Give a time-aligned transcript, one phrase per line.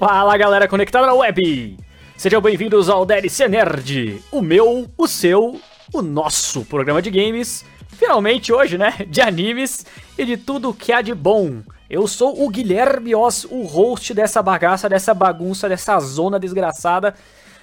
[0.00, 1.76] Fala galera conectada na web!
[2.16, 5.60] Sejam bem-vindos ao DLC Nerd, o meu, o seu,
[5.92, 8.94] o nosso programa de games, finalmente hoje, né?
[9.06, 9.84] De animes
[10.16, 11.62] e de tudo que há de bom.
[11.90, 17.14] Eu sou o Guilherme Oz, o host dessa bagaça, dessa bagunça, dessa zona desgraçada,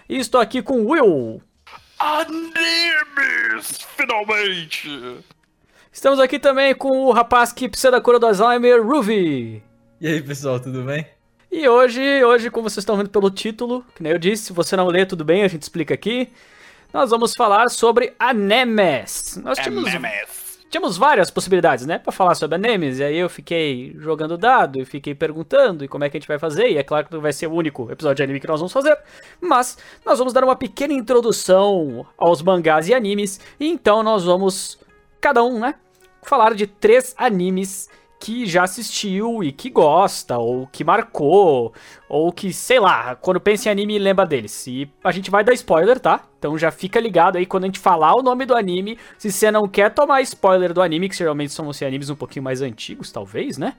[0.07, 1.41] e estou aqui com o Will.
[1.97, 3.79] Animes!
[3.97, 5.23] Finalmente!
[5.91, 9.63] Estamos aqui também com o rapaz que precisa da cura do Alzheimer, Ruby.
[9.99, 11.16] E aí, pessoal, tudo bem?
[11.51, 14.75] E hoje, hoje, como vocês estão vendo pelo título, que nem eu disse, se você
[14.75, 16.29] não lê, tudo bem, a gente explica aqui.
[16.93, 19.39] Nós vamos falar sobre Anemes.
[19.41, 20.59] Nós tínhamos, Animes!
[20.69, 22.99] tínhamos várias possibilidades, né, pra falar sobre Anemes.
[22.99, 26.27] E aí eu fiquei jogando dado e fiquei perguntando e como é que a gente
[26.27, 26.69] vai fazer.
[26.69, 28.73] E é claro que não vai ser o único episódio de anime que nós vamos
[28.73, 28.97] fazer.
[29.39, 33.39] Mas nós vamos dar uma pequena introdução aos mangás e animes.
[33.57, 34.77] E então nós vamos,
[35.21, 35.75] cada um, né,
[36.23, 37.89] falar de três animes
[38.19, 41.73] que já assistiu e que gosta, ou que marcou,
[42.09, 44.65] ou que, sei lá, quando pensa em anime lembra deles.
[44.67, 46.23] E a gente vai dar spoiler, tá?
[46.39, 48.97] Então já fica ligado aí quando a gente falar o nome do anime.
[49.17, 52.43] Se você não quer tomar spoiler do anime, que geralmente são assim, animes um pouquinho
[52.43, 53.75] mais antigos, talvez, né?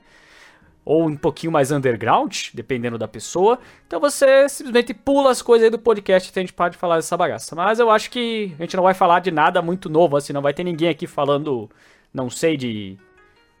[0.85, 3.59] Ou um pouquinho mais underground, dependendo da pessoa.
[3.85, 7.17] Então você simplesmente pula as coisas aí do podcast e a gente pode falar dessa
[7.17, 7.55] bagaça.
[7.55, 10.41] Mas eu acho que a gente não vai falar de nada muito novo, assim, não
[10.41, 11.69] vai ter ninguém aqui falando,
[12.13, 12.97] não sei, de.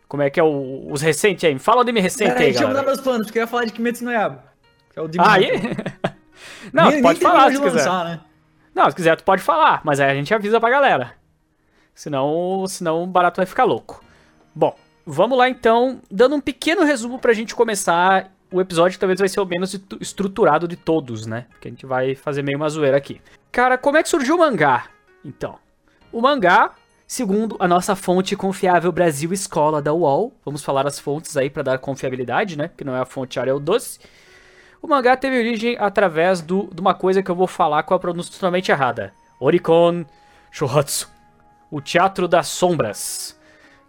[0.09, 1.57] Como é que é o- os recentes aí?
[1.59, 2.95] Fala o anime recente Pera aí, aí, deixa eu mudar galera.
[2.95, 4.43] meus planos, porque eu ia falar de Kimetsu no Yaba.
[4.91, 5.51] Que é o de Ah, aí?
[6.73, 7.77] Não, nem, pode nem falar se de quiser.
[7.77, 8.19] lançar, né?
[8.75, 11.13] Não, se quiser tu pode falar, mas aí a gente avisa pra galera.
[11.93, 14.03] Senão, senão o barato vai ficar louco.
[14.55, 19.19] Bom, vamos lá então, dando um pequeno resumo pra gente começar o episódio que talvez
[19.19, 21.45] vai ser o menos estruturado de todos, né?
[21.51, 23.21] Porque a gente vai fazer meio uma zoeira aqui.
[23.51, 24.85] Cara, como é que surgiu o mangá?
[25.23, 25.59] Então,
[26.11, 26.71] o mangá,
[27.09, 31.63] segundo a nossa fonte confiável Brasil Escola da UOL, vamos falar as fontes aí pra
[31.63, 32.69] dar confiabilidade, né?
[32.77, 33.99] Que não é a fonte Ariel Doce.
[34.79, 37.99] O mangá teve origem através do, de uma coisa que eu vou falar com a
[37.99, 39.11] pronúncia totalmente errada.
[39.39, 40.05] Orikon
[40.51, 41.09] Shohatsu.
[41.71, 43.35] O Teatro das Sombras.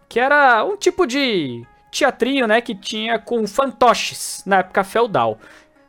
[0.09, 5.37] Que era um tipo de teatrinho, né, que tinha com fantoches na época feudal.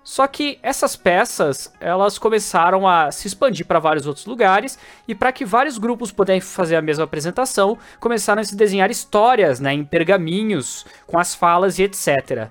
[0.04, 5.30] Só que essas peças, elas começaram a se expandir para vários outros lugares e para
[5.30, 9.84] que vários grupos pudessem fazer a mesma apresentação, começaram a se desenhar histórias, né, em
[9.84, 12.48] pergaminhos, com as falas e etc.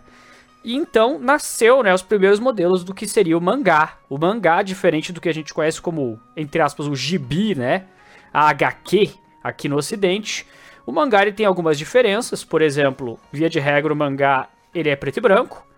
[0.63, 3.97] E então nasceu, né, os primeiros modelos do que seria o mangá.
[4.09, 7.85] O mangá, diferente do que a gente conhece como, entre aspas, o gibi, né,
[8.33, 9.11] a HQ
[9.43, 10.47] aqui no ocidente.
[10.85, 14.95] O mangá ele tem algumas diferenças, por exemplo, via de regra o mangá ele é
[14.95, 15.70] preto e branco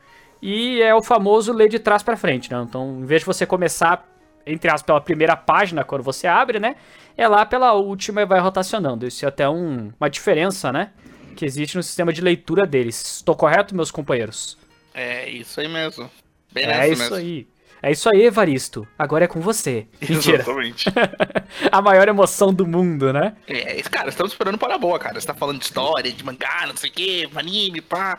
[0.46, 2.62] e é o famoso ler de trás pra frente, né?
[2.68, 4.06] Então, em vez de você começar
[4.46, 6.76] entre aspas pela primeira página quando você abre, né,
[7.16, 9.08] é lá pela última e vai rotacionando.
[9.08, 10.92] Isso é até um- uma diferença, né,
[11.38, 13.00] que existe no sistema de leitura deles.
[13.16, 14.58] Estou correto, meus companheiros?
[14.94, 16.12] É isso aí mesmo.
[16.52, 17.16] Bem É isso mesmo.
[17.16, 17.48] aí.
[17.86, 18.88] É isso aí, Evaristo.
[18.98, 19.86] Agora é com você.
[20.02, 20.38] Mentira.
[20.38, 20.86] Exatamente.
[21.70, 23.36] A maior emoção do mundo, né?
[23.46, 25.20] é, cara, estamos esperando para a boa, cara.
[25.20, 28.18] Você tá falando de história, de mangá, não sei o que, anime, pá.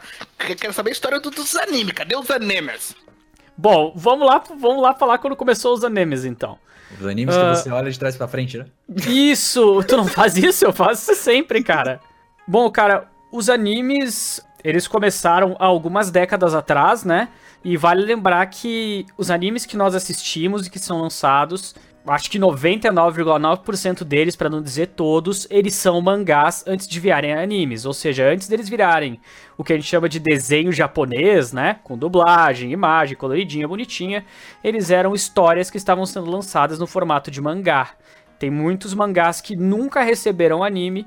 [0.48, 1.94] Eu Quero saber a história do- dos animes.
[1.94, 2.94] Cadê os animes?
[3.56, 6.58] Bom, vamos lá, vamos lá falar quando começou os animes, então.
[7.00, 7.52] Os animes Ah.
[7.52, 8.66] que você olha de trás pra frente, né?
[9.08, 9.82] Isso!
[9.84, 10.64] Tu não faz isso?
[10.66, 12.00] Eu faço isso sempre, cara.
[12.46, 17.28] Bom, cara, os animes, eles começaram há algumas décadas atrás, né?
[17.62, 21.74] E vale lembrar que os animes que nós assistimos e que são lançados,
[22.06, 27.84] acho que 99,9% deles, pra não dizer todos, eles são mangás antes de virarem animes.
[27.84, 29.20] Ou seja, antes deles virarem
[29.58, 31.76] o que a gente chama de desenho japonês, né?
[31.84, 34.24] Com dublagem, imagem, coloridinha, bonitinha.
[34.62, 37.90] Eles eram histórias que estavam sendo lançadas no formato de mangá.
[38.38, 41.06] Tem muitos mangás que nunca receberam anime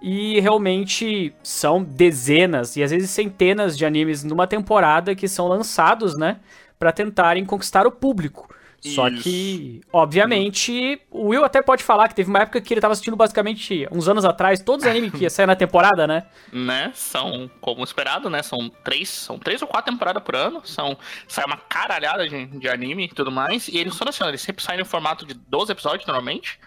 [0.00, 6.16] e realmente são dezenas e às vezes centenas de animes numa temporada que são lançados,
[6.16, 6.38] né,
[6.78, 8.48] Pra tentarem conquistar o público.
[8.80, 9.22] Só Isso.
[9.22, 13.14] que, obviamente, o Will até pode falar que teve uma época que ele tava assistindo
[13.14, 16.24] basicamente uns anos atrás todos os animes que ia sair na temporada, né?
[16.50, 16.90] Né?
[16.94, 18.42] São, como esperado, né?
[18.42, 20.62] São três, são três ou quatro temporadas por ano.
[20.64, 20.96] São,
[21.28, 23.68] sai uma caralhada de, de anime e tudo mais.
[23.68, 26.58] E eles são assim, eles sempre saem no formato de 12 episódios, normalmente.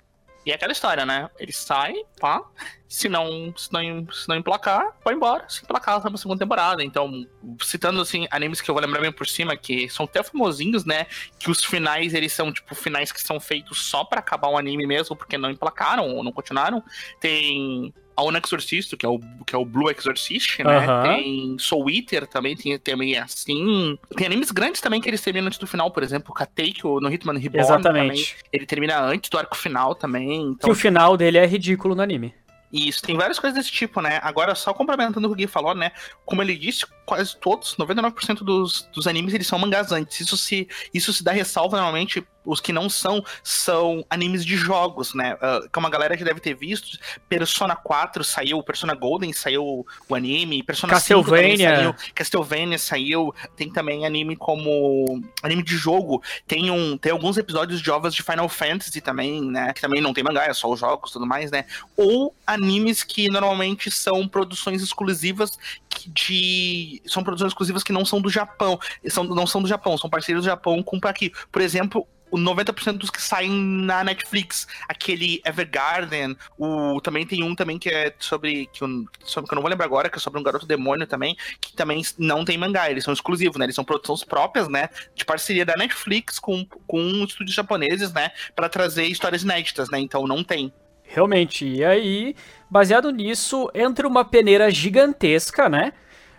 [0.45, 1.29] E é aquela história, né?
[1.39, 2.43] Eles saem, pá.
[2.87, 5.49] Se não, se não, se não emplacar, vai embora.
[5.49, 6.83] Se emplacar, vai pra segunda temporada.
[6.83, 7.25] Então,
[7.61, 11.07] citando, assim, animes que eu vou lembrar bem por cima, que são até famosinhos, né?
[11.39, 14.85] Que os finais, eles são, tipo, finais que são feitos só pra acabar o anime
[14.85, 16.83] mesmo, porque não emplacaram ou não continuaram.
[17.19, 20.77] Tem a One Exorcist, que é o, que é o Blue Exorcist, né?
[20.77, 21.03] Aham.
[21.03, 23.97] Tem Soul Eater também, tem também assim.
[24.15, 27.11] Tem animes grandes também que eles terminam antes do final, por exemplo, o Kateiko no
[27.11, 28.33] Hitman Reborn Exatamente.
[28.35, 28.45] também.
[28.51, 30.27] Ele termina antes do arco final também.
[30.53, 32.33] Que Então, o final dele é ridículo no anime.
[32.71, 34.19] isso, tem várias coisas desse tipo, né?
[34.23, 35.91] Agora, só complementando o que o Gui falou, né?
[36.25, 40.19] Como ele disse, quase todos, 99% dos, dos animes, eles são mangás antes.
[40.21, 45.13] Isso se, isso se dá ressalva, normalmente, os que não são, são animes de jogos,
[45.13, 45.35] né?
[45.35, 46.97] Uh, como a galera já deve ter visto,
[47.29, 51.57] Persona 4 saiu, Persona Golden saiu o anime, Persona Castlevania.
[51.57, 57.37] 5 saiu, Castlevania saiu, tem também anime como anime de jogo, tem um tem alguns
[57.37, 59.73] episódios de ovas de Final Fantasy também, né?
[59.73, 61.65] Que também não tem mangá, é só os jogos e tudo mais, né?
[61.95, 65.57] Ou animes que normalmente são produções exclusivas
[66.07, 70.09] de são produções exclusivas que não são do Japão, são, não são do Japão, são
[70.09, 71.31] parceiros do Japão com aqui.
[71.51, 74.67] Por exemplo, o 90% dos que saem na Netflix.
[74.89, 79.55] Aquele Evergarden, o, também tem um também que é sobre que, eu, sobre, que eu
[79.55, 82.57] não vou lembrar agora, que é sobre um garoto demônio também, que também não tem
[82.57, 83.65] mangá, eles são exclusivos, né?
[83.65, 84.89] Eles são produções próprias, né?
[85.15, 88.31] De parceria da Netflix com, com estúdios japoneses, né?
[88.55, 89.99] para trazer histórias inéditas, né?
[89.99, 90.73] Então não tem.
[91.03, 91.65] Realmente.
[91.65, 92.35] E aí,
[92.69, 95.93] baseado nisso, entra uma peneira gigantesca, né?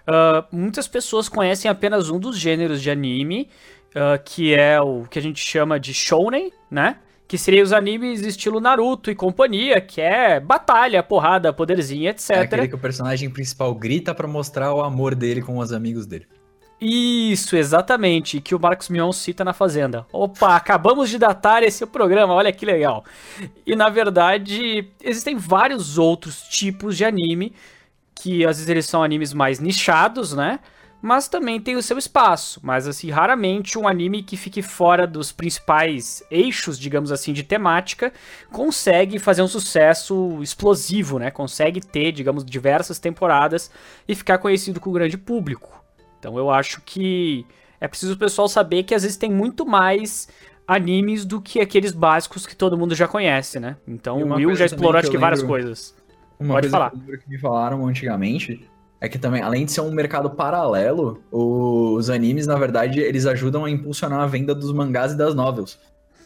[0.06, 3.48] Uh, muitas pessoas conhecem apenas um dos gêneros de anime,
[3.94, 6.98] uh, que é o que a gente chama de shounen, né?
[7.26, 12.30] Que seria os animes estilo Naruto e companhia, que é batalha, porrada, poderzinho, etc.
[12.30, 16.06] É aquele que o personagem principal grita para mostrar o amor dele com os amigos
[16.06, 16.26] dele.
[16.80, 20.06] Isso, exatamente, que o Marcos Mion cita na Fazenda.
[20.12, 23.04] Opa, acabamos de datar esse programa, olha que legal.
[23.64, 27.54] E na verdade, existem vários outros tipos de anime,
[28.14, 30.60] que às vezes eles são animes mais nichados, né?
[31.04, 32.58] Mas também tem o seu espaço.
[32.62, 38.10] Mas assim, raramente um anime que fique fora dos principais eixos, digamos assim, de temática,
[38.50, 41.30] consegue fazer um sucesso explosivo, né?
[41.30, 43.70] Consegue ter, digamos, diversas temporadas
[44.08, 45.84] e ficar conhecido com o grande público.
[46.18, 47.44] Então eu acho que
[47.78, 50.26] é preciso o pessoal saber que às vezes tem muito mais
[50.66, 53.76] animes do que aqueles básicos que todo mundo já conhece, né?
[53.86, 55.94] Então o Will já explorou acho que várias coisas.
[56.40, 56.90] Uma Pode coisa falar.
[56.92, 58.66] que me falaram antigamente
[59.04, 63.66] é que também, além de ser um mercado paralelo, os animes, na verdade, eles ajudam
[63.66, 65.78] a impulsionar a venda dos mangás e das novels.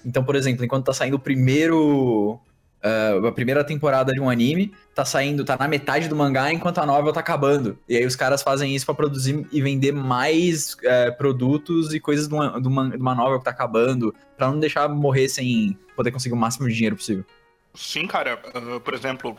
[0.06, 2.40] Então, por exemplo, enquanto tá saindo o primeiro.
[2.78, 6.78] Uh, a primeira temporada de um anime, tá saindo, tá na metade do mangá enquanto
[6.78, 7.76] a novel tá acabando.
[7.88, 12.28] E aí os caras fazem isso para produzir e vender mais uh, produtos e coisas
[12.28, 15.76] de uma, de, uma, de uma novel que tá acabando, para não deixar morrer sem
[15.96, 17.24] poder conseguir o máximo de dinheiro possível.
[17.74, 18.40] Sim, cara.
[18.54, 19.36] Uh, por exemplo,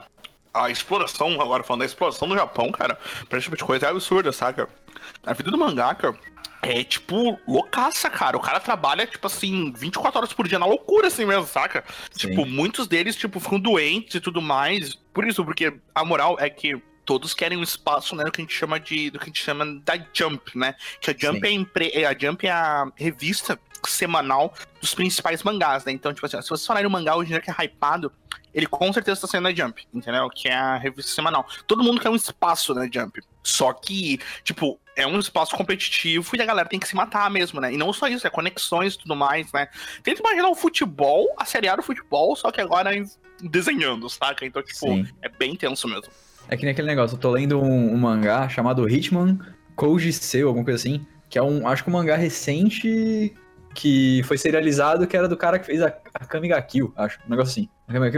[0.53, 2.97] a exploração, agora falando da exploração do Japão, cara,
[3.27, 4.67] pra esse tipo de coisa é absurda, saca?
[5.23, 6.17] A vida do mangaka
[6.61, 8.35] é, tipo, loucaça, cara.
[8.35, 11.83] O cara trabalha, tipo assim, 24 horas por dia na loucura, assim mesmo, saca?
[12.11, 12.29] Sim.
[12.29, 14.95] Tipo, muitos deles, tipo, ficam doentes e tudo mais.
[15.13, 18.43] Por isso, porque a moral é que todos querem um espaço, né, do que a
[18.43, 20.75] gente chama de, do que a gente chama da Jump, né?
[21.01, 21.91] Que a Jump, é a, empre...
[21.93, 25.91] É, a Jump é a revista semanal dos principais mangás, né?
[25.91, 28.11] Então, tipo assim, se você falar no mangá hoje em dia que é hypado,
[28.53, 30.29] ele com certeza tá saindo na Jump, entendeu?
[30.29, 31.45] Que é a revista semanal.
[31.67, 33.21] Todo mundo quer um espaço na Jump.
[33.43, 37.61] Só que, tipo, é um espaço competitivo e a galera tem que se matar mesmo,
[37.61, 37.73] né?
[37.73, 39.67] E não só isso, é conexões e tudo mais, né?
[40.03, 42.91] Tenta imaginar o futebol, a seriar o futebol, só que agora
[43.41, 44.45] desenhando, saca?
[44.45, 45.07] Então, tipo, Sim.
[45.21, 46.11] é bem tenso mesmo.
[46.47, 49.39] É que nem aquele negócio, eu tô lendo um, um mangá chamado Hitman
[49.75, 53.33] Koji Seu, alguma coisa assim, que é um, acho que um mangá recente
[53.73, 57.19] que foi serializado, que era do cara que fez a, a Kamiga Kill, acho.
[57.25, 57.69] Um negócio assim.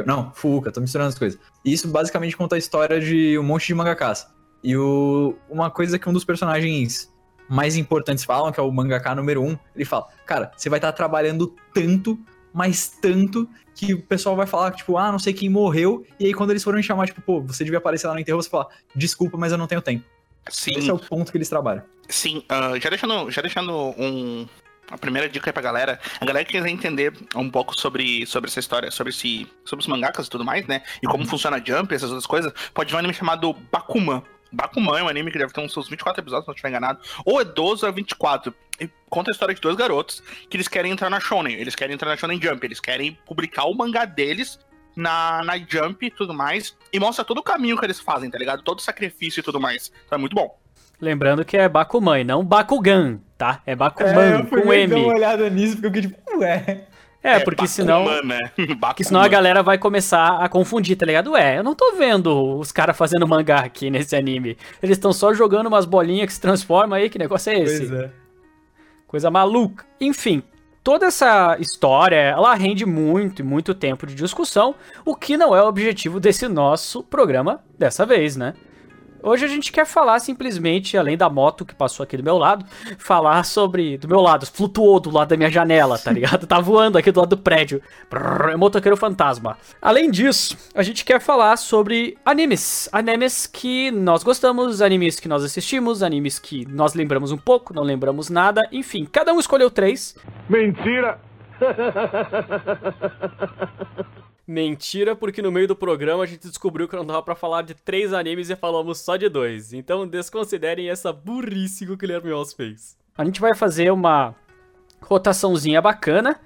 [0.06, 1.40] Não, Fuka, tô misturando as coisas.
[1.64, 4.28] E isso basicamente conta a história de um monte de mangakas.
[4.64, 7.12] E o, uma coisa que um dos personagens
[7.50, 10.92] mais importantes falam, que é o mangaka número um, ele fala: Cara, você vai estar
[10.92, 12.20] tá trabalhando tanto,
[12.54, 16.06] mas tanto, que o pessoal vai falar, tipo, ah, não sei quem morreu.
[16.20, 18.50] E aí quando eles forem chamar, tipo, pô, você devia aparecer lá no enterro, você
[18.50, 20.06] fala: Desculpa, mas eu não tenho tempo.
[20.50, 20.72] Sim.
[20.76, 21.84] Esse é o ponto que eles trabalham.
[22.08, 24.48] Sim, uh, já deixando, já deixando um,
[24.92, 26.00] a primeira dica aí pra galera.
[26.20, 29.88] A galera que quiser entender um pouco sobre, sobre essa história, sobre, esse, sobre os
[29.88, 30.84] mangakas e tudo mais, né?
[31.02, 31.30] E como uhum.
[31.30, 34.22] funciona a Jump, essas outras coisas, pode ver um anime chamado Bakuman.
[34.52, 37.00] Bakuman é um anime que deve ter uns seus 24 episódios, se não estiver enganado.
[37.26, 38.54] Ou é 12 ou é 24.
[38.80, 41.56] E conta a história de dois garotos que eles querem entrar na Shonen.
[41.56, 42.66] Eles querem entrar na Shonen Jump.
[42.66, 44.60] Eles querem publicar o mangá deles
[44.96, 46.76] na, na Jump e tudo mais.
[46.92, 48.62] E mostra todo o caminho que eles fazem, tá ligado?
[48.62, 49.92] Todo o sacrifício e tudo mais.
[50.06, 50.61] Então é muito bom.
[51.02, 53.60] Lembrando que é Bakuman e não Bakugan, tá?
[53.66, 54.94] É Bakuman é, eu fui com M.
[54.94, 56.86] uma olhada nisso porque eu fiquei tipo, ué.
[57.24, 58.06] É, é porque senão.
[58.24, 58.40] Né?
[58.80, 61.32] porque senão a galera vai começar a confundir, tá ligado?
[61.32, 64.58] Ué, eu não tô vendo os caras fazendo mangá aqui nesse anime.
[64.82, 67.10] Eles estão só jogando umas bolinhas que se transformam aí.
[67.10, 67.88] Que negócio é esse?
[67.88, 68.12] Pois é.
[69.08, 69.86] Coisa maluca.
[70.00, 70.44] Enfim,
[70.84, 75.62] toda essa história, ela rende muito e muito tempo de discussão, o que não é
[75.62, 78.54] o objetivo desse nosso programa dessa vez, né?
[79.24, 82.66] Hoje a gente quer falar simplesmente, além da moto que passou aqui do meu lado,
[82.98, 83.98] falar sobre.
[83.98, 86.48] Do meu lado, flutuou do lado da minha janela, tá ligado?
[86.48, 87.82] tá voando aqui do lado do prédio.
[88.10, 89.58] Brrr, é motoqueiro fantasma.
[89.82, 92.90] Além disso, a gente quer falar sobre animes.
[92.92, 97.84] Animes que nós gostamos, animes que nós assistimos, animes que nós lembramos um pouco, não
[97.84, 98.62] lembramos nada.
[98.72, 100.16] Enfim, cada um escolheu três.
[100.50, 101.20] Mentira!
[104.48, 107.74] Mentira, porque no meio do programa a gente descobriu que não dava pra falar de
[107.74, 109.72] três animes e falamos só de dois.
[109.74, 112.98] Então desconsiderem essa burrice que o Guilherme Oz fez.
[113.18, 114.36] A gente vai fazer uma
[115.02, 116.40] rotaçãozinha bacana.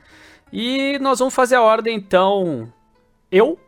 [0.51, 2.71] E nós vamos fazer a ordem, então.
[3.31, 3.59] Eu,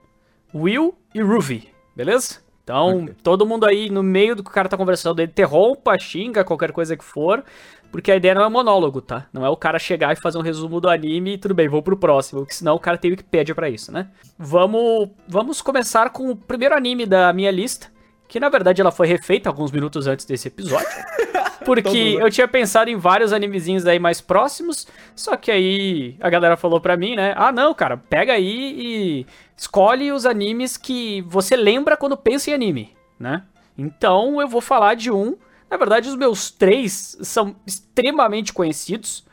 [0.53, 2.39] Will e Ruby, beleza?
[2.63, 3.15] Então, Ok.
[3.23, 6.71] todo mundo aí no meio do que o cara tá conversando, ele interrompa, xinga, qualquer
[6.71, 7.43] coisa que for.
[7.91, 9.27] Porque a ideia não é monólogo, tá?
[9.31, 11.81] Não é o cara chegar e fazer um resumo do anime e tudo bem, vou
[11.81, 12.41] pro próximo.
[12.41, 14.07] Porque senão o cara tem Wikipedia pra isso, né?
[14.37, 17.87] Vamos, vamos começar com o primeiro anime da minha lista.
[18.27, 20.87] Que na verdade ela foi refeita alguns minutos antes desse episódio.
[21.67, 26.55] Porque eu tinha pensado em vários animezinhos aí mais próximos, só que aí a galera
[26.55, 27.33] falou pra mim, né?
[27.35, 29.25] Ah, não, cara, pega aí e
[29.55, 33.43] escolhe os animes que você lembra quando pensa em anime, né?
[33.77, 35.35] Então eu vou falar de um.
[35.69, 39.25] Na verdade, os meus três são extremamente conhecidos.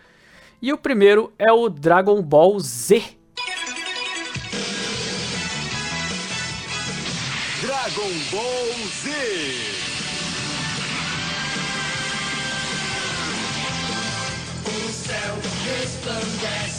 [0.60, 3.16] E o primeiro é o Dragon Ball Z.
[7.60, 9.74] Dragon Ball Z!
[15.64, 16.73] que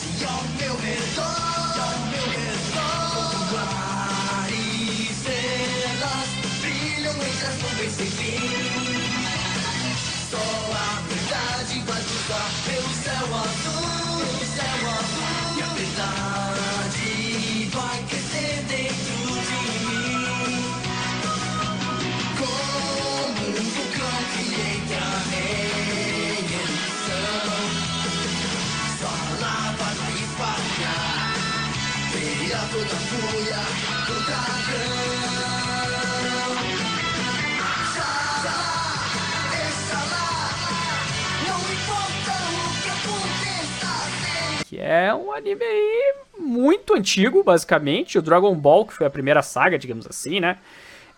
[44.86, 48.18] é um anime aí muito antigo, basicamente.
[48.18, 50.58] O Dragon Ball, que foi a primeira saga, digamos assim, né?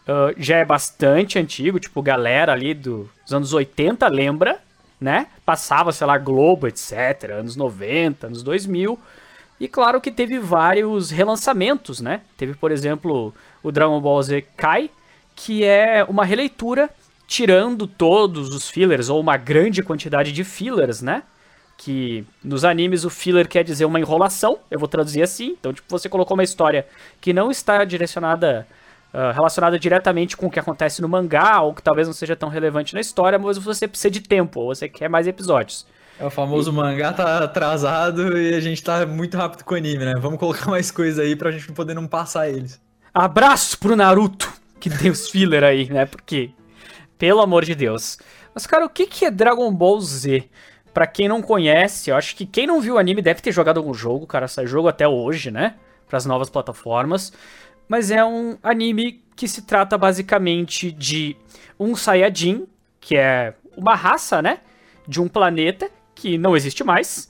[0.08, 4.60] Ah, já é bastante antigo, tipo, galera ali do- dos anos 80 lembra,
[5.02, 5.28] né?
[5.46, 8.98] Passava, sei lá, Globo, etc., anos 90, anos 2000.
[9.60, 12.22] E claro que teve vários relançamentos, né?
[12.38, 13.34] Teve, por exemplo,
[13.64, 14.90] o Dragon Ball Z Kai,
[15.36, 16.90] que é uma releitura
[17.28, 21.24] tirando todos os fillers, ou uma grande quantidade de fillers, né?
[21.78, 25.56] Que nos animes o filler quer dizer uma enrolação, eu vou traduzir assim.
[25.60, 26.88] Então, tipo, você colocou uma história
[27.22, 28.68] que não está direcionada,
[29.14, 32.50] ah, relacionada diretamente com o que acontece no mangá, ou que talvez não seja tão
[32.50, 35.86] relevante na história, mas você precisa de tempo, ou você quer mais episódios.
[36.20, 40.04] É o famoso mangá tá atrasado e a gente tá muito rápido com o anime,
[40.04, 40.14] né?
[40.20, 42.82] Vamos colocar mais coisa aí pra gente poder não passar eles.
[43.14, 46.08] Abraço pro Naruto, que tem os filler aí, né?
[46.08, 46.50] Porque,
[47.20, 48.18] pelo amor de Deus.
[48.54, 50.50] Mas, cara, o que, que é Dragon Ball Z?
[50.98, 53.78] Pra quem não conhece, eu acho que quem não viu o anime deve ter jogado
[53.78, 55.76] algum jogo, cara, sai jogo até hoje, né?
[56.08, 57.32] Para as novas plataformas.
[57.88, 61.38] Mas é um anime que se trata basicamente de
[61.80, 62.66] um Saiyajin,
[63.00, 64.62] que é uma raça, né?
[65.08, 67.30] De um planeta que não existe mais,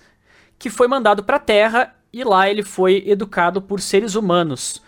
[0.57, 4.81] que foi mandado pra Terra e lá ele foi educado por seres humanos.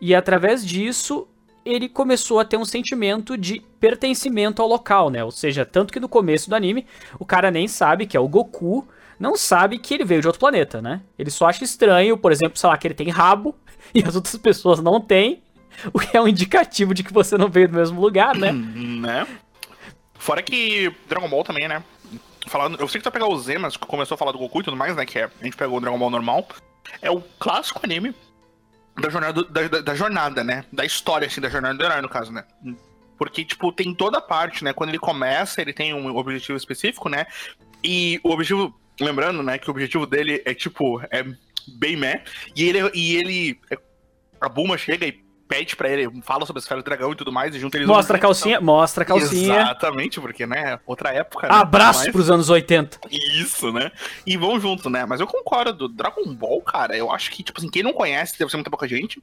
[0.00, 1.28] E através disso,
[1.64, 5.24] ele começou a ter um sentimento de pertencimento ao local, né?
[5.24, 6.86] Ou seja, tanto que no começo do anime,
[7.18, 8.86] o cara nem sabe que é o Goku,
[9.18, 11.00] não sabe que ele veio de outro planeta, né?
[11.18, 13.54] Ele só acha estranho, por exemplo, sei lá, que ele tem rabo
[13.94, 15.42] e as outras pessoas não têm,
[15.92, 18.52] o que é um indicativo de que você não veio do mesmo lugar, né?
[18.52, 19.26] né?
[20.14, 21.82] Fora que Dragon Ball também, né?
[22.46, 24.60] Falando, eu sei que tu vai pegar o Z, mas começou a falar do Goku
[24.60, 25.06] e tudo mais, né?
[25.06, 26.46] Que é, a gente pegou o Dragon Ball normal.
[27.00, 28.14] É o clássico anime
[29.00, 30.64] da jornada, da, da- da jornada, né?
[30.72, 32.44] Da história, assim, da jornada do herói, no caso, né?
[33.18, 34.72] Porque, tipo, tem toda a parte, né?
[34.72, 37.26] Quando ele começa, ele tem um objetivo específico, né?
[37.82, 39.58] E o objetivo, lembrando, né?
[39.58, 41.24] Que o objetivo dele é, tipo, é
[41.68, 42.22] bem meh.
[42.56, 43.60] E ele, e ele
[44.40, 45.22] a Bulma chega e
[45.52, 47.86] pede pra ele, fala sobre a esfera do dragão e tudo mais, e junta eles
[47.88, 49.60] Mostra a calcinha, mostra a então- calcinha.
[49.60, 51.48] Exatamente, porque, né, outra época.
[51.48, 52.98] né, Abraço mas- pros anos 80.
[53.10, 53.90] Isso, né?
[54.26, 55.04] E vão junto, né?
[55.04, 58.50] Mas eu concordo, Dragon Ball, cara, eu acho que, tipo assim, quem não conhece, deve
[58.50, 59.22] ser muita pouca gente.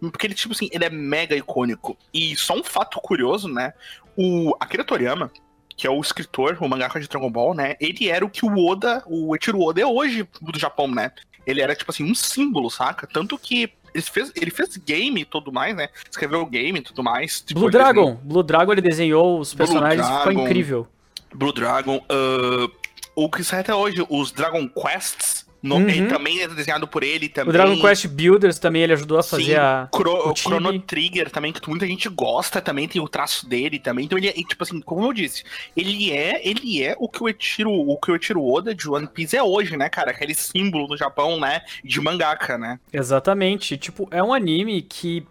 [0.00, 1.96] Porque ele, tipo assim, ele é mega icônico.
[2.12, 3.72] E só um fato curioso, né?
[4.16, 5.30] O Akira Toriyama,
[5.76, 7.74] que é o escritor, o mangaka de Dragon Ball, né?
[7.80, 11.10] Ele era o que o Oda, o Eiichiro Oda é hoje do Japão, né?
[11.46, 13.06] Ele era, tipo assim, um símbolo, saca?
[13.06, 15.88] Tanto que ele fez, ele fez game e tudo mais, né?
[16.10, 17.40] Escreveu o game e tudo mais.
[17.40, 18.20] Tipo, Blue ele desenhou- Dragon.
[18.24, 20.42] Blue Dragon ele desenhou os personagens, ficou Dragon.
[20.44, 20.88] incrível.
[21.34, 22.04] Blue Dragon.
[22.08, 22.68] ah,
[23.16, 25.33] o que sai até hoje, os Dragon Quests,
[25.64, 25.88] no, Uhum.
[25.88, 27.48] ele também é desenhado por ele também.
[27.48, 29.88] O Dragon Quest Builders também ele ajudou a Sim, fazer a.
[29.90, 30.78] Cro- o Chrono.
[30.80, 34.04] Trigger também, que muita gente gosta, também tem o traço dele também.
[34.04, 35.42] Então ele é, tipo assim, como eu disse,
[35.76, 39.06] ele é, ele é o que o Eiichiro, o que o Eiichiro Oda de One
[39.06, 40.10] Piece é hoje, né, cara?
[40.10, 42.78] Aquele símbolo no Japão, né, de mangaka, né?
[42.92, 43.76] Exatamente.
[43.78, 45.26] Tipo, é um anime que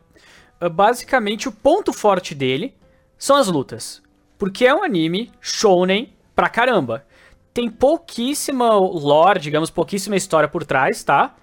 [0.60, 2.74] ah, basicamente o ponto forte dele
[3.18, 4.02] são as lutas.
[4.38, 7.06] Porque é um anime shounen pra caramba.
[7.54, 11.36] Tem pouquíssima lore, digamos, pouquíssima história por trás, tá?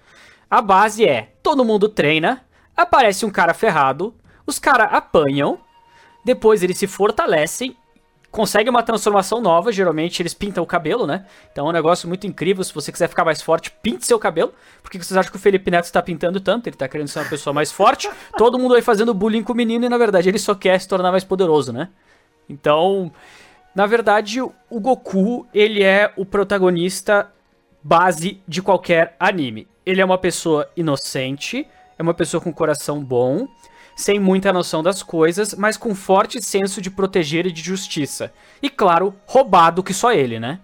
[0.50, 2.44] A base é: todo mundo treina,
[2.76, 4.14] aparece um cara ferrado,
[4.46, 5.58] os caras apanham,
[6.24, 7.76] depois eles se fortalecem,
[8.30, 11.26] conseguem uma transformação nova, geralmente eles pintam o cabelo, né?
[11.52, 14.52] Então é um negócio muito incrível, se você quiser ficar mais forte, pinte seu cabelo.
[14.82, 16.66] Por que vocês acham que o Felipe Neto está pintando tanto?
[16.68, 18.10] Ele tá querendo ser uma pessoa mais forte.
[18.36, 20.88] Todo mundo vai fazendo bullying com o menino e na verdade ele só quer se
[20.88, 21.88] tornar mais poderoso, né?
[22.48, 23.12] Então,
[23.74, 27.30] na verdade, o Goku, ele é o protagonista
[27.82, 29.68] base de qualquer anime.
[29.86, 31.66] Ele é uma pessoa inocente,
[31.98, 33.46] é uma pessoa com coração bom,
[33.96, 38.32] sem muita noção das coisas, mas com forte senso de proteger e de justiça.
[38.62, 40.60] E claro, roubado que só ele, né?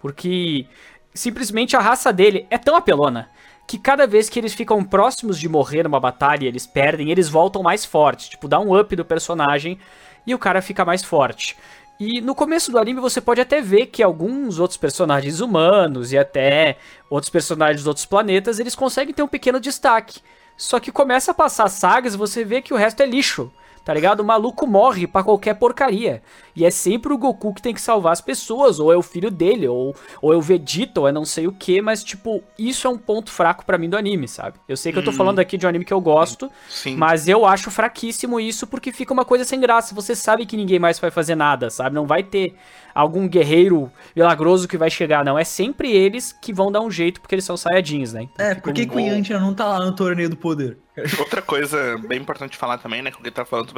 [0.00, 0.66] Porque
[1.14, 3.28] simplesmente a raça dele é tão apelona
[3.66, 7.62] que cada vez que eles ficam próximos de morrer numa batalha eles perdem, eles voltam
[7.62, 8.28] mais fortes.
[8.28, 9.78] Tipo, dá um up do personagem
[10.26, 11.56] e o cara fica mais forte.
[12.00, 16.18] E no começo do anime você pode até ver que alguns outros personagens humanos e
[16.18, 16.76] até
[17.10, 20.20] outros personagens dos outros planetas, eles conseguem ter um pequeno destaque.
[20.56, 23.50] Só que começa a passar sagas e você vê que o resto é lixo.
[23.88, 24.20] Tá ligado?
[24.20, 26.22] O maluco morre pra qualquer porcaria.
[26.54, 29.30] E é sempre o Goku que tem que salvar as pessoas, ou é o filho
[29.30, 32.86] dele, ou, ou é o Vegeta, ou é não sei o que, mas tipo, isso
[32.86, 34.58] é um ponto fraco pra mim do anime, sabe?
[34.68, 35.14] Eu sei que eu tô Hum.
[35.14, 36.96] falando aqui de um anime que eu gosto, Sim.
[36.96, 39.94] mas eu acho fraquíssimo isso porque fica uma coisa sem graça.
[39.94, 41.94] Você sabe que ninguém mais vai fazer nada, sabe?
[41.94, 42.56] Não vai ter
[43.00, 45.38] algum guerreiro milagroso que vai chegar, não.
[45.38, 48.22] É sempre eles que vão dar um jeito porque eles são saiyajins, né?
[48.24, 50.78] Então, É, por que um- que o Yantia não tá lá no torneio do poder?
[51.18, 53.72] Outra coisa bem importante falar também, né, que ele tá falando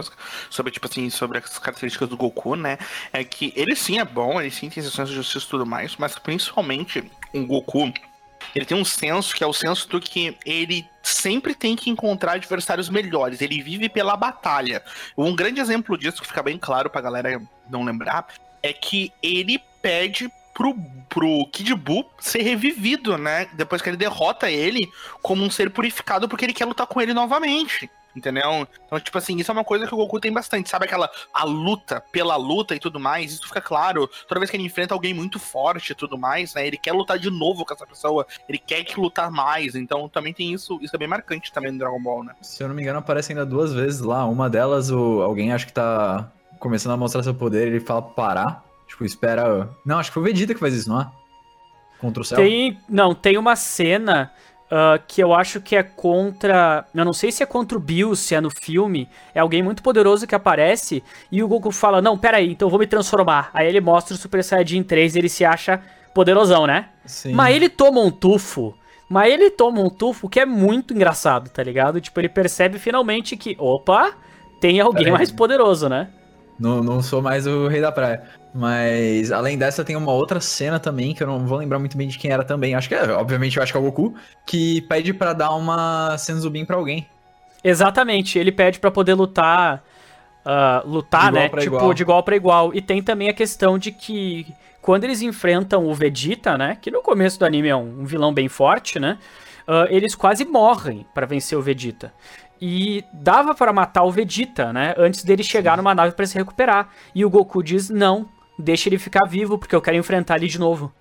[0.49, 2.79] sobre, tipo assim, sobre as características do Goku, né,
[3.13, 5.97] é que ele sim é bom, ele sim tem senso de justiça e tudo mais,
[5.99, 7.93] mas principalmente o Goku,
[8.55, 12.33] ele tem um senso que é o senso do que ele sempre tem que encontrar
[12.33, 14.83] adversários melhores, ele vive pela batalha.
[15.17, 17.41] Um grande exemplo disso, que fica bem claro pra galera
[17.71, 18.27] não lembrar,
[18.63, 20.75] é que ele pede pro,
[21.09, 23.49] pro Kid Buu ser revivido, né?
[23.55, 24.91] Depois que ele derrota ele
[25.23, 27.91] como um ser purificado, porque ele quer lutar com ele novamente.
[28.15, 28.67] Entendeu?
[28.87, 30.69] Então, tipo assim, isso é uma coisa que o Goku tem bastante.
[30.69, 33.33] Sabe aquela a luta pela luta e tudo mais?
[33.33, 36.67] Isso fica claro toda vez que ele enfrenta alguém muito forte e tudo mais, né?
[36.67, 38.27] Ele quer lutar de novo com essa pessoa.
[38.49, 39.77] Ele quer que lutar mais.
[39.77, 40.79] Então também tem isso.
[40.83, 42.35] Isso é bem marcante também no Dragon Ball, né?
[42.43, 44.25] Se eu não me engano, aparece ainda duas vezes lá.
[44.27, 48.65] Uma delas, o, alguém acha que tá começando a mostrar seu poder, ele fala parar.
[48.87, 49.69] Tipo, espera.
[49.85, 51.11] Não, acho que foi o Vegeta que faz isso, não é?
[51.99, 52.39] Contra o céu.
[52.39, 54.31] Tem, não, tem uma cena
[54.71, 56.87] ah, que eu acho que é contra.
[56.95, 59.09] Eu não sei se é contra o Bill, se é no filme.
[59.35, 62.71] É alguém muito poderoso que aparece e o Goku fala: Não, pera aí, então eu
[62.71, 63.51] vou me transformar.
[63.53, 65.83] Aí ele mostra o Super Saiyajin 3 e ele se acha
[66.15, 66.91] poderosão, né?
[67.05, 67.33] Sim.
[67.33, 68.75] Mas ele toma um tufo.
[69.09, 72.01] Mas ele toma um tufo que é muito engraçado, tá ligado?
[72.01, 74.15] Tipo, ele percebe finalmente que, opa,
[74.61, 75.19] tem alguém Peraí.
[75.19, 76.11] mais poderoso, né?
[76.61, 78.23] Não, não sou mais o rei da praia.
[78.55, 82.07] Mas além dessa, tem uma outra cena também, que eu não vou lembrar muito bem
[82.07, 82.75] de quem era também.
[82.75, 86.19] Acho que é, obviamente, eu acho que é o Goku, que pede pra dar uma
[86.19, 87.07] Senzubin pra alguém.
[87.65, 89.83] Exatamente, ele pede pra poder lutar,
[90.45, 91.49] ah, lutar, né?
[91.49, 91.95] tipo, igual.
[91.95, 92.75] de igual pra igual.
[92.75, 94.47] E tem também a questão de que
[94.83, 96.77] quando eles enfrentam o Vegeta, né?
[96.81, 99.19] Que no começo do anime é um, vilão bem forte, né?
[99.67, 102.13] ah, eles quase morrem pra vencer o Vegeta.
[102.61, 104.95] E dava pra matar o Vegeta, né?
[104.99, 106.91] Antes dele chegar numa nave pra se recuperar.
[107.15, 110.59] E o Goku diz: não, deixa ele ficar vivo, porque eu quero enfrentar ele de
[110.59, 110.93] novo.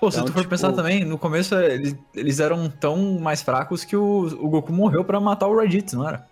[0.00, 3.42] Pô, se Então, tu for tipo- pensar também, no começo eles, eles eram tão mais
[3.42, 6.26] fracos que o, o Goku morreu pra matar o Raditz, não era?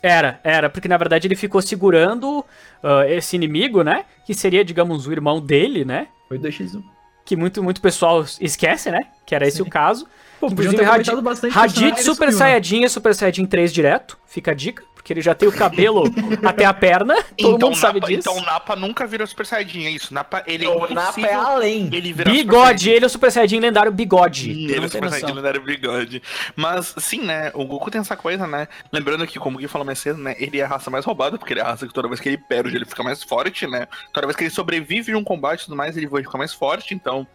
[0.00, 2.44] Era, era, porque na verdade ele ficou segurando
[2.82, 4.04] ah, esse inimigo, né?
[4.24, 6.06] Que seria, digamos, o irmão dele, né?
[6.28, 6.82] Foi 2x1.
[7.24, 9.00] Que muito, muito pessoal esquece, né?
[9.26, 10.06] Que era esse o caso.
[10.40, 12.32] Pô, podiam Inclusive, ter bastante o Raditz personagem Super né?
[12.32, 14.18] Saiyajin é Super Saiyajin 3 direto.
[14.26, 16.04] Fica a dica, porque ele já tem o cabelo
[16.44, 17.16] até a perna.
[17.36, 18.30] Todo mundo sabe Napa, disso.
[18.30, 20.14] Então Napa nunca vira Super Saiyajin, é isso.
[20.14, 20.92] Napa, ele é O Napa é
[21.24, 21.90] impossível além.
[21.92, 22.90] ele Super Bigode, Saiyajin.
[22.90, 24.50] ele é o Super Saiyajin lendário Bigode.
[24.50, 25.10] Hum, Ele é tem Super.
[25.10, 26.22] Saiyajin lendário bigode.
[26.54, 27.50] Mas, sim, né?
[27.54, 28.68] O Goku tem essa coisa, né?
[28.92, 30.36] Lembrando que, como o Gui falou mais cedo, né?
[30.38, 32.28] Ele é a raça mais roubada, porque ele é a raça que toda vez que
[32.28, 33.88] ele perde, ele fica mais forte, né?
[34.12, 36.52] Toda vez que ele sobrevive de um combate e tudo mais, ele vai ficar mais
[36.52, 36.94] forte.
[36.94, 37.26] Então,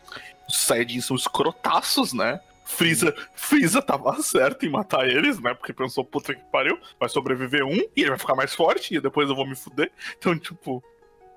[0.47, 2.39] os Saiyajins são escrotaços, né?
[2.65, 5.53] Freeza, Freeza tava certo em matar eles, né?
[5.53, 9.01] Porque pensou, puta que pariu, vai sobreviver um e ele vai ficar mais forte e
[9.01, 9.91] depois eu vou me fuder.
[10.17, 10.83] Então, tipo,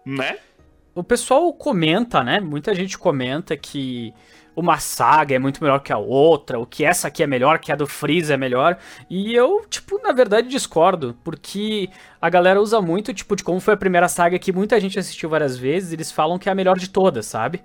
[0.04, 0.38] né?
[0.94, 2.40] O pessoal comenta, né?
[2.40, 4.14] Muita gente comenta que
[4.56, 7.70] uma saga é muito melhor que a outra, ou que essa aqui é melhor, que
[7.70, 8.78] a do Freeza é melhor.
[9.10, 13.74] E eu, tipo, na verdade discordo, porque a galera usa muito, tipo, de como foi
[13.74, 16.78] a primeira saga que muita gente assistiu várias vezes, eles falam que é a melhor
[16.78, 17.62] de todas, sabe?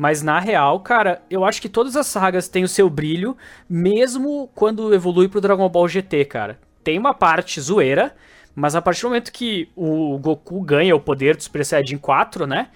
[0.00, 3.36] Mas na real, cara, eu acho que todas as sagas têm o seu brilho,
[3.68, 6.58] mesmo quando evolui pro Dragon Ball GT, cara.
[6.82, 8.16] Tem uma parte zoeira,
[8.54, 12.46] mas a partir do momento que o Goku ganha o poder do Super Saiyajin 4,
[12.46, 12.68] né?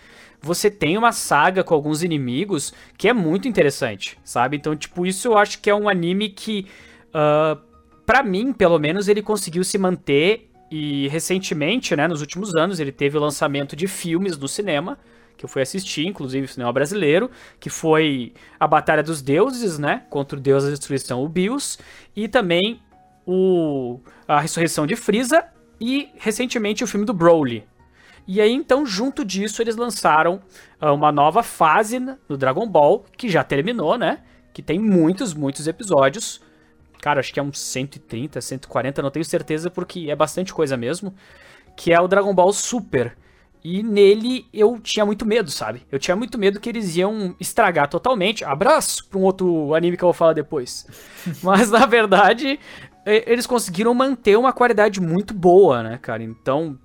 [0.43, 4.59] Você tem uma saga com alguns inimigos que é muito interessante, sabe?
[4.59, 6.67] Então, tipo, isso eu acho que é um anime que,
[7.09, 7.59] uh,
[8.05, 10.51] para mim, pelo menos, ele conseguiu se manter.
[10.71, 14.99] E recentemente, né, nos últimos anos, ele teve o lançamento de filmes no cinema
[15.37, 20.39] que eu fui assistir, inclusive cinema brasileiro, que foi a Batalha dos Deuses, né, contra
[20.39, 21.79] o Deus da Destruição, o Bios,
[22.15, 22.81] e também
[23.27, 25.45] o a Ressurreição de Frieza
[25.81, 27.67] e recentemente o filme do Broly.
[28.27, 30.41] E aí então, junto disso, eles lançaram
[30.81, 34.21] uh, uma nova fase no Dragon Ball, que já terminou, né?
[34.53, 36.41] Que tem muitos, muitos episódios.
[37.03, 41.15] Cara, acho que é uns 130, 140, não tenho certeza porque é bastante coisa mesmo.
[41.77, 43.15] Que é o Dragon Ball Super,
[43.65, 45.87] e nele eu tinha muito medo, sabe?
[45.91, 48.45] Eu tinha muito medo que eles iam estragar totalmente.
[48.45, 50.87] Abraço para um outro anime que eu vou falar depois.
[51.43, 52.61] Mas na verdade,
[53.07, 56.23] eles conseguiram manter uma qualidade muito boa, né, cara?
[56.23, 56.79] Então,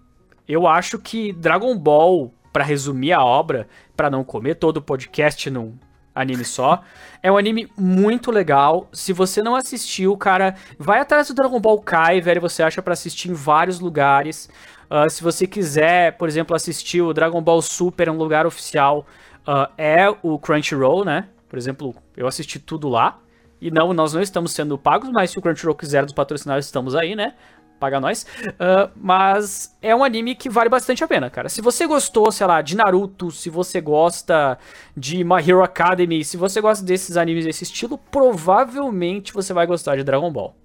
[0.48, 5.50] eu acho que Dragon Ball, para resumir a obra, para não comer todo o podcast
[5.50, 5.78] num
[6.16, 6.82] anime só,
[7.22, 8.88] é um anime muito legal.
[8.94, 12.94] Se você não assistiu, cara, vai atrás do Dragon Ball Kai, velho, você acha para
[12.94, 14.50] assistir em vários lugares.
[14.90, 19.06] Uh, se você quiser, por exemplo, assistir o Dragon Ball Super, um lugar oficial,
[19.48, 21.30] uh, é o Crunchyroll, né?
[21.48, 23.20] Por exemplo, eu assisti tudo lá.
[23.62, 26.96] E não, nós não estamos sendo pagos, mas se o Crunchyroll quiser dos patrocinados, estamos
[26.96, 27.36] aí, né?
[27.80, 28.26] Paga nós.
[28.46, 31.50] Uh, mas é um anime que vale bastante a pena, cara.
[31.50, 34.58] Se você gostou, sei lá, de Naruto, se você gosta
[34.98, 39.96] de My Hero Academy, se você gosta desses animes desse estilo, provavelmente você vai gostar
[39.96, 40.56] de Dragon Ball.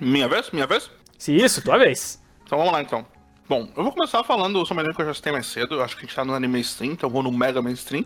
[0.00, 0.50] Minha vez?
[0.50, 0.90] Minha vez?
[1.18, 2.20] Se isso, tua vez.
[2.44, 3.06] Então vamos lá então.
[3.50, 5.74] Bom, eu vou começar falando sobre um anime que eu já citei mais cedo.
[5.74, 8.04] Eu acho que a gente tá no anime mainstream, então eu vou no mega mainstream.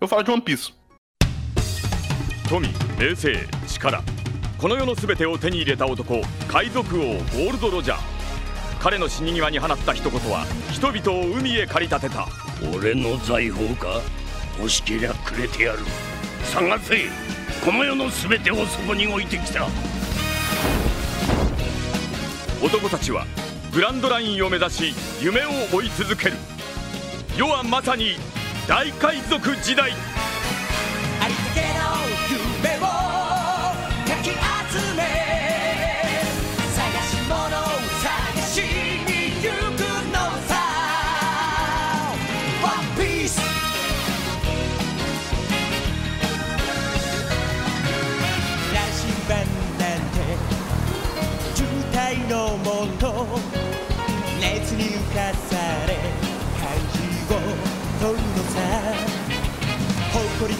[0.00, 0.72] Eu falo de One Piece.
[2.48, 2.66] 富
[2.98, 4.02] 名声力
[4.58, 7.98] この世の全てを手に入れた男海賊王ゴールド・ロジャー
[8.80, 12.26] 彼の死に際に放った一言は人々を海へ駆り立てた
[12.76, 14.00] 俺の財宝か
[14.58, 15.78] 欲しけりゃくれてやる
[16.42, 16.96] 探せ
[17.64, 19.68] この世の全てをそこに置いてきた
[22.60, 23.24] 男たちは
[23.72, 26.36] グランドラインを目指し夢を追い続ける。
[27.36, 28.16] 世はまさに
[28.66, 29.92] 大海賊時代。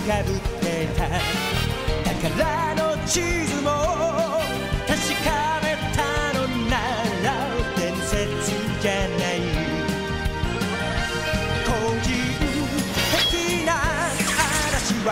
[0.00, 0.98] 誇りかぶってた。
[2.20, 3.68] 宝の地図も
[4.86, 5.28] 確か
[5.62, 5.98] めた
[6.38, 6.72] のな
[7.22, 7.26] ら
[7.76, 8.12] 伝説
[8.80, 9.36] じゃない。
[11.66, 11.68] 個
[12.02, 12.08] 人
[13.12, 15.08] 的な話は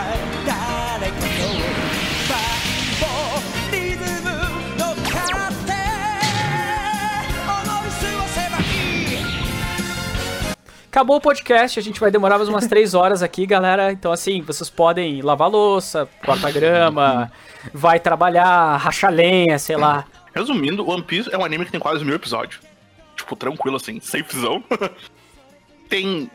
[10.99, 13.93] Acabou o podcast, a gente vai demorar mais umas 3 horas aqui, galera.
[13.93, 17.31] Então, assim, vocês podem lavar louça, cortar grama,
[17.73, 20.05] vai trabalhar, rachar lenha, sei lá.
[20.35, 22.61] Resumindo, One Piece é um anime que tem quase mil episódios.
[23.15, 24.61] Tipo, tranquilo assim, safezão.
[25.89, 26.29] tem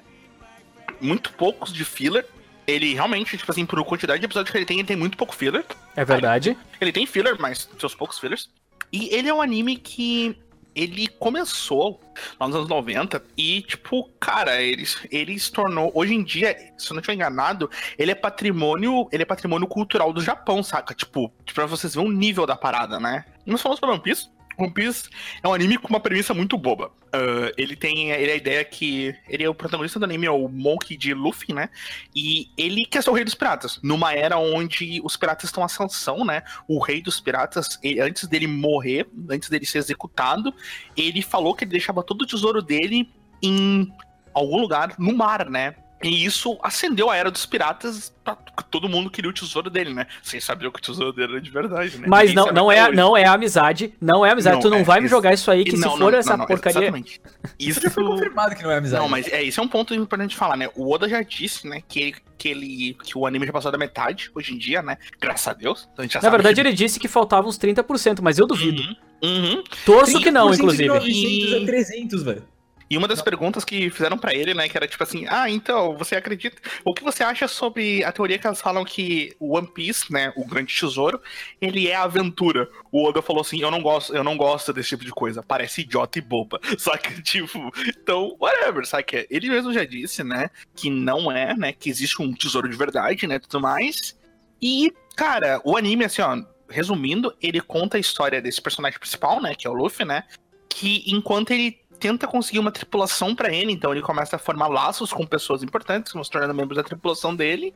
[1.02, 2.26] muito poucos de filler.
[2.65, 5.36] Ele realmente, tipo assim, por quantidade de episódios que ele tem, ele tem muito pouco
[5.36, 5.65] filler.
[5.93, 6.58] É verdade.
[6.80, 8.49] Ele tem filler, mas seus poucos fillers.
[8.93, 10.38] E ele é um anime que
[10.75, 11.99] ele começou
[12.39, 15.91] lá nos anos 90 e, tipo, cara, ele, ele se tornou.
[15.93, 19.07] Hoje em dia, se eu não estiver enganado, ele é patrimônio.
[19.12, 20.93] Ele é patrimônio cultural do Japão, saca?
[20.93, 23.25] Tipo, pra vocês verem o nível da parada, né?
[23.45, 24.29] Nós falamos sobre One Piece.
[24.63, 25.10] One Piece
[25.41, 26.91] é um anime com uma premissa muito boba.
[27.12, 29.15] Ah, ele tem ele é a ideia que.
[29.30, 31.69] Ele é o protagonista do anime, é o Monkey de Luffy, né?
[32.15, 33.80] E ele quer ser o rei dos piratas.
[33.84, 36.43] Numa era onde os piratas estão à ascensão, né?
[36.67, 40.54] O rei dos piratas, ele- antes dele morrer, antes dele ser executado,
[40.97, 43.10] ele falou que ele deixava todo o tesouro dele
[43.41, 43.91] em
[44.34, 45.76] algum lugar no mar, né?
[46.04, 48.36] E isso acendeu a era dos piratas pra
[48.70, 50.08] todo mundo queria o tesouro dele, né?
[50.22, 52.08] Sem saber o que o tesouro dele era de verdade, né?
[52.08, 52.96] Mas Ninguém não, sabe não, é, hoje.
[52.96, 54.56] não é amizade, não é amizade.
[54.56, 56.20] Não, tu não é, vai me jogar isso aí, que E se não, for não,
[56.20, 56.80] essa não, não, porcaria.
[56.80, 57.22] Exatamente.
[57.60, 59.02] Isso Já foi confirmado que não é amizade.
[59.02, 60.70] Não, mas é, isso é um ponto importante de falar, né?
[60.76, 63.78] O Oda já disse, né, que, ele, que, ele, que o anime já passou da
[63.78, 64.98] metade hoje em dia, né?
[65.20, 65.88] Graças a Deus.
[65.92, 66.68] Então a gente já Na sabe verdade, que...
[66.68, 68.82] ele disse que faltavam uns 30%, mas eu duvido.
[68.82, 69.63] Uhum, uhum.
[69.86, 70.88] Torço que não, 30% de inclusive.
[70.88, 72.53] 900 a 300, velho.
[72.89, 75.98] E uma das perguntas que fizeram pra ele, né, que era tipo assim, ah, então,
[75.98, 76.58] você acredita...
[76.84, 80.46] O que você acha sobre a teoria que elas falam que One Piece, né, o
[80.46, 81.22] grande tesouro,
[81.62, 82.69] ele é aventura?
[82.91, 85.82] O Oda falou assim, eu não gosto, eu não gosto desse tipo de coisa, parece
[85.82, 86.60] idiota e boba.
[86.78, 91.56] Só que, tipo, então, whatever, sabe que ele mesmo já disse, né, que não é,
[91.56, 94.17] né, que existe um tesouro de verdade, né, tudo mais.
[94.62, 96.38] E, cara, o anime, assim, ó,
[96.69, 100.24] resumindo, ele conta a história desse personagem principal, né, que é o Luffy, né,
[100.69, 105.13] que enquanto ele tenta conseguir uma tripulação pra ele, então ele começa a formar laços
[105.13, 107.74] com pessoas importantes, que vão se tornando membros da tripulação dele.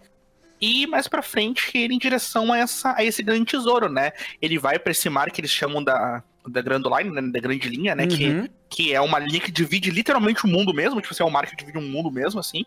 [0.60, 4.12] E mais pra frente, ele em direção a, essa, a esse grande tesouro, né?
[4.42, 7.22] Ele vai pra esse mar que eles chamam da, da Grand Line, né?
[7.32, 8.06] Da grande linha, né?
[8.06, 8.50] Que, Uhum.
[8.70, 11.46] que é uma linha que divide literalmente o mundo mesmo, tipo assim, é um mar
[11.46, 12.66] que divide um mundo mesmo, assim.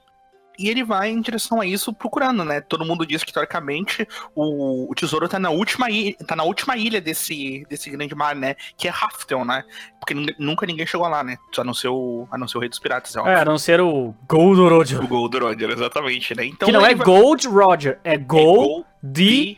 [0.60, 2.60] E ele vai em direção a isso procurando, né?
[2.60, 6.76] Todo mundo diz que, teoricamente, o, o tesouro tá na última ilha, tá na última
[6.76, 8.54] ilha desse, desse grande mar, né?
[8.76, 9.64] Que é Raftel, né?
[9.98, 11.38] Porque nunca ninguém chegou lá, né?
[11.56, 13.56] A não ser o, a não ser o Rei dos Piratas, é É, a não
[13.56, 15.02] ser o Gold Roger.
[15.02, 16.44] O Gold Roger, exatamente, né?
[16.44, 19.56] Então, que não é vai- Gold Roger, é é Gold de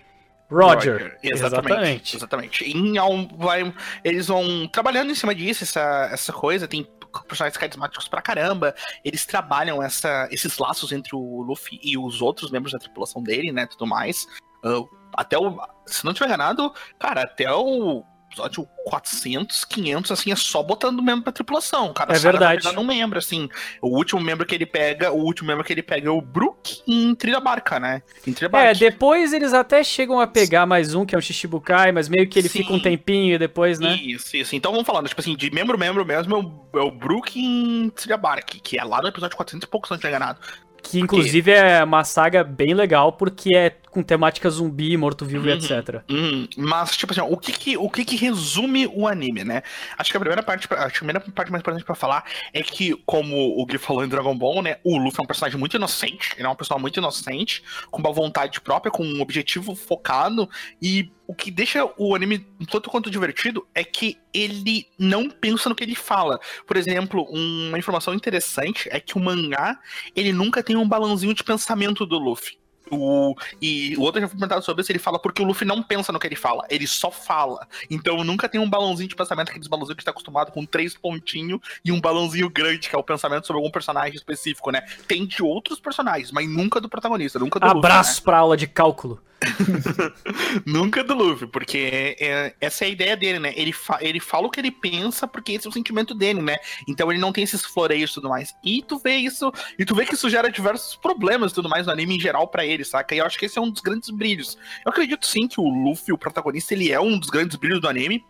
[0.50, 1.18] Roger.
[1.22, 2.16] Exatamente.
[2.16, 2.64] Exatamente.
[2.64, 3.72] E ao- vai,
[4.04, 6.68] eles vão trabalhando em cima disso, essa, essa coisa.
[6.68, 6.86] Tem
[7.26, 8.74] personagens carismáticos pra caramba.
[9.04, 13.52] Eles trabalham essa, esses laços entre o Luffy e os outros membros da tripulação dele,
[13.52, 13.66] né?
[13.66, 14.26] Tudo mais.
[14.64, 14.82] Ah,
[15.16, 15.58] até o.
[15.86, 21.22] Se não tiver enganado, cara, até o episódio 400, 500, assim, é só botando membro
[21.24, 21.92] pra tripulação.
[21.92, 22.78] Cara, É Saga verdade.
[22.78, 23.48] um membro, assim.
[23.80, 26.82] O último membro que ele pega, o último membro que ele pega é o Brook
[26.86, 28.02] em Trilha Barca, né?
[28.26, 28.74] Em Trilha É, Barca.
[28.74, 32.38] depois eles até chegam a pegar mais um, que é um Shichibukai, mas meio que
[32.38, 32.58] ele Sim.
[32.60, 33.94] fica um tempinho depois, né?
[33.96, 34.56] Isso, isso.
[34.56, 37.90] Então vamos falando, tipo assim, de membro membro mesmo é o, é o Brook em
[37.90, 40.40] Trilha Bark, que é lá no episódio 400 e pouco, se não enganado.
[40.82, 45.56] Que inclusive é uma saga bem legal, porque é com temática zumbi, morto-vivo e Uhum.
[45.58, 46.02] etc.
[46.10, 49.62] Hum, mas, tipo assim, ó, o, que que, o que que resume o anime, né?
[49.98, 53.36] Acho que a primeira parte, a primeira parte mais importante pra falar é que, como
[53.60, 54.78] o Gui falou em Dragon Ball, né?
[54.82, 58.12] O Luffy é um personagem muito inocente, ele é uma pessoa muito inocente, com uma
[58.12, 60.48] vontade própria, com um objetivo focado,
[60.80, 65.68] e o que deixa o anime um tanto quanto divertido é que ele não pensa
[65.68, 66.40] no que ele fala.
[66.66, 69.78] Por exemplo, uma informação interessante é que o mangá,
[70.16, 72.61] ele nunca tem um balãozinho de pensamento do Luffy.
[72.90, 75.82] O, e o outro já foi perguntado sobre isso, ele fala porque o Luffy não
[75.82, 77.66] pensa no que ele fala, ele só fala.
[77.90, 81.60] Então nunca tem um balãozinho de pensamento, aqueles balãozinhos que tá acostumado com três pontinhos
[81.84, 84.82] e um balãozinho grande, que é o pensamento sobre algum personagem específico, né?
[85.08, 87.88] Tem de outros personagens, mas nunca do protagonista, nunca do Luffy, né?
[87.88, 89.22] Abraço pra aula de cálculo.
[90.64, 93.52] Nunca do Luffy, porque é- essa é a ideia dele, né?
[93.56, 96.56] Ele, fa- ele fala o que ele pensa porque esse é o sentimento dele, né?
[96.88, 98.54] Então ele não tem esses floreios e tudo mais.
[98.62, 101.86] E tu vê isso, e tu vê que isso gera diversos problemas e tudo mais
[101.86, 103.14] no anime em geral pra ele, saca?
[103.14, 104.56] E eu acho que esse é um dos grandes brilhos.
[104.84, 107.88] Eu acredito sim que o Luffy, o protagonista, ele é um dos grandes brilhos do
[107.88, 108.24] anime.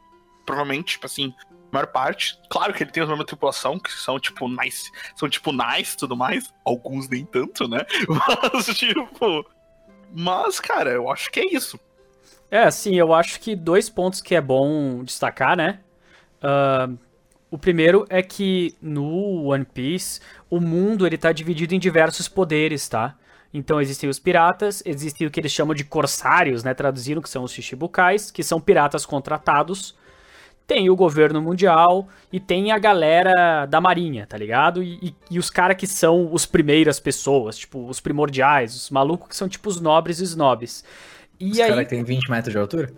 [0.44, 1.32] Provavelmente, tipo assim,
[1.70, 2.38] maior parte.
[2.50, 6.16] Claro que ele tem os membros tripulação, que são tipo nice, são tipo nice tudo
[6.16, 6.52] mais.
[6.64, 7.84] Alguns nem tanto, né?
[8.08, 9.46] Mas, tipo.
[10.14, 11.78] Mas, cara, eu acho que é isso.
[12.50, 15.80] É, assim, eu acho que dois pontos que é bom destacar, né?
[16.42, 16.90] Ah,
[17.50, 22.88] o primeiro é que no One Piece, o mundo ele tá dividido em diversos poderes,
[22.88, 23.16] tá?
[23.54, 26.72] Então existem os piratas, existem o que eles chamam de corsários, né?
[26.72, 29.94] Traduzindo, que são os Shichibukais, que são piratas contratados.
[30.66, 34.82] Tem o governo mundial e tem a galera da marinha, tá ligado?
[34.82, 39.28] E, e- e os caras que são os primeiras pessoas, tipo, os primordiais, os malucos
[39.28, 40.84] que são tipo os nobres e snobs.
[41.38, 41.68] E Os aí...
[41.68, 42.92] caras que tem 20 metros de altura?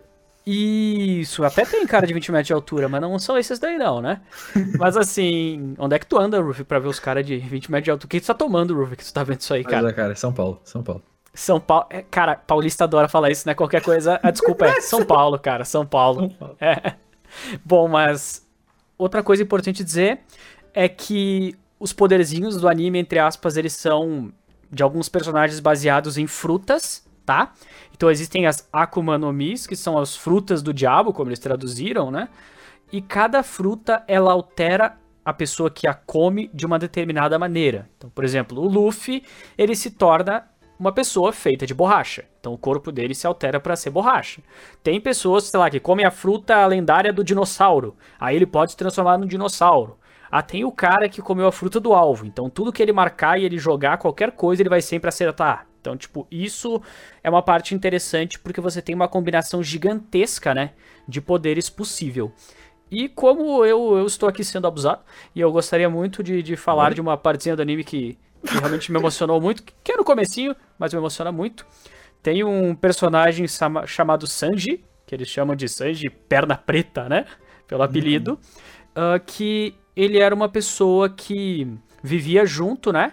[0.47, 4.03] Isso, até tem cara de 20 metros de altura, mas não são esses daí não,
[4.03, 4.21] né?
[4.79, 7.85] Mas assim, onde é que tu anda, Ruffy, pra ver os caras de 20 metros
[7.85, 8.07] de altura?
[8.07, 9.89] O que tu tá tomando, Ruffy, que tu tá vendo isso aí, Mas, cara?
[9.89, 11.03] é, cara, São Paulo, São Paulo.
[11.33, 11.87] São Paulo...
[11.89, 13.55] É, cara, paulista adora falar isso, né?
[13.55, 14.21] Qualquer coisa...
[14.23, 16.31] A desculpa é São Paulo, cara, São Paulo.
[16.61, 16.95] É.
[17.65, 18.47] Bom, mas
[18.99, 20.21] outra coisa importante dizer
[20.75, 24.31] é que os poderzinhos do anime, entre aspas, eles são
[24.71, 27.53] de alguns personagens baseados em frutas, tá?
[27.95, 32.11] Então existem as Akuma no Mis, que são as frutas do diabo, como eles traduziram,
[32.11, 32.29] né?
[32.93, 37.89] E cada fruta, ela altera a pessoa que a come de uma determinada maneira.
[37.97, 39.25] Então, por exemplo, o Luffy,
[39.57, 40.45] ele se torna
[40.79, 42.25] uma pessoa feita de borracha.
[42.41, 44.43] Então o corpo dele se altera para ser borracha.
[44.83, 47.97] Tem pessoas, sei lá, que comem a fruta lendária do dinossauro.
[48.19, 49.99] Aí ele pode se transformar num dinossauro.
[50.31, 52.27] Ah, tem o cara que comeu a fruta do alvo.
[52.27, 55.67] Então tudo que ele marcar e ele jogar qualquer coisa, ele vai sempre acertar.
[55.85, 56.81] Então, tipo, isso
[57.23, 60.71] é uma parte interessante porque você tem uma combinação gigantesca, né,
[61.07, 62.33] de poderes possível.
[62.91, 65.03] E como eu, eu estou aqui sendo abusado,
[65.35, 68.17] e eu gostaria muito de, de falar de uma partezinha do anime que,
[68.47, 71.67] que realmente me emocionou muito, que é no comecinho, mas me emociona muito.
[72.23, 73.45] Tem um personagem
[73.87, 77.27] chamado Sanji, que eles chamam de Sanji Perna Preta, né,
[77.69, 78.39] pelo apelido,
[78.95, 81.69] ah, que ele era uma pessoa que
[82.03, 83.13] vivia junto, né,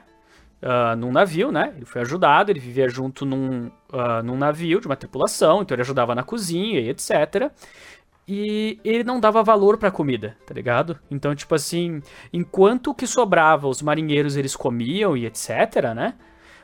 [0.62, 1.74] ah, num navio, né?
[1.76, 5.82] Ele foi ajudado, ele vivia junto num, ah, num navio de uma tripulação, então ele
[5.82, 7.52] ajudava na cozinha e etc.
[8.28, 11.00] E ele não dava valor pra comida, tá ligado?
[11.10, 16.14] Então, tipo assim, enquanto o que sobrava, os marinheiros eles comiam e etc, né?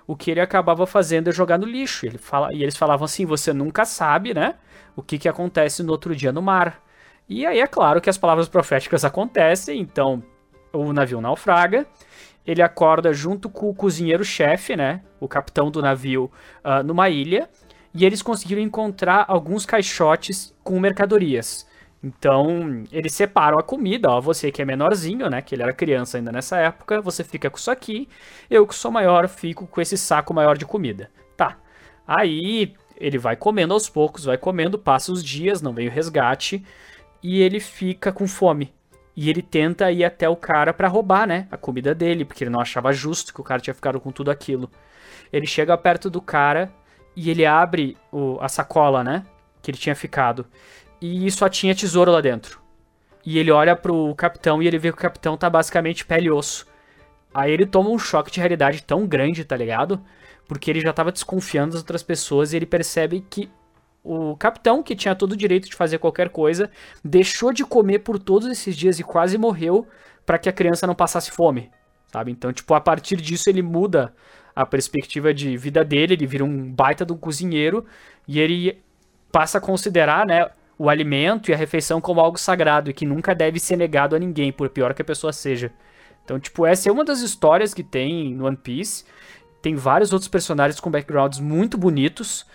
[0.05, 2.05] O que ele acabava fazendo é jogar no lixo.
[2.05, 4.55] Ele fala, e eles falavam assim: você nunca sabe, né?
[4.95, 6.81] O que, que acontece no outro dia no mar.
[7.27, 10.23] E aí é claro que as palavras proféticas acontecem, então
[10.71, 11.85] o navio naufraga
[12.47, 15.01] ele acorda junto com o cozinheiro-chefe, né?
[15.19, 16.31] O capitão do navio,
[16.63, 17.49] ah, numa ilha.
[17.93, 21.67] E eles conseguiram encontrar alguns caixotes com mercadorias.
[22.01, 26.17] Então, eles separam a comida, ó, você que é menorzinho, né, que ele era criança
[26.17, 28.07] ainda nessa época, você fica com isso aqui,
[28.49, 31.09] eu que sou maior fico com esse saco maior de comida.
[31.35, 31.57] Tá.
[32.07, 36.63] Aí, ele vai comendo aos poucos, vai comendo, passa os dias, não vem o resgate,
[37.23, 38.71] e ele fica com fome.
[39.19, 42.51] E ele tenta ir até o cara pra roubar, né, a comida dele, porque ele
[42.51, 44.69] não achava justo que o cara tinha ficado com tudo aquilo.
[45.33, 46.71] Ele chega perto do cara
[47.15, 49.25] e ele abre o- a sacola, né,
[49.59, 50.45] que ele tinha ficado,
[51.01, 52.61] e só tinha tesouro lá dentro.
[53.25, 56.31] E ele olha pro capitão e ele vê que o capitão tá basicamente pele e
[56.31, 56.67] osso.
[57.33, 59.99] Aí ele toma um choque de realidade tão grande, tá ligado?
[60.47, 63.49] Porque ele já tava desconfiando das outras pessoas e ele percebe que
[64.07, 66.69] o capitão, que tinha todo o direito de fazer qualquer coisa,
[67.03, 69.85] deixou de comer por todos esses dias e quase morreu
[70.25, 71.69] para que a criança não passasse fome,
[72.11, 72.31] sabe?
[72.31, 74.13] Então, tipo, a partir disso ele muda
[74.55, 77.85] a perspectiva de vida dele, ele vira um baita de um cozinheiro
[78.27, 78.81] e ele
[79.31, 83.33] passa a considerar, né, o alimento e a refeição como algo sagrado e que nunca
[83.33, 85.71] deve ser negado a ninguém, por pior que a pessoa seja.
[86.23, 89.05] Então, tipo, essa é uma das histórias que tem no One Piece.
[89.61, 92.45] Tem vários outros personagens com backgrounds muito bonitos.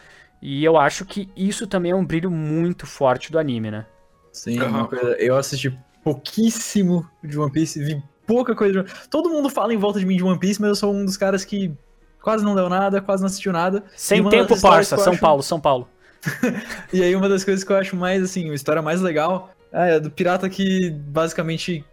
[0.43, 3.87] E eu acho que isso também é um brilho muito forte do anime, né?
[4.33, 5.13] Sim, uma coisa.
[5.13, 9.77] Eu assisti pouquíssimo de One Piece, vi pouca coisa de One Todo mundo fala em
[9.77, 11.73] volta de mim de One Piece, mas eu sou um dos caras que
[12.21, 13.85] quase não deu nada, quase não assistiu nada.
[13.97, 14.97] Sem tempo, parça.
[14.97, 15.89] São acho- Paulo, São Paulo.
[16.93, 19.95] E aí uma das coisas que eu acho mais, assim, a história mais legal é
[19.95, 21.85] a do pirata que basicamente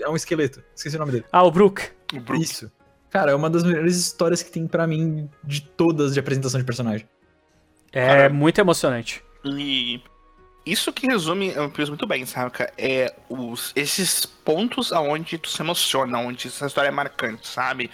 [0.00, 0.62] é um esqueleto.
[0.74, 1.24] Esqueci o nome dele.
[1.30, 1.82] Ah, o Brook.
[2.12, 2.42] O Brook.
[2.42, 2.70] Isso.
[3.10, 6.66] Cara, é uma das melhores histórias que tem pra mim de todas de apresentação de
[6.66, 7.06] personagem.
[7.94, 8.28] É Cara.
[8.28, 9.22] muito emocionante.
[9.44, 10.02] E
[10.66, 12.72] isso que resume One Piece muito bem, saca?
[12.76, 17.88] É os, esses pontos aonde tu se emociona, onde essa história é marcante, sabe?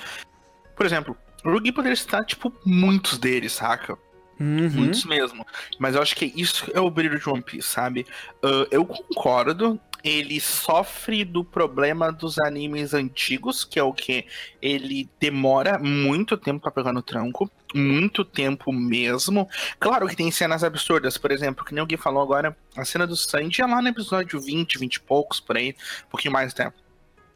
[0.75, 3.99] Por exemplo, o Rugi poderia citar, tipo, muitos deles, saca?
[4.39, 4.71] Uhum.
[4.71, 5.47] Muitos mesmo.
[5.79, 8.07] Mas eu acho que isso é o brilho de One Piece, sabe?
[8.43, 9.79] Ah, eu concordo.
[10.03, 14.25] Ele sofre do problema dos animes antigos, que é o que
[14.63, 19.48] ele demora muito tempo pra pegar no tranco, muito tempo mesmo.
[19.78, 23.06] Claro que tem cenas absurdas, por exemplo, que nem o Gui falou agora, a cena
[23.06, 25.74] do Sanji é lá no episódio 20, 20 e poucos, por aí,
[26.06, 26.72] um pouquinho mais até.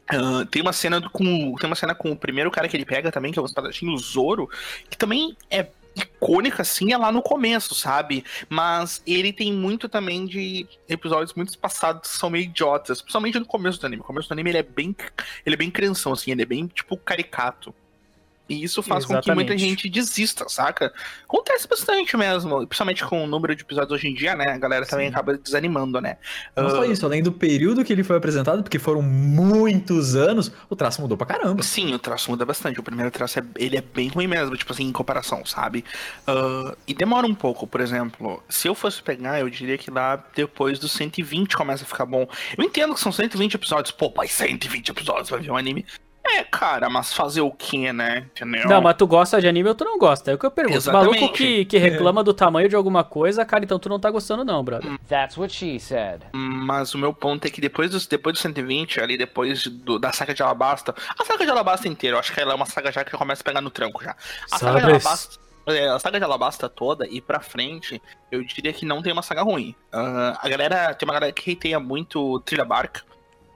[0.07, 2.85] Ah, tem uma cena do- com tem uma cena com o primeiro cara que ele
[2.85, 4.47] pega também, que é o espadachim, o Zoro,
[4.89, 8.23] que também é icônica assim, é lá no começo, sabe?
[8.49, 13.45] Mas ele tem muito também de episódios muito espaçados que são meio idiotas, principalmente no
[13.45, 13.99] começo do anime.
[14.01, 14.95] No começo do anime ele é bem
[15.45, 17.73] ele é bem crianção assim, ele é bem tipo caricato.
[18.47, 19.59] E isso faz com que muita Exatamente.
[19.59, 20.93] gente desista, saca?
[21.23, 24.45] Acontece bastante mesmo, principalmente com o número de episódios hoje em dia, né?
[24.53, 25.13] A galera também Sim.
[25.13, 26.17] acaba desanimando, né?
[26.55, 30.51] Não só Ah, isso, além do período que ele foi apresentado, porque foram muitos anos,
[30.69, 31.63] o traço mudou pra caramba.
[31.63, 32.79] Sim, o traço muda bastante.
[32.79, 35.83] O primeiro traço é, ele é bem ruim mesmo, tipo assim, em comparação, sabe?
[36.27, 38.43] Ah, e demora um pouco, por exemplo.
[38.49, 42.27] Se eu fosse pegar, eu diria que lá depois dos 120 começa a ficar bom.
[42.57, 43.91] Eu entendo que são 120 episódios.
[43.91, 45.85] Pô, mas 120 episódios pra ver um anime.
[46.27, 48.27] É, cara, mas fazer o quê, né?
[48.35, 48.67] Entendeu?
[48.67, 50.31] Não, mas tu gosta de anime ou tu não gosta?
[50.31, 50.75] É o que eu pergunto.
[50.75, 51.19] O Exatamente.
[51.19, 54.43] maluco que, que reclama do tamanho de alguma coisa, cara, então tu não tá gostando
[54.43, 54.97] não, brother.
[55.07, 56.21] That's what she said.
[56.33, 60.11] Mas o meu ponto é que depois dos, depois dos 120, ali depois do- da
[60.11, 62.91] saga de Alabasta, a saga de Alabasta inteira, eu acho que ela é uma saga
[62.91, 64.15] já que começa a pegar no tranco já.
[64.51, 65.05] A saga de Sabes.
[65.05, 68.01] Alabasta, é, a saga de Alabasta toda e pra frente,
[68.31, 69.75] eu diria que não tem uma saga ruim.
[69.91, 73.01] Ah, a galera, tem uma galera que hateia muito Trilha Barca,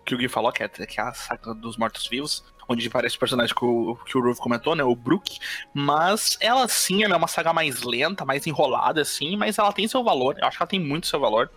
[0.05, 3.19] que o Gui falou, que é, que é a saga dos mortos-vivos, onde aparece o
[3.19, 4.83] personagem que o, que o Ruth comentou, né?
[4.83, 5.39] O Brook.
[5.73, 9.87] Mas ela sim, ela é uma saga mais lenta, mais enrolada, assim, mas ela tem
[9.87, 10.37] seu valor.
[10.39, 11.49] Eu acho que ela tem muito seu valor.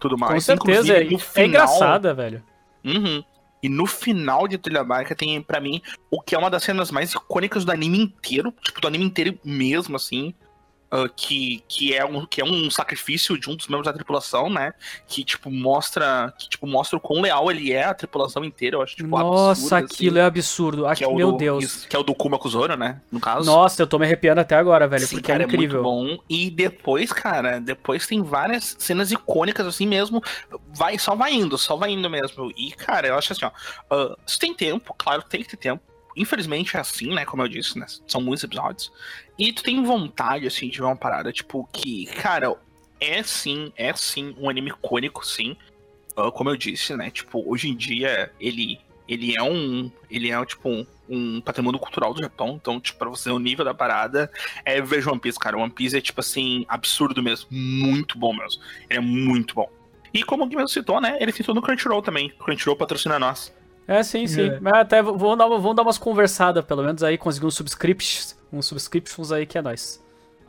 [0.00, 0.32] Tudo mais.
[0.32, 2.42] Com certeza, é, no é final- engraçada, velho.
[2.84, 3.22] Uhum.
[3.62, 6.90] E no final de Trilha Barca tem, pra mim, o que é uma das cenas
[6.90, 8.54] mais icônicas do anime inteiro.
[8.62, 10.32] Tipo, do anime inteiro mesmo, assim.
[10.90, 14.48] Ah, que, que, é um, que é um sacrifício de um dos membros da tripulação,
[14.48, 14.72] né?
[15.06, 16.32] Que, tipo, mostra.
[16.38, 18.76] Que, tipo, mostra o quão leal ele é à tripulação inteira.
[18.76, 20.24] Eu acho, tipo, Nossa, absurdo, aquilo assim.
[20.24, 20.86] é absurdo.
[20.86, 21.64] Aqui, que é meu do, Deus.
[21.64, 23.02] isso, que é o do Kuma Kuzoro, né?
[23.12, 23.44] No caso.
[23.44, 25.82] Nossa, eu tô me arrepiando até agora, velho, Sim, porque cara, é incrível.
[25.82, 26.24] muito bom.
[26.28, 30.22] E depois, cara, depois tem várias cenas icônicas assim mesmo.
[30.74, 32.50] Vai, só vai indo, só vai indo mesmo.
[32.56, 33.50] E, cara, eu acho assim, ó.
[33.90, 35.82] ah, se tem tempo, claro, tem que ter tempo.
[36.18, 37.24] Infelizmente é assim, né?
[37.24, 37.86] Como eu disse, né?
[38.06, 38.92] São muitos episódios.
[39.38, 42.54] E tu tem vontade, assim, de ver uma parada, tipo, que, cara,
[43.00, 45.56] é sim, é sim um anime icônico, sim.
[46.16, 47.10] Ah, como eu disse, né?
[47.10, 49.90] Tipo, hoje em dia ele, ele é um.
[50.10, 52.58] Ele é, tipo, um, um patrimônio cultural do Japão.
[52.60, 54.30] Então, tipo, pra você ver o nível da parada,
[54.64, 55.56] é, veja One Piece, cara.
[55.56, 57.46] One Piece é, tipo assim, absurdo mesmo.
[57.50, 58.60] Muito bom mesmo.
[58.90, 59.70] Ele é muito bom.
[60.12, 61.16] E como o Gui mesmo citou, né?
[61.20, 62.30] Ele citou no Crunchyroll também.
[62.30, 63.54] Crunchyroll patrocina nós.
[63.88, 64.50] É, sim, sim.
[64.50, 64.60] É.
[64.60, 68.36] Mas até vamos dar, vamos dar umas conversadas, pelo menos aí, conseguir uns subscriptions.
[68.52, 70.04] Uns subscriptions aí que é nóis.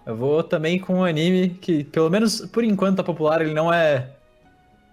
[0.05, 3.41] Eu vou também com um anime que, pelo menos por enquanto, tá popular.
[3.41, 4.09] Ele não é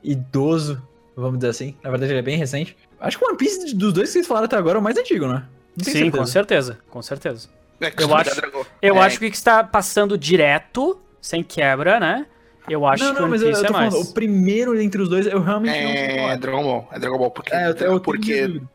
[0.02, 0.80] idoso,
[1.16, 1.74] vamos dizer assim.
[1.82, 2.76] Na verdade, ele é bem recente.
[3.00, 4.96] Acho que o One Piece dos dois que vocês falaram até agora é o mais
[4.96, 5.42] antigo, né?
[5.78, 6.16] Sim, certeza.
[6.16, 7.48] com certeza, com certeza.
[7.80, 8.40] É, Eu acho-
[8.80, 12.26] Eu é, acho que o que está passando direto, sem quebra, né?
[12.68, 13.92] Eu acho Não, que o não, mas eu, eu é tô mais.
[13.94, 16.36] falando, o primeiro entre os dois eu realmente não sei É.
[16.36, 16.88] Dragon Ball.
[16.92, 17.30] É Dragon Ball.
[17.30, 18.68] Porque, É, eu, eu tenho porque dúvidas.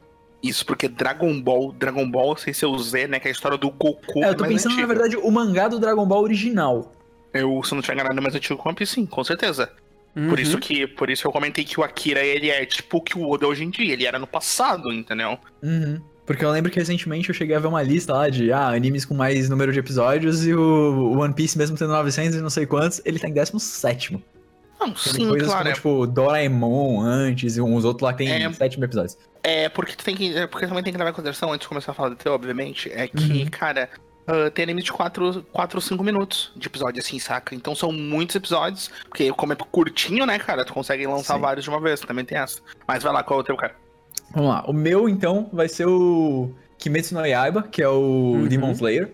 [0.43, 3.19] Isso, porque Dragon Ball, Dragon Ball, sem ser o Z, né?
[3.19, 4.23] Que é a história do Goku.
[4.23, 6.91] É, eu tô mais pensando, na verdade, o mangá do Dragon Ball original.
[7.33, 9.23] Eu, se eu não tiver enganado, é mais antigo que o One Piece, sim, com
[9.23, 9.69] certeza.
[10.15, 10.29] Uhum.
[10.29, 13.17] Por isso que por isso eu comentei que o Akira, ele é tipo o que
[13.17, 13.93] o Oda hoje em dia.
[13.93, 15.37] Ele era no passado, entendeu?
[15.61, 16.01] Uhum.
[16.31, 19.03] Porque eu lembro que recentemente eu cheguei a ver uma lista lá de ah, animes
[19.05, 22.65] com mais número de episódios e o One Piece, mesmo tendo 900 e não sei
[22.65, 24.23] quantos, ele tá em 17.
[24.79, 25.63] Não, Tem sim, coisas claro.
[25.63, 28.51] como, tipo, Doraemon antes e uns outros lá que tem É.
[28.51, 29.17] 7 episódios.
[29.43, 30.35] É, porque tu tem que.
[30.35, 32.33] É porque também tem que levar em consideração, antes de começar a falar do teu,
[32.33, 33.45] obviamente, é que, Uhum.
[33.51, 33.89] cara,
[34.25, 37.53] ah, tem anime de 4 ou 5 minutos de episódio, assim, saca?
[37.53, 41.41] Então são muitos episódios, porque como é curtinho, né, cara, tu consegue lançar Sim.
[41.41, 42.59] vários de uma vez, também tem essa.
[42.87, 43.75] Mas vai lá, qual é o teu, cara?
[44.33, 44.63] Vamos lá.
[44.67, 48.47] O meu, então, vai ser o Kimetsu no Yaiba, que é o Uhum.
[48.47, 49.11] Demon Slayer.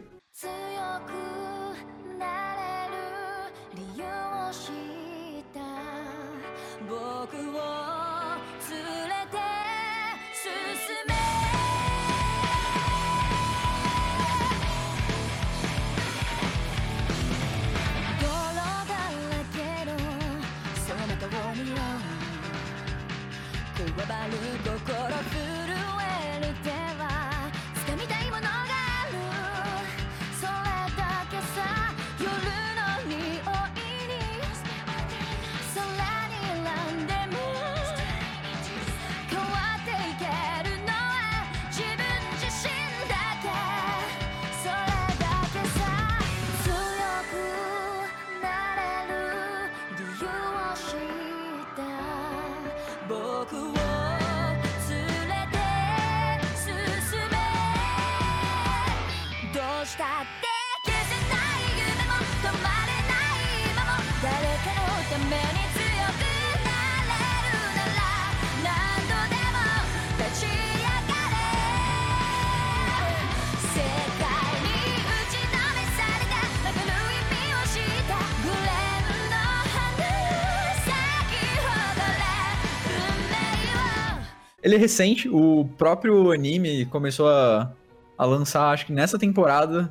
[84.68, 87.72] Ele é recente, o próprio anime começou a,
[88.18, 89.90] a lançar, acho que nessa temporada,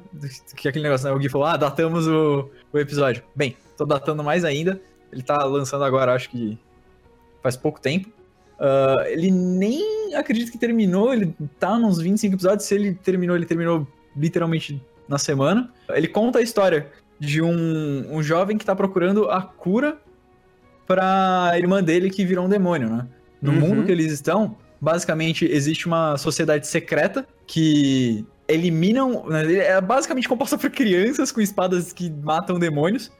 [0.55, 1.14] que é aquele negócio, né?
[1.14, 3.22] O Gui falou, ah, datamos o, o episódio.
[3.35, 4.79] Bem, tô datando mais ainda.
[5.11, 6.59] Ele tá lançando agora, acho que
[7.43, 8.11] faz pouco tempo.
[8.61, 12.64] Ah, ele nem acredito que terminou, ele tá nos 25 episódios.
[12.68, 15.72] Se ele terminou, ele terminou literalmente na semana.
[15.89, 19.97] Ele conta a história de um, um jovem que tá procurando a cura
[20.87, 23.07] pra irmã dele que virou um demônio, né?
[23.41, 23.61] No Uhum.
[23.61, 29.24] mundo que eles estão, basicamente existe uma sociedade secreta que eliminam.
[29.27, 33.11] né, É basicamente composta por crianças com espadas que matam demônios.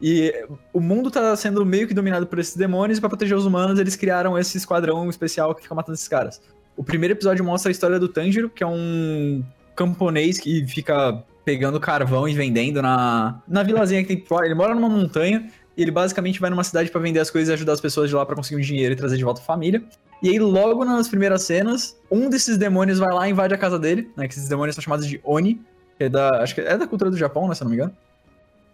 [0.00, 0.32] E
[0.72, 3.80] o mundo tá sendo meio que dominado por esses demônios, e pra proteger os humanos,
[3.80, 6.40] eles criaram esse esquadrão especial que fica matando esses caras.
[6.76, 9.44] O primeiro episódio mostra a história do Tanjiro, que é um
[9.74, 14.38] camponês que fica pegando carvão e vendendo na, na vilazinha que tem.
[14.44, 17.52] Ele mora numa montanha e ele basicamente vai numa cidade pra vender as coisas e
[17.52, 19.80] ajudar as pessoas de lá pra conseguir um dinheiro e trazer de volta a família.
[20.20, 23.78] E aí, logo nas primeiras cenas, um desses demônios vai lá e invade a casa
[23.78, 24.26] dele, né?
[24.26, 25.60] Que esses demônios são chamados de Oni,
[25.96, 26.42] que é da.
[26.42, 27.54] Acho que é da cultura do Japão, né?
[27.54, 27.96] Se eu não me engano.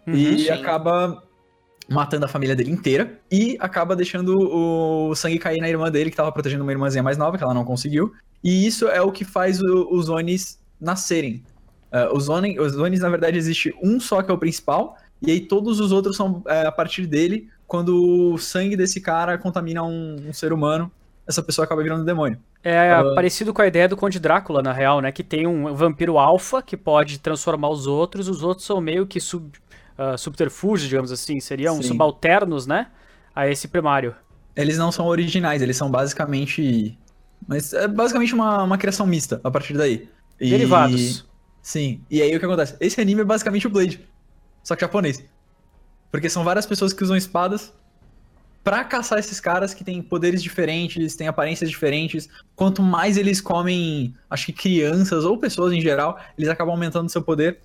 [0.07, 0.49] e sim.
[0.49, 1.21] acaba
[1.87, 6.17] matando a família dele inteira e acaba deixando o sangue cair na irmã dele, que
[6.17, 8.11] tava protegendo uma irmãzinha mais nova, que ela não conseguiu.
[8.43, 11.43] E isso é o que faz o- os Onis nascerem.
[11.91, 15.31] Eh, os, Oni, os Onis, na verdade, existe um só que é o principal, e
[15.31, 19.83] aí todos os outros são eh, a partir dele, quando o sangue desse cara contamina
[19.83, 20.91] um, um ser humano,
[21.27, 22.37] essa pessoa acaba virando demônio.
[22.63, 23.03] É Ah.
[23.15, 25.11] parecido com a ideia do Conde Drácula, na real, né?
[25.11, 29.19] Que tem um vampiro alfa que pode transformar os outros, os outros são meio que
[29.19, 29.51] sub,
[30.17, 31.83] subterfúgios, digamos assim, seriam Sim.
[31.89, 32.87] subalternos, né?
[33.35, 34.15] A esse primário.
[34.55, 36.97] Eles não são originais, eles são basicamente.
[37.47, 40.07] Mas é basicamente uma, uma criação mista a partir daí.
[40.39, 41.25] E- Derivados.
[41.61, 42.01] Sim.
[42.09, 42.75] E aí o que acontece?
[42.79, 43.99] Esse anime é basicamente o Blade.
[44.65, 45.23] Só que japonês.
[46.11, 47.71] Porque são várias pessoas que usam espadas
[48.63, 52.27] pra caçar esses caras que têm poderes diferentes, têm aparências diferentes.
[52.55, 57.21] Quanto mais eles comem, acho que crianças ou pessoas em geral, eles acabam aumentando seu
[57.21, 57.59] poder.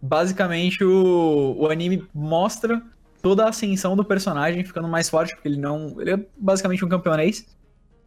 [0.00, 2.80] Basicamente, o, o anime mostra
[3.20, 6.00] toda a ascensão do personagem ficando mais forte, porque ele não.
[6.00, 7.44] Ele é basicamente um campeonês.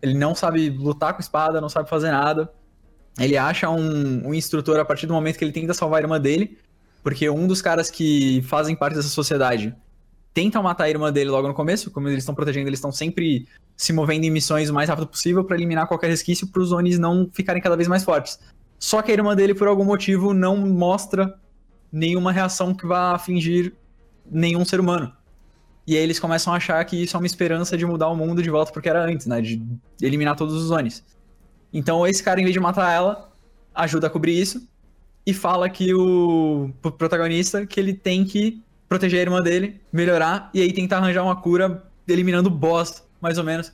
[0.01, 2.49] Ele não sabe lutar com espada, não sabe fazer nada.
[3.19, 6.21] Ele acha um, um instrutor a partir do momento que ele tenta salvar a irmã
[6.21, 6.57] dele,
[7.07, 9.73] porque um dos caras que fazem parte dessa sociedade
[10.33, 13.47] tentam matar a irmã dele logo no começo, como eles estão protegendo, eles estão sempre
[13.77, 16.99] se movendo em missões o mais rápido possível pra eliminar qualquer resquício para os Onis
[16.99, 18.37] não ficarem cada vez mais fortes.
[18.77, 21.33] Só que a irmã dele, por algum motivo, não mostra
[21.89, 23.73] nenhuma reação que vá afligir
[24.29, 25.13] nenhum ser humano.
[25.87, 28.43] E aí eles começam a achar que isso é uma esperança de mudar o mundo
[28.43, 29.39] de volta porque era antes, né?
[29.39, 29.65] De
[30.01, 31.05] eliminar todos os Onis.
[31.71, 33.31] Então esse cara, em vez de matar ela,
[33.73, 34.67] ajuda a cobrir isso
[35.27, 40.49] e fala que o pro protagonista que ele tem que proteger a irmã dele, melhorar
[40.53, 43.73] e aí tentar arranjar uma cura eliminando o boss, mais ou menos,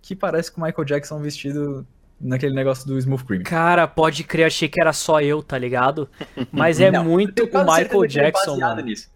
[0.00, 1.86] que parece com o Michael Jackson vestido
[2.18, 3.42] naquele negócio do Smooth Cream.
[3.42, 6.08] Cara, pode crer, achei que era só eu, tá ligado?
[6.50, 8.80] Mas é Não, muito o Michael é Jackson, mano.
[8.80, 9.12] nisso.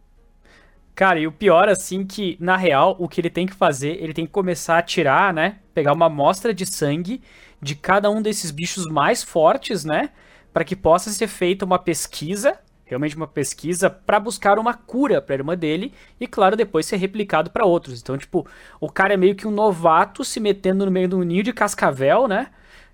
[0.94, 4.12] Cara, e o pior, assim, que, na real, o que ele tem que fazer, ele
[4.12, 5.60] tem que começar a tirar, né?
[5.72, 7.22] Pegar uma amostra de sangue
[7.62, 10.10] de cada um desses bichos mais fortes, né?
[10.58, 15.36] Pra que possa ser feita uma pesquisa, realmente uma pesquisa, pra buscar uma cura pra
[15.36, 18.00] irmã dele e, claro, depois ser replicado pra outros.
[18.00, 18.44] Então, tipo,
[18.80, 21.52] o cara é meio que um novato se metendo no meio de um ninho de
[21.52, 22.48] cascavel, né?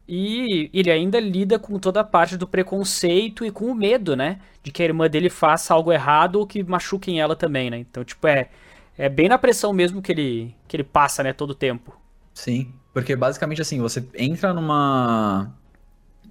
[0.06, 4.40] E ele ainda lida com toda a parte do preconceito e com o medo, né?
[4.62, 7.78] De que a irmã dele faça algo errado ou que machuquem ela também, né?
[7.78, 8.50] Então, tipo, é,
[8.98, 11.32] é bem na pressão mesmo que ele, que ele passa, né?
[11.32, 11.98] Todo o tempo.
[12.34, 15.50] Sim, porque basicamente assim, você entra numa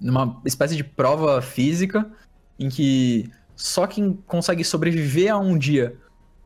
[0.00, 2.10] numa espécie de prova física
[2.58, 5.96] em que só quem consegue sobreviver a um dia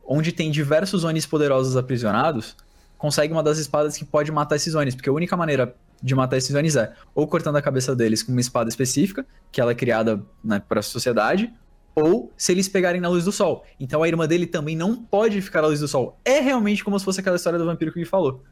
[0.07, 2.57] onde tem diversos Onis poderosos aprisionados,
[2.97, 6.37] consegue uma das espadas que pode matar esses Onis, porque a única maneira de matar
[6.37, 9.75] esses Onis é ou cortando a cabeça deles com uma espada específica, que ela é
[9.75, 11.53] criada né, para a sociedade,
[11.95, 13.65] ou se eles pegarem na luz do sol.
[13.79, 16.19] Então a irmã dele também não pode ficar na luz do sol.
[16.25, 18.43] É realmente como se fosse aquela história do vampiro que ele falou.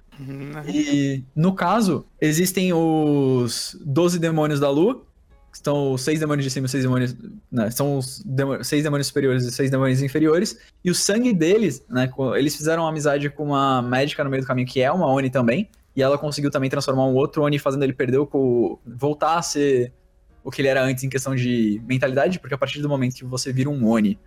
[0.69, 5.03] E no caso, existem os 12 demônios da lua,
[5.51, 7.15] que estão os seis demônios de cima e seis demônios.
[7.51, 10.59] Né, são os demo- seis demônios superiores e seis demônios inferiores.
[10.85, 12.11] E o sangue deles, né?
[12.37, 15.31] Eles fizeram uma amizade com uma médica no meio do caminho, que é uma Oni
[15.31, 15.69] também.
[15.95, 18.79] E ela conseguiu também transformar um outro Oni, fazendo ele perder o.
[18.87, 19.93] voltar a ser
[20.45, 23.25] o que ele era antes em questão de mentalidade, porque a partir do momento que
[23.25, 24.19] você vira um Oni,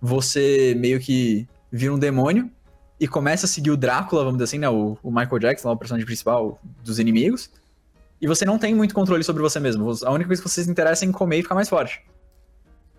[0.00, 2.48] você meio que vira um demônio
[2.98, 4.68] e começa a seguir o Drácula, vamos dizer assim, né?
[4.68, 7.50] O, o Michael Jackson, o personagem principal dos inimigos.
[8.20, 9.90] E você não tem muito controle sobre você mesmo.
[10.04, 12.02] A única coisa que você se interessa é em comer e ficar mais forte.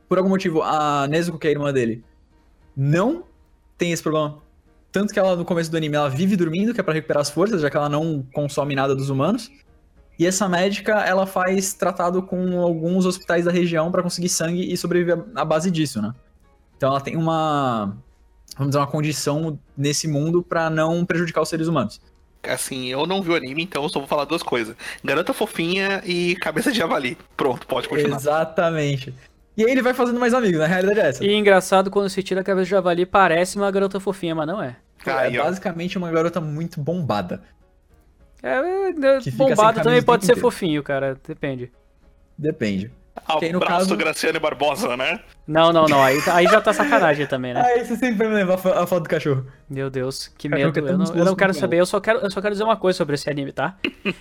[0.08, 2.04] Por algum motivo, a Nezuko, que é a irmã dele,
[2.76, 3.24] não
[3.78, 4.38] tem esse problema.
[4.92, 7.30] Tanto que ela, no começo do anime, ela vive dormindo, que é pra recuperar as
[7.30, 9.52] forças, já que ela não consome nada dos humanos.
[10.20, 14.78] E essa médica, ela faz tratado com alguns hospitais da região pra conseguir sangue e
[14.78, 16.14] sobreviver à base disso, né?
[16.76, 17.96] Então ela tem uma,
[18.58, 22.02] vamos dizer, uma condição nesse mundo pra não prejudicar os seres humanos.
[22.44, 24.76] Assim, eu não vi o anime, então eu só vou falar duas coisas.
[25.04, 27.18] Garota fofinha e cabeça de javali.
[27.36, 28.18] Pronto, pode continuar.
[28.18, 29.14] Exatamente.
[29.58, 31.26] E aí ele vai fazendo mais amigos, na realidade é essa.
[31.26, 34.62] E engraçado, quando se tira a cabeça de javali, parece uma garota fofinha, mas não
[34.62, 34.78] é.
[35.06, 35.46] Aí, é ó.
[35.46, 37.42] basicamente uma garota muito bombada.
[38.44, 40.42] É, é, bombado também pode ser inteiro.
[40.42, 41.20] fofinho, cara.
[41.28, 41.72] Depende.
[42.38, 42.92] Depende.
[43.26, 45.20] Ao Que aí, no braço caso- do Graciano Barbosa, né?
[45.48, 46.04] Não, não, não.
[46.04, 47.62] Aí, aí já tá sacanagem também, né?
[47.66, 49.46] Aí você sempre me lembra a fo- a foto do cachorro.
[49.70, 50.72] Meu Deus, que medo.
[50.74, 52.64] que é Eu não, eu não quero saber, eu só quero, eu só quero dizer
[52.64, 53.78] uma coisa sobre esse anime, tá?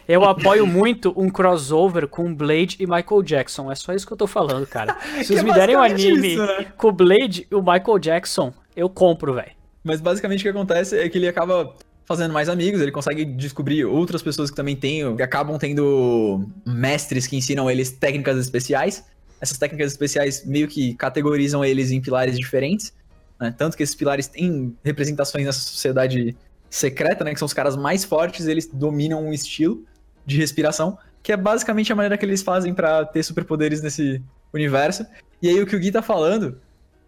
[0.09, 3.71] Eu apoio muito um crossover com Blade e Michael Jackson.
[3.71, 4.97] É só isso que eu tô falando, cara.
[5.19, 6.67] Se vocês é me derem um anime isso, né?
[6.77, 9.51] com o Blade e o Michael Jackson, eu compro, velho.
[9.83, 11.75] Mas basicamente o que acontece é que ele acaba
[12.07, 17.27] fazendo mais amigos, ele consegue descobrir outras pessoas que também têm, que acabam tendo mestres
[17.27, 19.05] que ensinam eles técnicas especiais.
[19.41, 22.95] Essas técnicas especiais meio que categorizam eles em pilares diferentes,
[23.39, 23.55] né?
[23.57, 26.35] Tanto que esses pilares têm representações nessa sociedade
[26.71, 27.33] secreta, né?
[27.33, 29.85] Que são os caras mais fortes, eles dominam um estilo
[30.25, 34.23] de respiração, que é basicamente a maneira que eles fazem pra ter superpoderes nesse
[34.55, 35.05] universo.
[35.43, 36.59] E aí o que o Gui tá falando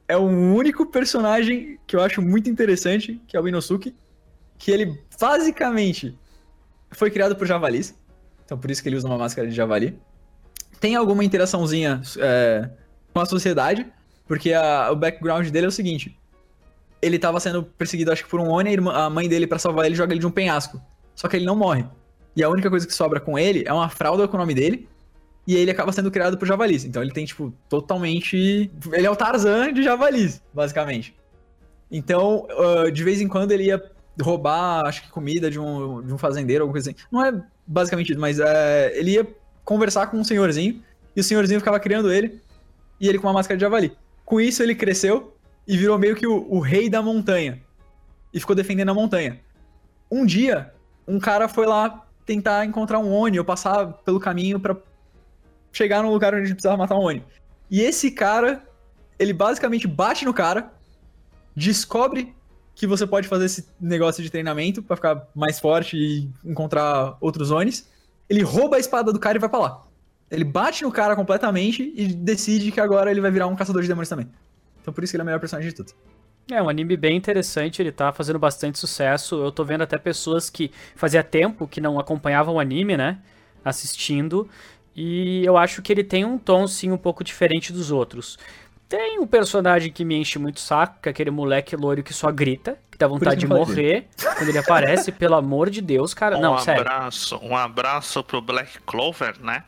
[0.09, 3.94] é o único personagem que eu acho muito interessante, que é o Inosuke,
[4.59, 6.16] que ele basicamente
[6.90, 7.96] foi criado por javalis.
[8.44, 9.98] Então por isso que ele usa uma máscara de javali.
[10.80, 12.68] Tem alguma interaçãozinha é,
[13.12, 13.86] com a sociedade,
[14.26, 16.16] porque a- o background dele é o seguinte.
[17.00, 19.94] Ele tava sendo perseguido, acho que por um Oni, a mãe dele, pra salvar ele,
[19.94, 20.80] joga ele de um penhasco.
[21.14, 21.84] Só que ele não morre.
[22.34, 24.88] E a única coisa que sobra com ele é uma fralda com o nome dele.
[25.46, 26.84] E ele acaba sendo criado por javalis.
[26.84, 28.70] Então ele tem, tipo, totalmente.
[28.92, 31.14] Ele é o Tarzan de javalis, basicamente.
[31.90, 33.82] Então, ah, de vez em quando ele ia
[34.20, 37.00] roubar, acho que comida de um, de um fazendeiro, alguma coisa assim.
[37.10, 37.32] Não é
[37.66, 39.26] basicamente isso, mas é, ele ia
[39.64, 40.82] conversar com um senhorzinho.
[41.14, 42.40] E o senhorzinho ficava criando ele.
[43.00, 43.96] E ele com uma máscara de javali.
[44.24, 47.60] Com isso, ele cresceu e virou meio que o, o rei da montanha.
[48.32, 49.40] E ficou defendendo a montanha.
[50.10, 50.72] Um dia,
[51.06, 54.76] um cara foi lá tentar encontrar um Oni ou passar pelo caminho pra
[55.72, 57.24] chegar no lugar onde a gente precisava matar um Oni.
[57.70, 58.62] E esse cara,
[59.18, 60.72] ele basicamente bate no cara,
[61.54, 62.34] descobre
[62.78, 67.50] que você pode fazer esse negócio de treinamento pra ficar mais forte e encontrar outros
[67.50, 67.88] Onis.
[68.30, 69.84] Ele rouba a espada do cara e vai pra lá.
[70.30, 73.88] Ele bate no cara completamente e decide que agora ele vai virar um caçador de
[73.88, 74.28] demônios também.
[74.80, 75.92] Então por isso que ele é o melhor personagem de todos.
[76.52, 79.42] É um anime bem interessante, ele tá fazendo bastante sucesso.
[79.42, 83.18] Eu tô vendo até pessoas que fazia tempo que não acompanhavam o anime, né?
[83.64, 84.48] Assistindo.
[84.94, 88.38] E eu acho que ele tem um tom, sim, um pouco diferente dos outros.
[88.89, 92.14] Tem um personagem que me enche muito o saco, que é aquele moleque loiro que
[92.14, 96.39] só grita, que dá vontade de morrer quando ele aparece, pelo amor de Deus, cara.
[96.39, 96.80] Um Não, sério.
[96.80, 99.64] abraço, um abraço pro Black Clover, né?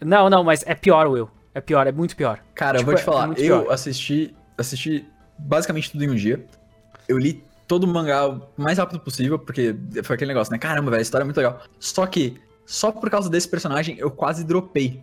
[0.00, 1.28] Não, não, mas é pior, Will.
[1.52, 2.38] É pior, é muito pior.
[2.54, 3.72] Cara, Tipo, eu vou te é falar, muito eu pior.
[3.72, 5.04] assisti, assisti
[5.38, 6.44] basicamente tudo em um dia.
[7.08, 9.74] Eu li todo o mangá o mais rápido possível, porque
[10.04, 10.58] foi aquele negócio, né?
[10.58, 11.60] Caramba, velho, a história é muito legal.
[11.80, 15.02] Só que, só por causa desse personagem, eu quase dropei.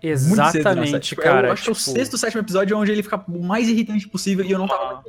[0.00, 0.58] Cedo série.
[0.58, 1.48] Exatamente, Tipo, cara.
[1.48, 4.08] Eu acho que é o tipo, sexto, sétimo episódio onde ele fica o mais irritante
[4.08, 5.02] possível e eu não tava.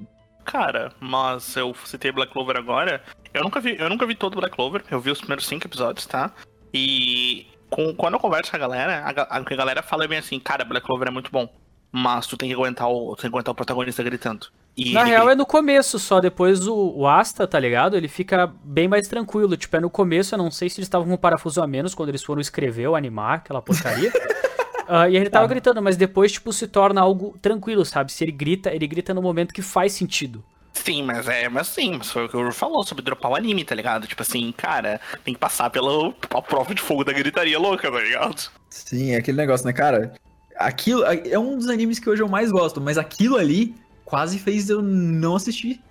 [0.46, 3.02] Cara, mas eu citei Black Clover agora.
[3.34, 4.84] Eu nunca vi, eu nunca vi todo Black Clover.
[4.90, 6.32] Eu vi os primeiros cinco episódios, tá?
[6.74, 10.64] E com- quando eu converso com a galera, a, a galera fala bem assim, cara,
[10.64, 11.50] Black Clover é muito bom.
[11.92, 14.48] Mas tu tem que aguentar o, tem que aguentar o protagonista gritando.
[14.76, 15.34] E Na ele real grita.
[15.34, 17.96] é no começo só, depois o, o Asta, tá ligado?
[17.98, 19.58] Ele fica bem mais tranquilo.
[19.58, 21.96] Tipo, é no começo, eu não sei se eles estavam com um parafuso a menos
[21.96, 24.12] quando eles foram escrever ou animar aquela porcaria.
[24.88, 28.12] Ah, e ele tava gritando, mas depois, tipo, se torna algo tranquilo, sabe?
[28.12, 30.44] Se ele grita, ele grita no momento que faz sentido.
[30.74, 33.36] Sim, mas é, mas sim, mas foi o que o Uru falou sobre dropar o
[33.36, 34.08] anime, tá ligado?
[34.08, 38.00] Tipo assim, cara, tem que passar pela a prova de fogo da gritaria louca, tá
[38.00, 38.50] ligado?
[38.70, 40.14] Sim, é aquele negócio, né, cara?
[40.56, 43.76] Aquilo é um dos animes que hoje eu mais gosto, mas aquilo ali
[44.06, 45.82] quase fez eu não assistir.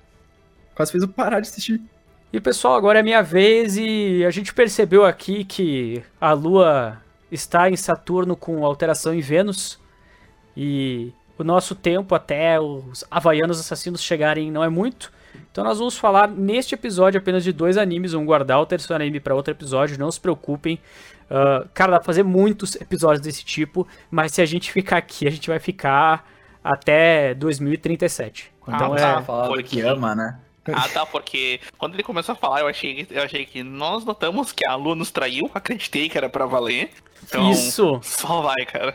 [0.75, 1.81] Quase fez eu parar de assistir.
[2.33, 7.69] E pessoal, agora é minha vez e a gente percebeu aqui que a Lua está
[7.71, 9.79] em Saturno com alteração em Vênus
[10.57, 15.13] e o nosso tempo até os Havaianos Assassinos chegarem não é muito.
[15.51, 19.21] Então nós vamos falar neste episódio apenas de dois animes, vamos guardar o terceiro anime
[19.21, 20.79] para outro episódio, não se preocupem.
[21.31, 25.27] Ah, cara, dá pra fazer muitos episódios desse tipo, mas se a gente ficar aqui,
[25.27, 26.27] a gente vai ficar
[26.65, 28.53] até 2037.
[28.63, 29.23] Então Ah, é, tá.
[29.23, 30.39] Falando porque- que ama, né?
[30.73, 34.51] Ah, tá, porque quando ele começou a falar, eu achei, eu achei que nós notamos
[34.51, 36.91] que a Lu nos traiu, acreditei que era pra valer.
[37.25, 38.01] Então, Isso.
[38.03, 38.95] só vai, cara.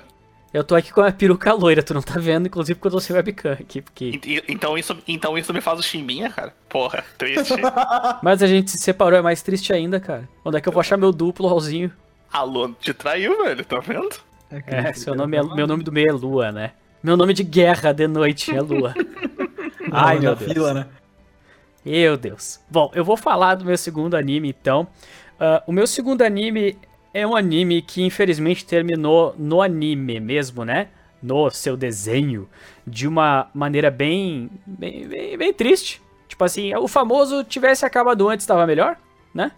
[0.54, 3.00] Eu tô aqui com a peruca loira, tu não tá vendo, inclusive porque eu tô
[3.00, 4.20] sem webcam aqui, porque...
[4.50, 6.54] Então isso, então isso me faz o chimbinha, cara.
[6.68, 7.54] Porra, triste.
[8.22, 10.28] Mas a gente se separou, é mais triste ainda, cara.
[10.44, 11.92] Onde é que eu vou achar meu duplo, Raulzinho?
[12.32, 14.10] a Lu te traiu, velho, tá vendo?
[14.68, 16.72] É, seu nome é, meu nome do meio é Lua, né?
[17.04, 18.94] Meu nome de guerra de noite é Lua.
[19.92, 20.52] Ai, meu Deus.
[20.52, 20.88] fila, né?
[21.84, 22.60] Meu Deus.
[22.70, 24.88] Bom, eu vou falar do meu segundo anime, então.
[25.40, 26.78] Ah, o meu segundo anime
[27.13, 30.89] é um anime que infelizmente terminou no anime mesmo, né?
[31.23, 32.49] No seu desenho,
[32.87, 36.03] de uma maneira bem, bem, bem, bem triste.
[36.29, 38.97] Tipo assim, o famoso tivesse acabado antes estava melhor,
[39.33, 39.53] né?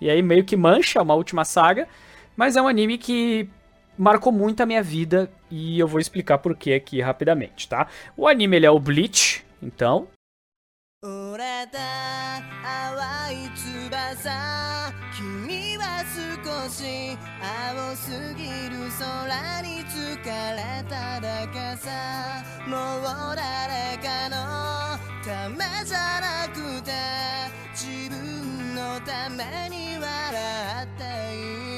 [0.00, 1.88] E aí meio que mancha uma última saga,
[2.36, 3.48] mas é um anime que
[3.96, 7.88] marcou muito a minha vida e eu vou explicar por que aqui rapidamente, tá?
[8.16, 10.08] O anime ele é o Bleach, então
[11.02, 11.78] 折れた
[12.62, 15.69] 淡い翼君は
[16.01, 22.43] 少し青すぎる空に疲れただけさ。
[22.67, 24.35] もう誰かの
[25.23, 26.91] ためじゃなくて
[27.73, 31.03] 自分のために笑って
[31.35, 31.70] いい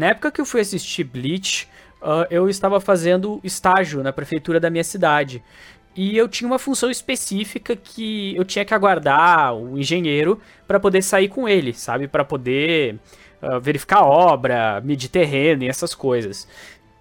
[0.00, 1.68] Na época que eu fui assistir Bleach,
[2.00, 5.42] ah, eu estava fazendo estágio na prefeitura da minha cidade.
[5.94, 11.02] E eu tinha uma função específica que eu tinha que aguardar o engenheiro para poder
[11.02, 12.08] sair com ele, sabe?
[12.08, 12.98] Para poder
[13.42, 16.48] ah, verificar obra, medir terreno e essas coisas.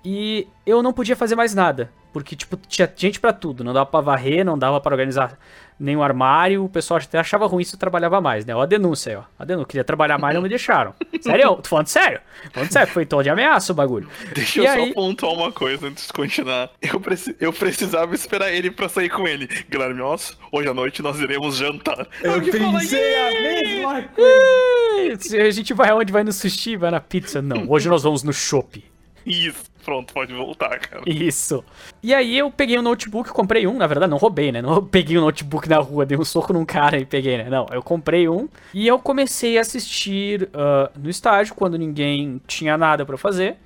[0.04, 3.86] E eu não podia fazer mais nada, porque tipo tinha gente pra tudo, não dava
[3.86, 5.38] pra varrer, não dava pra organizar
[5.78, 8.54] nenhum armário, o pessoal até achava ruim se eu trabalhava mais, né?
[8.56, 9.24] Ó a denúncia aí, ó.
[9.38, 10.94] A denúncia, queria trabalhar mais, não me deixaram.
[11.22, 11.56] Sério?
[11.58, 12.20] Tô falando sério?
[12.46, 14.10] Tô falando sério, foi tom de ameaça o bagulho.
[14.34, 16.70] Deixa E eu aí- só pontuar uma coisa antes de continuar.
[16.82, 19.48] Eu, preci- eu precisava esperar ele pra sair com ele.
[19.70, 22.08] Guilherme Osso, hoje à noite nós iremos jantar.
[22.22, 25.46] Eu fala, pensei a mesma coisa.
[25.46, 26.12] A gente vai aonde?
[26.12, 27.42] Vai no sushi, vai na pizza?
[27.42, 28.84] Não, hoje nós vamos no shopping.
[29.30, 31.04] Isso, pronto, pode voltar, cara.
[31.06, 31.64] Isso.
[32.02, 34.60] E aí eu peguei um notebook, comprei um, na verdade não roubei, né?
[34.60, 37.48] Não peguei um notebook na rua, dei um soco num cara e peguei, né?
[37.48, 42.76] Não, eu comprei um e eu comecei a assistir ah, no estágio, quando ninguém tinha
[42.76, 43.58] nada pra fazer,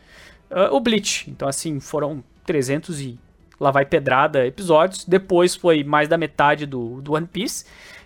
[0.52, 1.30] ah, o Bleach.
[1.30, 3.18] Então assim, foram 300 e
[3.58, 5.06] lá vai pedrada episódios.
[5.06, 7.66] Depois foi mais da metade do, do One Piece.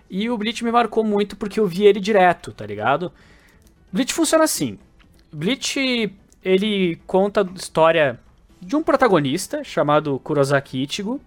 [0.10, 3.12] E o Bleach me marcou muito porque eu vi ele direto, tá ligado?
[3.92, 4.78] Bleach funciona assim.
[5.34, 6.14] Bleach,
[6.48, 8.18] ele conta a história
[8.62, 11.20] de um protagonista chamado Kurosaki Ichigo.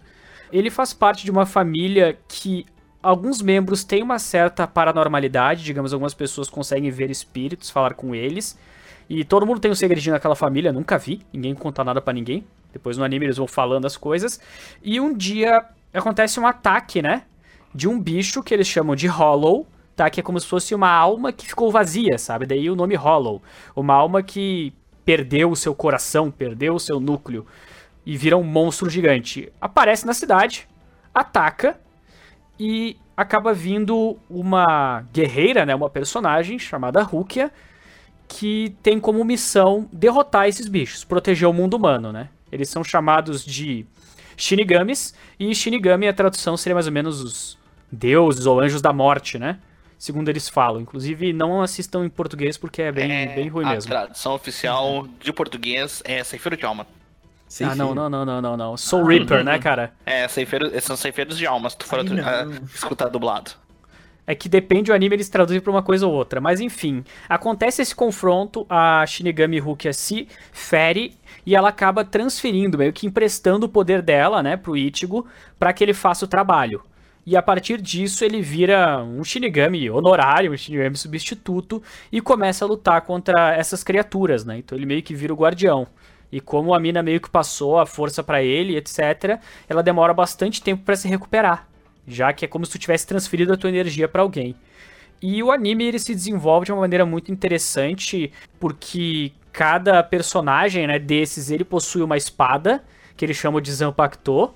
[0.51, 2.65] Ele faz parte de uma família que
[3.03, 8.57] alguns membros têm uma certa paranormalidade, digamos, algumas pessoas conseguem ver espíritos, falar com eles.
[9.07, 12.43] E todo mundo tem um segredinho naquela família, nunca vi, ninguém conta nada pra ninguém.
[12.73, 14.39] Depois no anime eles vão falando as coisas.
[14.81, 15.63] E um dia
[15.93, 17.23] acontece um ataque, né?
[17.75, 20.09] De um bicho que eles chamam de Hollow, tá?
[20.09, 22.47] Que é como se fosse uma alma que ficou vazia, sabe?
[22.47, 23.39] Daí o nome Hollow.
[23.75, 24.73] Uma alma que
[25.05, 27.45] perdeu o seu coração, perdeu o seu núcleo
[28.05, 29.51] e vira um monstro gigante.
[29.59, 30.67] Aparece na cidade,
[31.13, 31.79] ataca
[32.59, 35.75] e acaba vindo uma guerreira, né?
[35.75, 37.51] Uma personagem chamada Rukia
[38.27, 42.29] que tem como missão derrotar esses bichos, proteger o mundo humano, né?
[42.51, 43.85] Eles são chamados de
[44.37, 47.57] Shinigamis, e Shinigami, a tradução seria mais ou menos os
[47.91, 49.59] deuses ou anjos da morte, né?
[50.01, 50.81] Segundo eles falam.
[50.81, 53.87] Inclusive, não assistam em português porque é bem, bem ruim a mesmo.
[53.87, 56.87] tradução oficial de português é Ceifeiro de Alma.
[57.47, 58.77] Sem Ah, não, não, não, não, não, não.
[58.77, 59.93] Soul Reaper, né, cara?
[60.03, 63.51] É, ceifeiro, são ceifeiros de alma, se tu for Ai, ah, escutar dublado.
[64.25, 66.41] É que depende do anime, eles traduzem pra uma coisa ou outra.
[66.41, 72.91] Mas enfim, acontece esse confronto, a Shinigami Rukia se fere e ela acaba transferindo, meio
[72.91, 75.27] que emprestando o poder dela, né, pro Ichigo,
[75.59, 76.81] pra que ele faça o trabalho.
[77.25, 82.67] E a partir disso ele vira um Shinigami honorário, um Shinigami substituto e começa a
[82.67, 84.57] lutar contra essas criaturas, né?
[84.57, 85.87] Então ele meio que vira o guardião.
[86.31, 90.61] E como a mina meio que passou a força pra ele, etc, ela demora bastante
[90.61, 91.67] tempo pra se recuperar
[92.07, 94.55] já que é como se tu tivesse transferido a tua energia pra alguém.
[95.21, 100.97] E o anime ele se desenvolve de uma maneira muito interessante, porque cada personagem, né,
[100.97, 102.83] desses, ele possui uma espada,
[103.15, 104.51] que eles chamam de Zanpakuto,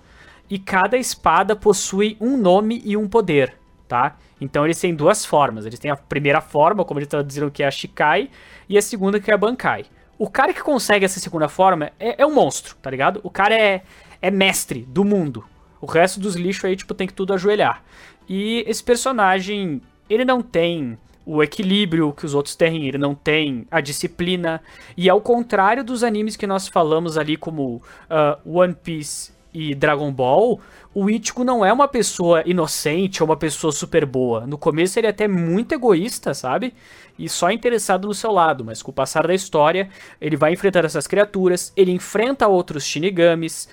[0.50, 4.18] e cada espada possui um nome e um poder, tá?
[4.40, 5.66] Então eles têm duas formas.
[5.66, 8.30] Eles têm a primeira forma, como eles traduziram que é a Shikai,
[8.68, 9.86] e a segunda que é a Bankai.
[10.18, 13.20] O cara que consegue essa segunda forma é, é um monstro, tá ligado?
[13.24, 13.84] O cara é,
[14.22, 15.44] é mestre do mundo.
[15.82, 17.84] O resto dos lixos aí, tipo, tem que tudo ajoelhar.
[18.28, 23.68] E esse personagem, ele não tem o equilíbrio que os outros têm, ele não tem
[23.70, 24.62] a disciplina.
[24.96, 30.12] E ao contrário dos animes que nós falamos ali, como ah, One Piece e Dragon
[30.12, 30.60] Ball,
[30.94, 34.46] o Ichigo não é uma pessoa inocente ou uma pessoa super boa.
[34.46, 36.74] No começo ele é até muito egoísta, sabe?
[37.18, 39.90] E só interessado no seu lado, mas com o passar da história,
[40.20, 43.70] ele vai enfrentar essas criaturas, ele enfrenta outros Shinigamis,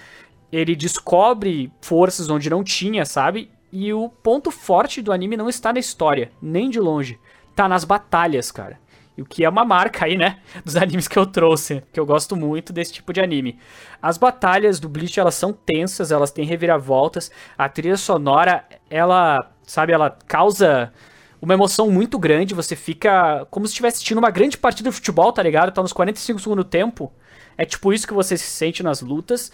[0.52, 3.50] ele descobre forças onde não tinha, sabe?
[3.72, 7.18] E o ponto forte do anime não está na história, nem de longe.
[7.56, 8.78] Tá nas batalhas, cara.
[9.18, 10.38] O que é uma marca aí, né?
[10.64, 11.82] Dos animes que eu trouxe.
[11.92, 13.58] Que eu gosto muito desse tipo de anime.
[14.00, 17.30] As batalhas do Bleach, elas são tensas, elas têm reviravoltas.
[17.56, 20.92] A trilha sonora, ela, sabe, ela causa
[21.42, 22.54] uma emoção muito grande.
[22.54, 25.72] Você fica como se estivesse assistindo uma grande partida de futebol, tá ligado?
[25.72, 27.12] Tá nos 45 segundos do tempo.
[27.58, 29.52] É tipo isso que você se sente nas lutas.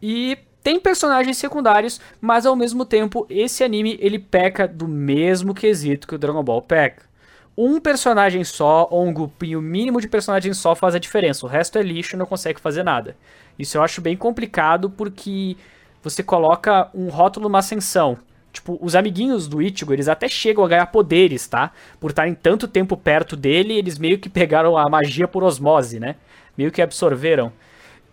[0.00, 6.06] E tem personagens secundários, mas ao mesmo tempo esse anime ele peca do mesmo quesito
[6.06, 7.09] que o Dragon Ball peca.
[7.56, 11.44] Um personagem só ou um grupinho mínimo de personagens só faz a diferença.
[11.44, 13.16] O resto é lixo e não consegue fazer nada.
[13.58, 15.56] Isso eu acho bem complicado porque
[16.02, 18.18] você coloca um rótulo numa ascensão.
[18.52, 21.70] Tipo, os amiguinhos do Ichigo, eles até chegam a ganhar poderes, tá?
[22.00, 26.16] Por estarem tanto tempo perto dele, eles meio que pegaram a magia por osmose, né?
[26.56, 27.52] Meio que absorveram.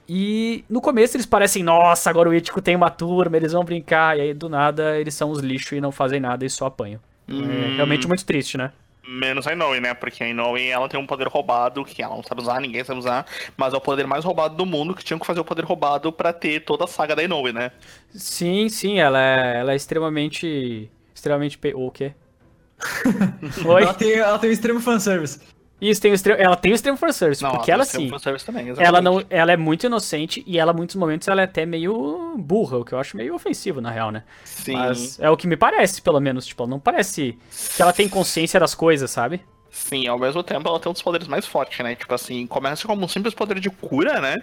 [0.08, 4.18] E no começo eles parecem, nossa, agora o Ichigo tem uma turma, eles vão brincar.
[4.18, 7.00] E aí do nada eles são os lixos e não fazem nada e só apanham.
[7.28, 8.72] É realmente muito triste, né?
[9.08, 9.94] Menos a Inoue, né?
[9.94, 13.00] Porque a Inoue, ela tem um poder roubado que ela não sabe usar, ninguém sabe
[13.00, 15.64] usar, mas é o poder mais roubado do mundo que tinham que fazer o poder
[15.64, 17.72] roubado pra ter toda a saga da Inoue, né?
[18.10, 20.92] Sim, sim, ela é, ela é extremamente.
[21.16, 21.58] Extremamente.
[21.58, 21.74] Pe...
[21.74, 22.14] O quê?
[23.66, 23.84] Oi?
[23.84, 25.40] Ela tem, ela tem um extremo fanservice.
[25.80, 28.46] Isso, tem o extremo, ela tem o extremo fanservice, Não, porque ela ela tem sim.
[28.46, 31.66] também, Ela, não, ela é muito inocente e ela, em muitos momentos, ela é até
[31.66, 34.24] meio burra, o que eu acho meio ofensivo, na real, né?
[34.44, 34.74] Sim.
[34.74, 36.48] Mas é o que me parece, pelo menos.
[36.48, 37.38] Tipo, ela não parece
[37.76, 39.42] que ela tem consciência das coisas, sabe?
[39.78, 41.96] Sim, ao mesmo tempo ela tem um dos poderes mais fortes, né?
[41.96, 44.36] Tipo assim, começa como um simples poder de cura, né?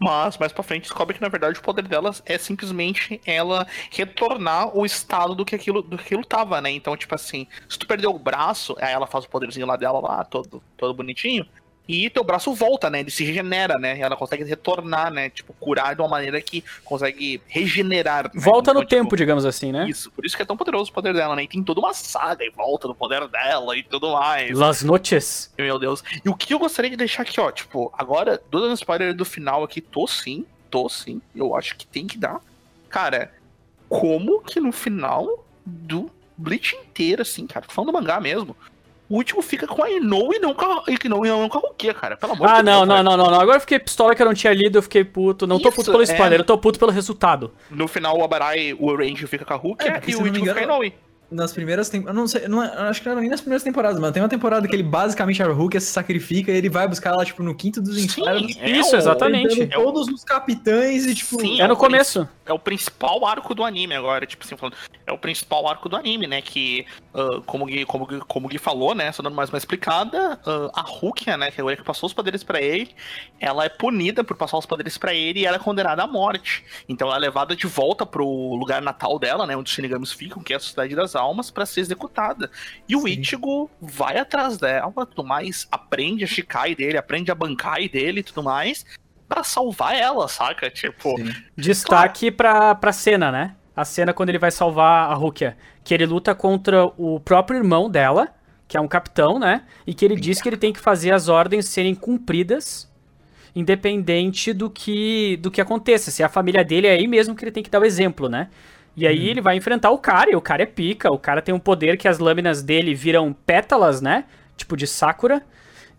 [0.00, 4.76] Mas mais pra frente descobre que na verdade o poder dela é simplesmente ela retornar
[4.76, 6.70] o estado do que aquilo, do que aquilo tava, né?
[6.72, 10.00] Então, tipo assim, se tu perdeu o braço, aí ela faz o poderzinho lá dela
[10.00, 11.46] lá, todo, todo bonitinho.
[11.92, 13.00] E teu braço volta, né?
[13.00, 13.98] Ele se regenera, né?
[13.98, 15.28] E ela consegue retornar, né?
[15.28, 18.30] Tipo, curar de uma maneira que consegue regenerar.
[18.32, 18.40] né?
[18.40, 19.88] Volta no Então, tipo, tempo, digamos assim, né?
[19.88, 21.42] Isso, por isso que é tão poderoso o poder dela, né?
[21.42, 24.56] E tem toda uma saga em volta do poder dela e tudo mais.
[24.56, 25.52] Las Noches.
[25.58, 26.04] Meu Deus.
[26.24, 29.64] E o que eu gostaria de deixar aqui, ó, tipo, agora, dando spoiler do final
[29.64, 32.40] aqui, tô sim, tô sim, eu acho que tem que dar.
[32.88, 33.32] Cara,
[33.88, 38.56] como que no final do Bleach inteiro, assim, cara, falando do mangá mesmo,
[39.10, 41.58] o último fica com a Inou e não com a, e não, e não com
[41.58, 42.88] a Rukia, cara, pelo amor Ah, de não, Deus.
[42.88, 43.04] não, velho.
[43.04, 43.40] não, não, não.
[43.40, 45.46] Agora eu fiquei pistola que eu não tinha lido, eu fiquei puto.
[45.48, 46.40] Não tô Isso, puto pelo spoiler, é.
[46.40, 47.52] eu tô puto pelo resultado.
[47.68, 50.46] No final, o Abarai, o Orange fica com a Rukia É, e o não último
[50.46, 50.94] fica a Inoue.
[51.30, 52.16] Nas primeiras temporadas.
[52.16, 54.10] Eu não sei, não é- eu acho que não era nem nas primeiras temporadas, mas
[54.12, 57.24] tem uma temporada que ele basicamente a Hulk se sacrifica e ele vai buscar ela,
[57.24, 58.56] tipo, no quinto dos infernos.
[58.58, 59.52] é Isso, o- exatamente.
[59.54, 61.40] enfrentando todos os capitães e, tipo.
[61.40, 62.28] Sim, É no o começo.
[62.44, 64.74] é o principal arco do anime agora, tipo assim, falando,
[65.06, 68.46] é o principal arco do anime, né, que, ah, como, o Gui, como, o como
[68.46, 71.64] o Gui falou, né, só dando mais uma explicada, ah, a Rukia, né, que é
[71.64, 72.90] a que passou os poderes pra ele,
[73.38, 76.64] ela é punida por passar os poderes pra ele e ela é condenada à morte.
[76.88, 80.42] Então ela é levada de volta pro lugar natal dela, né, onde os Shinigamis ficam,
[80.42, 82.50] que é a Sociedade das Almas, pra ser executada.
[82.88, 83.20] E o Sim.
[83.20, 88.22] Ichigo vai atrás dela, tudo mais, aprende a Shikai dele, aprende a Bankai dele e
[88.22, 88.84] tudo mais,
[89.28, 90.68] pra salvar ela, saca?
[90.70, 91.32] Tipo, Sim.
[91.56, 93.54] Destaque pra, pra cena, né?
[93.76, 95.56] A cena quando ele vai salvar a Rukia.
[95.84, 98.28] Que ele luta contra o próprio irmão dela,
[98.66, 99.62] que é um capitão, né?
[99.86, 102.90] E que ele diz que ele tem que fazer as ordens serem cumpridas,
[103.54, 106.10] independente do que, do que aconteça.
[106.10, 108.28] Se é a família dele, é aí mesmo que ele tem que dar o exemplo,
[108.28, 108.48] né?
[108.96, 111.10] E aí ele vai enfrentar o cara, e o cara é pica.
[111.12, 114.24] O cara tem um poder que as lâminas dele viram pétalas, né?
[114.56, 115.42] Tipo de Sakura.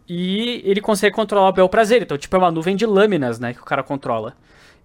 [0.07, 2.01] E ele consegue controlar o bel prazer.
[2.01, 3.53] Então, tipo, é uma nuvem de lâminas, né?
[3.53, 4.35] Que o cara controla.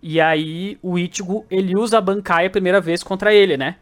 [0.02, 3.76] E aí o Ichigo, ele usa a Bankai a primeira vez contra ele, né?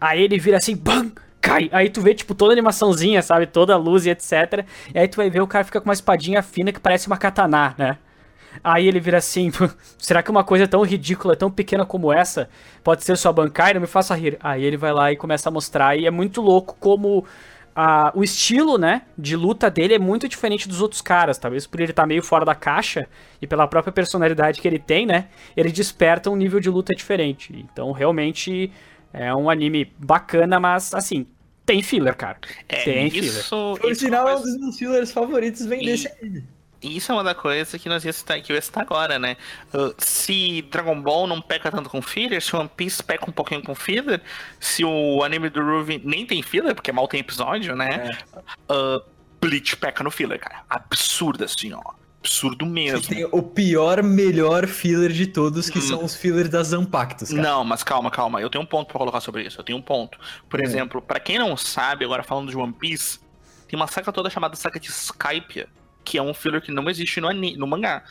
[0.00, 1.12] Aí ele vira assim, BAM!
[1.40, 1.68] Cai!
[1.72, 3.46] Aí tu vê, tipo, toda a animaçãozinha, sabe?
[3.46, 4.64] Toda a luz e etc.
[4.94, 7.16] E aí tu vai ver o cara fica com uma espadinha fina que parece uma
[7.16, 7.98] katana, né?
[8.62, 9.50] Aí ele vira assim,
[9.98, 12.48] será que uma coisa tão ridícula, tão pequena como essa,
[12.82, 13.34] pode ser sua?
[13.74, 14.36] Não me faça rir.
[14.40, 17.24] Aí ele vai lá e começa a mostrar, e é muito louco como
[17.74, 21.78] a- o estilo, né, de luta dele é muito diferente dos outros caras, talvez por
[21.80, 23.06] ele estar meio fora da caixa
[23.40, 27.54] e pela própria personalidade que ele tem, né, ele desperta um nível de luta diferente.
[27.70, 28.72] Então, realmente
[29.12, 31.26] é um anime bacana, mas assim,
[31.66, 32.38] tem filler, cara.
[32.68, 33.28] É, tem filler.
[33.30, 36.44] isso, Por isso sinal, é é um dos meus fillers favoritos vem E- desse anime.
[36.82, 39.36] Isso é uma das coisas que nós ia citar, que eu ia citar agora, né?
[39.74, 43.62] Uh, se Dragon Ball não peca tanto com filler, se One Piece peca um pouquinho
[43.62, 44.20] com filler,
[44.60, 48.10] se o anime do Ruby nem tem filler, porque mal tem episódio, né?
[48.70, 49.02] Uh,
[49.40, 50.64] Bleach peca no filler, cara.
[50.68, 51.80] Absurdo assim, ó.
[52.20, 53.00] absurdo mesmo.
[53.06, 55.82] Tem o pior, melhor filler de todos, que Hum.
[55.82, 57.40] são os fillers das Zampactus, cara.
[57.42, 58.40] Não, mas calma, calma.
[58.40, 59.60] Eu tenho um ponto pra colocar sobre isso.
[59.60, 60.18] Eu tenho um ponto.
[60.48, 60.64] Por Hum.
[60.64, 63.20] exemplo, pra quem não sabe, agora falando de One Piece,
[63.68, 65.66] tem uma saga toda chamada saga de Skype,
[66.06, 68.04] que é um filler que não existe no, ani- no mangá.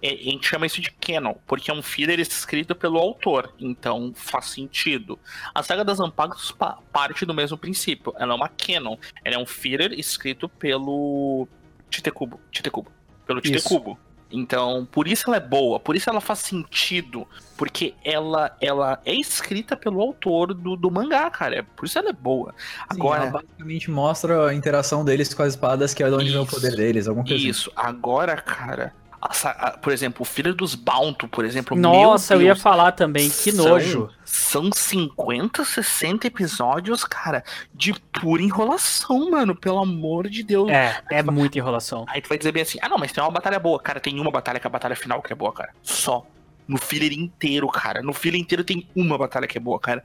[0.00, 4.12] É, a gente chama isso de canon, porque é um filler escrito pelo autor, então
[4.14, 5.18] faz sentido.
[5.54, 8.12] A saga das Ampagos pa- parte do mesmo princípio.
[8.18, 8.96] Ela é uma canon.
[9.24, 11.46] Ela é um filler escrito pelo
[11.90, 12.40] Titekubo.
[12.50, 12.90] Titekubo.
[13.26, 13.52] Pelo Isso.
[13.52, 13.98] Titekubo.
[14.32, 17.26] Então, por isso ela é boa, por isso ela faz sentido.
[17.56, 21.56] Porque ela, ela é escrita pelo autor do, do mangá, cara.
[21.56, 22.52] É- Por isso ela é boa.
[22.58, 23.22] Sim, Agora.
[23.24, 26.44] ela basicamente mostra a interação deles com as espadas, que é de onde vem o
[26.44, 26.54] Isso.
[26.54, 27.48] poder deles, alguma coisa assim.
[27.50, 28.92] Isso, agora, cara.
[29.22, 31.76] A por exemplo, o filho dos Bounto, por exemplo.
[31.76, 34.10] Nossa, eu meu ia Deus, falar também, que são- nojo.
[34.24, 37.44] São 50, 60 episódios, cara,
[37.74, 39.54] de pura enrolação, mano.
[39.54, 40.70] Pelo amor de Deus.
[40.70, 42.04] É, é muita enrolação.
[42.08, 43.78] Aí tu vai dizer bem assim: ah, não, mas tem uma batalha boa.
[43.78, 45.70] Cara, tem uma batalha que é a batalha final que é boa, cara.
[45.82, 46.26] Só.
[46.66, 48.02] No filler inteiro, cara.
[48.02, 50.02] No filler inteiro tem uma batalha que é boa, cara.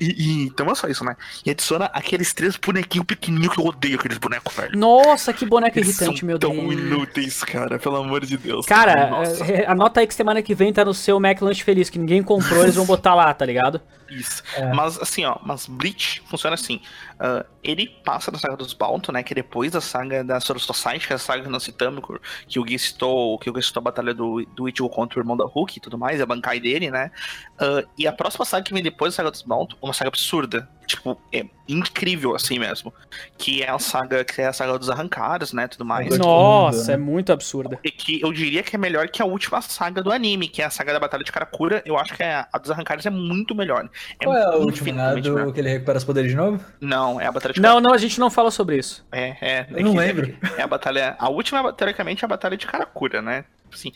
[0.00, 1.16] E, e então é só isso, né?
[1.44, 4.78] E adiciona aqueles três bonequinhos pequenininhos que eu odeio aqueles bonecos, velho.
[4.78, 6.72] Nossa, que boneco Eles irritante, são meu tão Deus.
[6.72, 8.66] inúteis, cara, pelo amor de Deus.
[8.66, 11.90] Cara, Nossa, é, anota aí que semana que vem tá no seu Mac Lunch Feliz,
[11.90, 13.80] que ninguém comprou, eles vão botar lá, tá ligado?
[14.10, 14.42] Isso.
[14.56, 14.72] É.
[14.72, 16.80] Mas assim, ó, mas Bleach funciona assim.
[17.18, 19.22] ah, ele passa da saga dos Bounty, né?
[19.22, 22.02] Que é depois da saga da Society, que é a saga que nós citamos,
[22.48, 25.22] que o Gui citou, que o Gui citou a batalha do, do Ichigo contra o
[25.22, 27.10] irmão da Hulk e tudo mais, a Bankai dele, né?
[27.58, 30.68] Ah, e a próxima saga que vem depois da saga dos Bounty, uma saga absurda.
[30.90, 32.92] Tipo, é incrível assim mesmo.
[33.38, 35.68] Que é a saga, que é a saga dos arrancados, né?
[35.68, 36.18] Tudo mais.
[36.18, 36.94] Nossa, mundo, né?
[36.94, 37.78] é muito absurda.
[37.84, 40.64] E que eu diria que é melhor que a última saga do anime, que é
[40.64, 41.80] a saga da Batalha de Karakura.
[41.86, 43.88] Eu acho que a, a dos arrancados é muito melhor.
[44.18, 45.14] É Qual é a última?
[45.14, 45.52] Do melhor.
[45.52, 46.60] que ele recupera os poderes de novo?
[46.80, 49.06] Não, é a Batalha de Não, não, a gente não fala sobre isso.
[49.12, 49.66] É, é.
[49.70, 50.36] Eu não que- lembro.
[50.58, 51.14] É a batalha.
[51.20, 53.44] A última, teoricamente, é a batalha de Karakura, né?
[53.72, 53.92] Assim,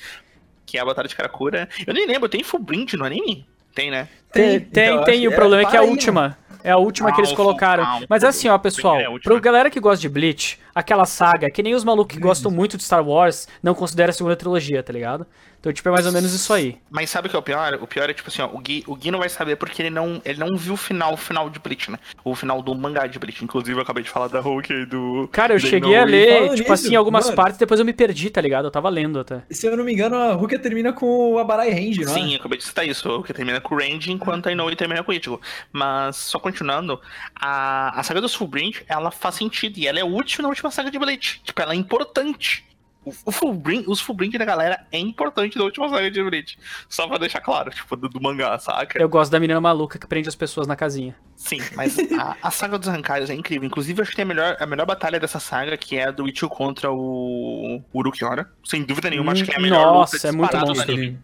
[0.65, 1.69] que é a batalha de Karakura.
[1.85, 3.49] Eu nem lembro, tem Fullbrind no anime?
[3.75, 4.09] Tem, né?
[4.33, 6.39] Tem, tem, então, tem, o problema é que é a última.
[6.65, 7.85] É a última que eles colocaram.
[8.09, 11.63] Mas o assim, ó, pessoal, é pra galera que gosta de Bleach, aquela saga, que
[11.63, 14.91] nem os malucos que gostam muito de Star Wars, não considera a segunda trilogia, tá
[14.91, 15.27] ligado?
[15.65, 16.77] Então, tipo, é mais ou menos isso aí.
[16.91, 17.79] Mas sabe o que é o pior?
[17.81, 19.89] O pior é, tipo assim, ó, o Gui, o Gui não vai saber porque ele
[19.89, 21.99] não, ele não viu o final, o final de Bleach, né?
[22.23, 23.43] O final do mangá de Bleach.
[23.43, 25.27] Inclusive, eu acabei de falar da Hulk e do.
[25.33, 26.11] Cara, eu do cheguei a Inoue.
[26.11, 27.37] ler, tipo nisso, assim, algumas mano.
[27.37, 28.67] partes, depois eu me perdi, tá ligado?
[28.67, 29.43] Eu tava lendo até.
[29.49, 32.15] Se eu não me engano, a Rukia termina com o Abarai Range, não é?
[32.15, 34.77] Sim, eu acabei de citar isso, o que termina com o Range, enquanto a Inoue
[34.77, 35.41] termina com o Ichigo.
[35.73, 37.01] Mas, só continuando,
[37.35, 40.91] a, a saga dos Fullbrind, ela faz sentido, e ela é útil na última saga
[40.91, 41.41] de Bleach.
[41.43, 42.67] Tipo, ela é importante.
[43.05, 46.59] O, o Fullbrind, os Fullbrind da galera é importante da última saga de Bleach.
[46.89, 48.99] Só pra deixar claro, tipo, do, do mangá, saca?
[49.01, 51.15] Eu gosto da menina maluca que prende as pessoas na casinha.
[51.37, 53.67] Sim, mas a, a saga dos arrancados é incrível.
[53.67, 56.11] Inclusive, eu acho que tem a melhor, a melhor batalha dessa saga, que é a
[56.11, 58.51] do Ichigo contra o Urukiora.
[58.65, 60.93] Sem dúvida nenhuma, acho que é a melhor Nossa, luta é muito bom isso Que
[60.93, 61.19] ele,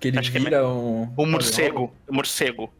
[0.00, 1.12] que ele Acho que é vira um...
[1.16, 1.92] O morcego.
[2.08, 2.72] O morcego.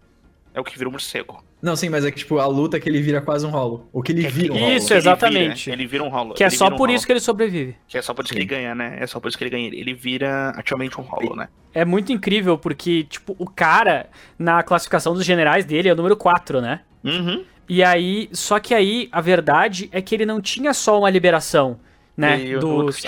[0.54, 1.44] É o que vira o morcego.
[1.60, 3.88] Não, sim, mas é que, tipo, a luta que ele vira quase um rolo.
[3.92, 4.72] O que ele É que- vira um rolo.
[4.72, 5.64] Isso, Ele exatamente.
[5.64, 6.34] vira- Ele vira um rolo.
[6.34, 6.92] Que é ele só um por rolo.
[6.92, 7.74] isso que ele sobrevive.
[7.88, 8.44] Que é só por isso que Sim.
[8.44, 8.96] ele ganha, né?
[9.00, 9.66] É só por isso que ele ganha.
[9.66, 11.48] Ele vira ativamente um rolo, né?
[11.74, 14.06] É muito incrível porque, tipo, o cara,
[14.38, 16.80] na classificação dos generais dele, é o número 4, né?
[17.04, 17.42] Uhum.
[17.68, 21.78] E aí, só que aí, a verdade é que ele não tinha só uma liberação,
[22.16, 22.40] né?
[22.40, 23.04] E dos duas.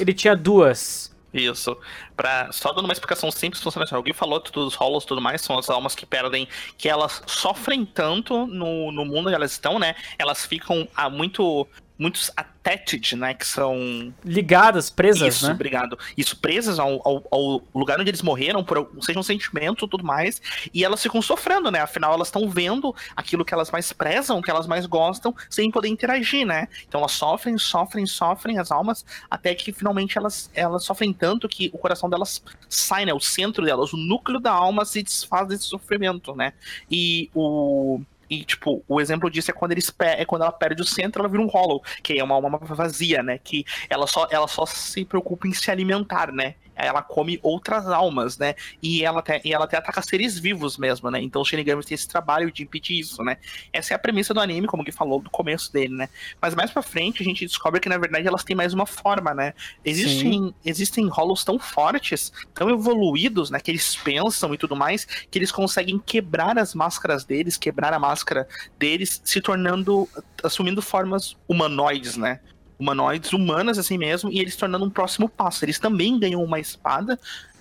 [0.00, 1.09] ele tinha duas.
[1.32, 1.76] Isso.
[2.16, 3.94] Pra, só dando uma explicação simples, funciona assim.
[3.94, 7.22] Alguém falou tudo dos rolos e tudo mais, são as almas que perdem, que elas
[7.26, 9.94] sofrem tanto no, no mundo onde elas estão, né?
[10.18, 11.66] Elas ficam ah, muito.
[12.00, 13.34] Muitos attached, né?
[13.34, 15.52] Que são Ligadas, presas, Isso, né?
[15.52, 15.98] obrigado.
[16.16, 20.02] Isso, presas ao, ao, ao lugar onde eles morreram, por seja um sentimento e tudo
[20.02, 20.40] mais,
[20.72, 21.80] e elas ficam sofrendo, né?
[21.80, 25.88] Afinal, elas estão vendo aquilo que elas mais prezam, que elas mais gostam, sem poder
[25.88, 26.68] interagir, né?
[26.88, 31.70] Então elas sofrem, sofrem, sofrem as almas, até que finalmente elas, elas sofrem tanto que
[31.70, 33.12] o coração delas sai, né?
[33.12, 36.54] O centro delas, o núcleo da alma se desfaz desse sofrimento, né?
[36.90, 38.00] E o.
[38.30, 41.28] E, tipo, o exemplo disso é quando eles é quando ela perde o centro, ela
[41.28, 43.38] vira um hollow, que é uma alma vazia, né?
[43.42, 46.54] Que ela só, ela só se preocupa em se alimentar, né?
[46.84, 48.54] Ela come outras almas, né?
[48.82, 51.20] E ela até, e ela até ataca seres vivos mesmo, né?
[51.20, 53.36] Então os Shinigamis têm esse trabalho de impedir isso, né?
[53.72, 56.08] Essa é a premissa do anime, como que falou do começo dele, né?
[56.40, 59.34] Mas mais pra frente a gente descobre que na verdade elas têm mais uma forma,
[59.34, 59.54] né?
[59.84, 63.60] Existem, existem hollows tão fortes, tão evoluídos, né?
[63.60, 67.98] Que eles pensam e tudo mais, que eles conseguem quebrar as máscaras deles, quebrar a
[67.98, 68.46] máscara
[68.78, 70.08] deles, se tornando,
[70.42, 72.40] assumindo formas humanoides, né?
[72.80, 75.64] Humanoides humanas assim mesmo, e eles tornando um próximo passo.
[75.64, 77.18] Eles também ganham uma espada,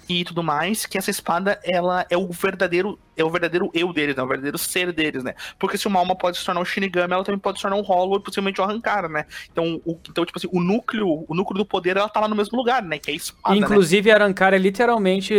[0.09, 4.15] e tudo mais, que essa espada, ela é o verdadeiro, é o verdadeiro eu deles,
[4.15, 4.23] né?
[4.23, 5.35] O verdadeiro ser deles, né?
[5.59, 7.83] Porque se uma alma pode se tornar um Shinigami, ela também pode se tornar um
[7.83, 9.25] Hollow e possivelmente um Arrancar, né?
[9.51, 12.35] Então, o, então, tipo assim, o núcleo, o núcleo do poder, ela tá lá no
[12.35, 12.97] mesmo lugar, né?
[12.97, 13.61] Que é a espada, né?
[13.67, 15.35] Inclusive, Arankar é literalmente.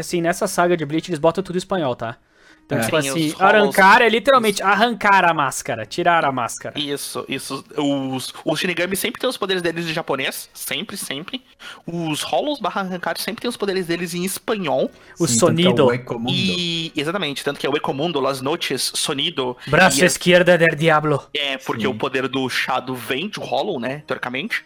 [0.00, 2.18] Assim, nessa saga de Bleach, eles botam tudo em espanhol, tá?
[2.64, 2.82] Então, É.
[2.84, 6.78] tipo Sim, assim, arrancar é literalmente arrancar a máscara, tirar a máscara.
[6.78, 7.64] Isso, isso.
[7.76, 10.48] Os, os Shinigami sempre tem os poderes deles em japonês.
[10.54, 11.42] Sempre, sempre.
[11.86, 14.90] Os Hollows barra Arrancar sempre tem os poderes deles em espanhol.
[15.18, 15.86] O Sim, que é sonido.
[15.86, 16.32] o Ecomundo.
[16.32, 16.92] E.
[16.96, 19.56] Exatamente, tanto que é o Ecomundo, Las Noches, Sonido.
[19.66, 21.22] Braço e esquerda del diablo.
[21.34, 21.88] É, porque Sim.
[21.88, 24.02] o poder do Shadow vem de Hollow, né?
[24.06, 24.64] Teoricamente.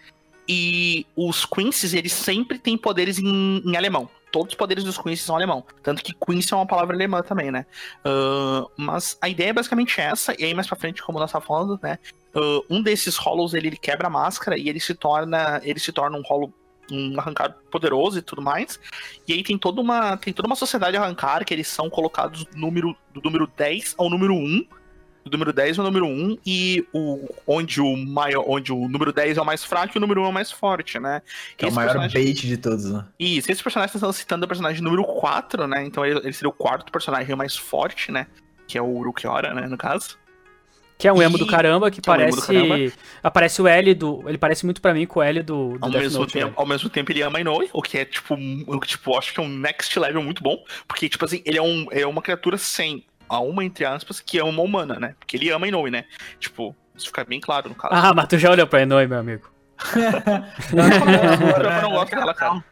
[0.49, 4.09] E os Quincy's, eles sempre têm poderes em, em alemão.
[4.31, 5.65] Todos os poderes dos Quincy's são alemão.
[5.83, 7.67] Tanto que Quincy é uma palavra alemã também, né?
[8.05, 10.35] Ah, mas a ideia é basicamente essa.
[10.39, 11.99] E aí, mais pra frente, como nós tá falando, né?
[12.35, 15.61] ah, um desses Hollows, ele, ele quebra a máscara e ele se torna.
[15.65, 16.53] Ele se torna um Hollow.
[16.89, 18.79] Um arrancar poderoso e tudo mais.
[19.27, 20.17] E aí tem toda uma.
[20.17, 24.09] Tem toda uma sociedade arrancar que eles são colocados do número, do número 10 ao
[24.09, 24.65] número 1
[25.27, 29.37] do número 10 ao número 1 e o, onde, o maior, onde o número 10
[29.39, 31.21] é o mais fraco e o número 1 é o mais forte, né?
[31.57, 33.05] Que é o maior personagem- bait de todos, né?
[33.19, 35.85] Isso, esse personagem estão citando o personagem número 4, né?
[35.85, 38.27] Então ele, ele seria o quarto personagem mais forte, né?
[38.69, 40.19] Que é o Urukiora, né, no caso.
[40.99, 42.47] Que é um emo E- do caramba, que que é um parece.
[42.47, 42.93] caramba.
[43.23, 44.25] Aparece o L do.
[44.27, 46.47] Ele parece muito pra mim com o L do, do Ao Death mesmo, Note, tempo,
[46.47, 46.53] né?
[46.57, 49.35] ao mesmo tempo ele ama Inoue, o que é tipo, um- o que, tipo, acho
[49.35, 50.57] que é um next level muito bom,
[50.89, 54.39] porque tipo assim, ele é, um, é uma criatura sem a uma entre aspas que
[54.39, 55.15] é uma humana, né?
[55.19, 56.05] Porque ele ama Inoue, né?
[56.39, 57.95] Tipo, isso fica bem claro no caso.
[57.95, 59.51] Ah, mas tu já olhou pra Inoue, meu amigo.
[60.73, 62.65] eu não gosto dela, cara.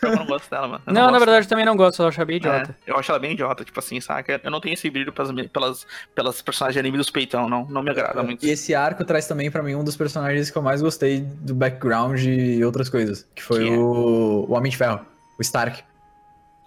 [0.00, 0.82] Eu não gosto dela, mano.
[0.86, 1.20] Eu Não, na gosto.
[1.24, 2.76] verdade eu também não gosto, eu acho bem idiota.
[2.86, 4.40] É, eu acho ela bem idiota, tipo assim, saca?
[4.42, 7.64] Eu não tenho esse brilho pelas, pelas, pelas personagens de anime dos peitão, não.
[7.66, 8.44] Não me agrada muito.
[8.46, 11.52] E esse arco traz também pra mim um dos personagens que eu mais gostei do
[11.54, 13.28] background e outras coisas.
[13.34, 13.76] Que foi Que é?
[13.76, 15.00] o, o Homem de Ferro,
[15.38, 15.82] o Stark.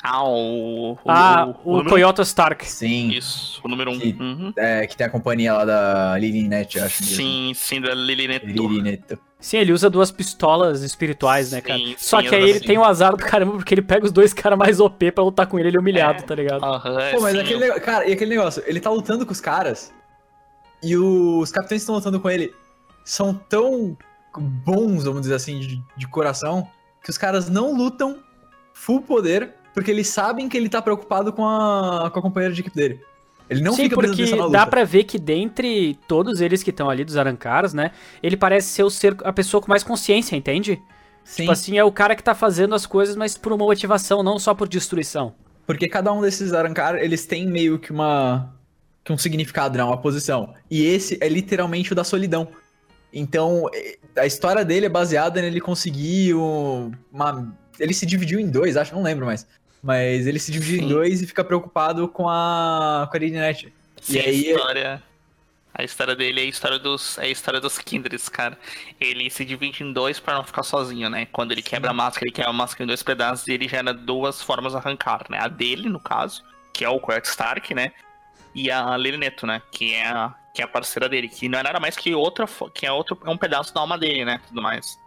[0.08, 0.92] Ah, o.
[0.94, 2.66] o Ah, o, número- Toyota Stark.
[2.70, 3.10] Sim.
[3.10, 3.94] Isso, o número 1.
[3.94, 4.00] Um.
[4.00, 4.54] Que- Uhum.
[4.58, 7.02] É, que tem a companhia lá da Lilinet, acho.
[7.02, 7.16] mesmo.
[7.18, 8.46] Sim, sim, da Lily Neto.
[8.46, 9.20] Lilineto.
[9.40, 11.78] Sim, ele usa duas pistolas espirituais, né, cara?
[11.78, 12.68] Sim, Só sim, que aí ele assim.
[12.68, 15.46] tem o azar do caramba, porque ele pega os dois caras mais OP pra lutar
[15.46, 16.64] com ele, ele é humilhado, tá ligado?
[16.64, 19.42] Aham, Pô, mas sim, aquele negócio, cara, e aquele negócio, ele tá lutando com os
[19.42, 19.94] caras
[20.82, 22.54] e os capitães que estão lutando com ele
[23.04, 23.96] são tão
[24.36, 26.68] bons, vamos dizer assim, de, de coração,
[27.04, 28.18] que os caras não lutam
[28.74, 32.62] full poder porque eles sabem que ele tá preocupado com a, com a companheira de
[32.62, 33.00] equipe dele.
[33.48, 37.04] Ele não Sim, fica porque dá pra ver que dentre todos eles que estão ali,
[37.06, 37.92] dos Arancaras, né,
[38.24, 40.82] ele parece ser o ser, a pessoa com mais consciência, entende?
[41.24, 44.24] Sim, Tipo assim, é o cara que tá fazendo as coisas, mas por uma motivação,
[44.24, 45.36] não só por destruição.
[45.68, 48.54] porque cada um desses Arankar, eles têm meio que uma
[49.04, 50.56] que um significado, né, uma posição.
[50.72, 52.48] E esse é literalmente o da solidão.
[53.14, 58.50] Então, eh, a história dele é baseada nele conseguir um- uma ele se dividiu em
[58.50, 59.46] dois, acho, não lembro mais.
[59.86, 60.88] Mas ele se dividiu em Sim.
[60.90, 63.72] dois e fica preocupado com a com a Lilinet.
[64.02, 65.04] Sim, E aí- a história.
[65.78, 68.58] A história dele é a história dos, é a história dos Kindreds, cara.
[69.00, 71.28] Ele se divide em dois pra não ficar sozinho, né?
[71.32, 73.94] Quando ele quebra a máscara, ele quebra a máscara em dois pedaços e ele gera
[73.94, 75.38] duas formas de arrancar, né?
[75.40, 77.92] A dele, no caso, que é o Kurt Stark, né?
[78.56, 79.62] E a Lily Neto, né?
[79.70, 82.48] Que é a, que é a parceira dele, que não é nada mais que outra,
[82.74, 84.40] que é outro, é um pedaço da alma dele, né?
[84.48, 84.98] Tudo mais.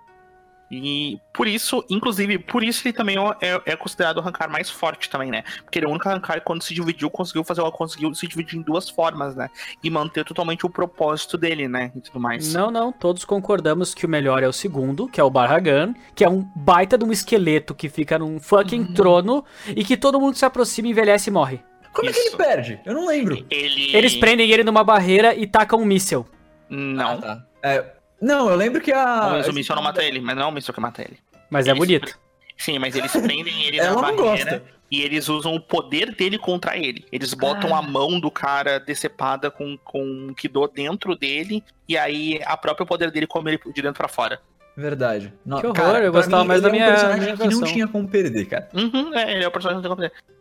[0.70, 5.08] E por isso, inclusive, por isso ele também é, é considerado o arrancar mais forte
[5.08, 5.42] também, né?
[5.62, 8.58] Porque ele é o único arrancar que quando se dividiu, conseguiu fazer conseguiu se dividir
[8.58, 9.48] em duas formas, né?
[9.82, 11.90] E manter totalmente o propósito dele, né?
[11.96, 12.52] E tudo mais.
[12.52, 16.22] Não, não, todos concordamos que o melhor é o segundo, que é o Barragan, que
[16.24, 18.94] é um baita de um esqueleto que fica num fucking Uhum.
[18.94, 21.60] trono e que todo mundo que se aproxima, envelhece e morre.
[21.92, 22.36] Como é que ele Isso.
[22.36, 22.80] perde?
[22.84, 23.44] Eu não lembro.
[23.50, 23.96] Ele.
[23.96, 26.26] Eles prendem ele numa barreira e tacam um míssel.
[26.68, 27.12] Não.
[27.12, 27.44] Ah, tá.
[27.62, 27.84] É,
[28.20, 30.52] não, eu lembro que a Mas o míssil não mata ele, mas não é o
[30.52, 31.18] míssil que mata ele.
[31.50, 32.18] Mas é Eles- bonito.
[32.56, 34.62] Sim, mas eles prendem ele Ela na não barreira gosta.
[34.90, 37.04] e eles usam o poder dele contra ele.
[37.12, 37.78] Eles botam Ah.
[37.78, 42.84] a mão do cara decepada com, com o Kido dentro dele e aí a própria
[42.84, 44.40] poder dele come ele de dentro pra fora.
[44.76, 45.32] Verdade.
[45.46, 47.36] Não, Que horror, cara, eu gostava mim, mais da ele é minha- um personagem minha
[47.36, 48.68] que não tinha como perder, cara.
[48.74, 50.37] Uhum, é, ele é o personagem que não tem como poder.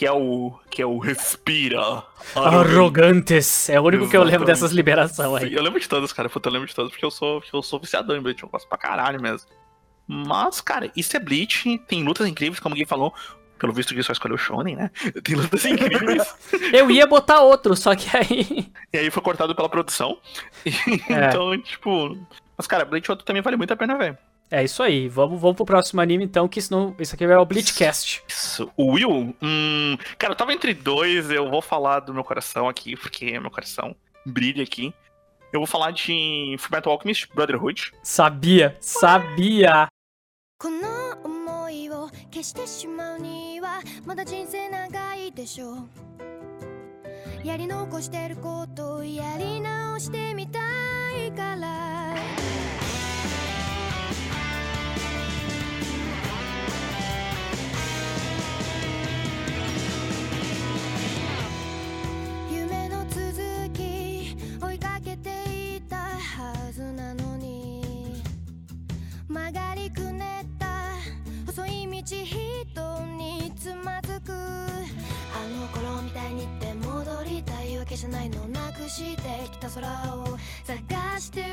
[0.00, 0.58] Que é o.
[0.70, 2.02] Que é o Respira.
[2.34, 3.68] Arrogantes.
[3.68, 4.46] É o único que eu lembro Exatamente.
[4.46, 5.52] dessas liberações aí.
[5.52, 6.26] Eu lembro de todos, cara.
[6.26, 8.42] Puta, eu lembro de todos porque eu sou, porque eu sou viciadão em Bleach.
[8.42, 9.46] Eu gosto pra caralho mesmo.
[10.08, 11.76] Mas, cara, isso é Bleach.
[11.86, 13.12] Tem lutas incríveis, como alguém falou.
[13.58, 14.90] Pelo visto que só escolheu o Shonen, né?
[15.22, 16.34] Tem lutas incríveis.
[16.72, 18.72] Eu ia botar outro, só que aí.
[18.90, 20.16] e aí foi cortado pela produção.
[21.10, 21.28] É.
[21.28, 22.16] então, tipo.
[22.56, 24.16] Mas, cara, Bleach outro também vale muito a pena, velho.
[24.51, 25.07] É isso aí.
[25.07, 26.95] Vamos, vamos pro próximo anime então, que senão.
[26.99, 28.23] Isso aqui é o Bleachcast.
[28.27, 28.71] Isso.
[28.77, 32.95] O Will, hum, cara, eu tava entre dois, eu vou falar do meu coração aqui,
[32.95, 33.95] porque meu coração
[34.25, 34.93] brilha aqui.
[35.51, 37.91] Eu vou falar de Fullmetal Alchemist Brotherhood.
[38.03, 39.87] Sabia, sabia.
[40.57, 45.77] この想いを消してしまうに にはまだ人生長いでしょう
[47.43, 50.59] やり残してることをやり直してみた
[51.25, 52.15] いから
[72.10, 74.32] 細い道人につまずく。
[74.32, 78.48] あの頃みたいにって戻りたいわけじゃないの。
[78.48, 81.46] なくしてきた空を探してる。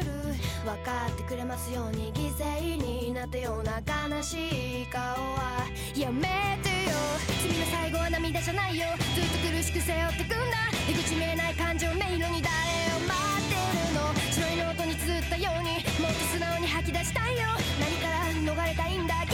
[0.65, 5.67] 分かってくれますように犠牲になったような悲しい顔は。
[5.95, 6.97] やめてよ。
[7.39, 8.88] 罪の最後は涙じゃないよ。
[9.13, 10.57] ずっと苦しく背負ってくんだ。
[10.88, 12.57] 出口見えない感情迷路に誰
[12.97, 13.13] を待
[13.45, 13.53] って
[13.85, 14.09] るの。
[14.34, 15.69] 白いノートに綴ったように
[16.01, 17.43] もっと素直に吐き出したいよ。
[17.79, 19.26] 何から逃れたいんだ。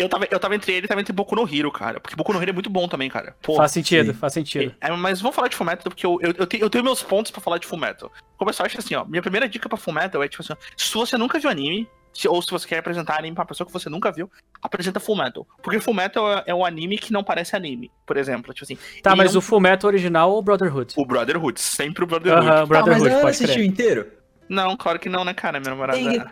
[0.00, 1.98] Eu tava, eu tava entre ele e tava entre Boku no Hero, cara.
[2.00, 3.34] Porque Boku no Hero é muito bom também, cara.
[3.42, 4.18] Pô, Faz sentido, sim.
[4.18, 4.74] faz sentido.
[4.80, 7.30] É, mas vamos falar de Fullmetal porque eu, eu, eu, tenho, eu tenho meus pontos
[7.32, 8.10] pra falar de Fullmetal.
[8.36, 9.04] Começar, eu acho assim, ó.
[9.04, 12.28] Minha primeira dica pra Fullmetal é, tipo assim, ó, se você nunca viu anime, se-
[12.28, 14.30] ou se você quer apresentar anime pra uma pessoa que você nunca viu,
[14.62, 15.46] apresenta Fullmetal.
[15.62, 18.54] Porque Fullmetal é, é um anime que não parece anime, por exemplo.
[18.54, 18.78] Tipo assim.
[19.02, 20.94] Tá, mas é um- o Fullmetal original ou o Brotherhood?
[20.96, 22.46] O Brotherhood, sempre o Brotherhood.
[22.46, 23.66] Aham, Ah, mas Brotherhood, ela pode assistiu crer.
[23.66, 24.12] inteiro?
[24.48, 25.98] Não, claro que não, né, cara, minha namorada.
[25.98, 26.24] Tem-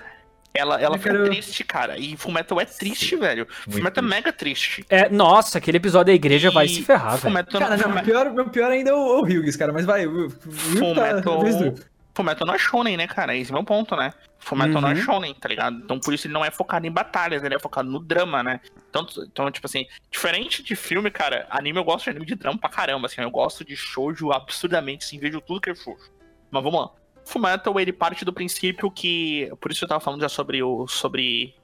[0.57, 1.99] Ela, ela foi quero- triste, cara.
[1.99, 3.47] E Fullmetal é triste, velho.
[3.69, 4.85] Fullmetal é mega triste.
[4.89, 7.35] É, nossa, aquele episódio da igreja vai E se ferrar, velho.
[7.47, 10.27] Cara, não, Fullmetal- pior, meu pior ainda é o, o Hughes, cara, mas vai, o,
[10.27, 10.41] o tá...
[10.78, 11.43] Fullmetal.
[12.15, 13.37] Fullmetal não é shonen, né, cara?
[13.37, 14.11] Esse é o meu ponto, né?
[14.39, 15.03] Fullmetal não é Uhum.
[15.03, 15.77] shonen, tá ligado?
[15.85, 18.61] Então por isso ele não é focado em batalhas, ele é focado no drama, né?
[18.89, 22.57] Então, então, tipo assim, diferente de filme, cara, anime eu gosto de anime de drama
[22.59, 26.11] pra caramba, assim, eu gosto de shoujo absurdamente, assim, vejo tudo que é shoujo.
[26.51, 26.91] Mas vamos lá.
[27.27, 31.55] Fullmetal, ele parte do princípio que, por isso eu tava falando já sobre o, sobre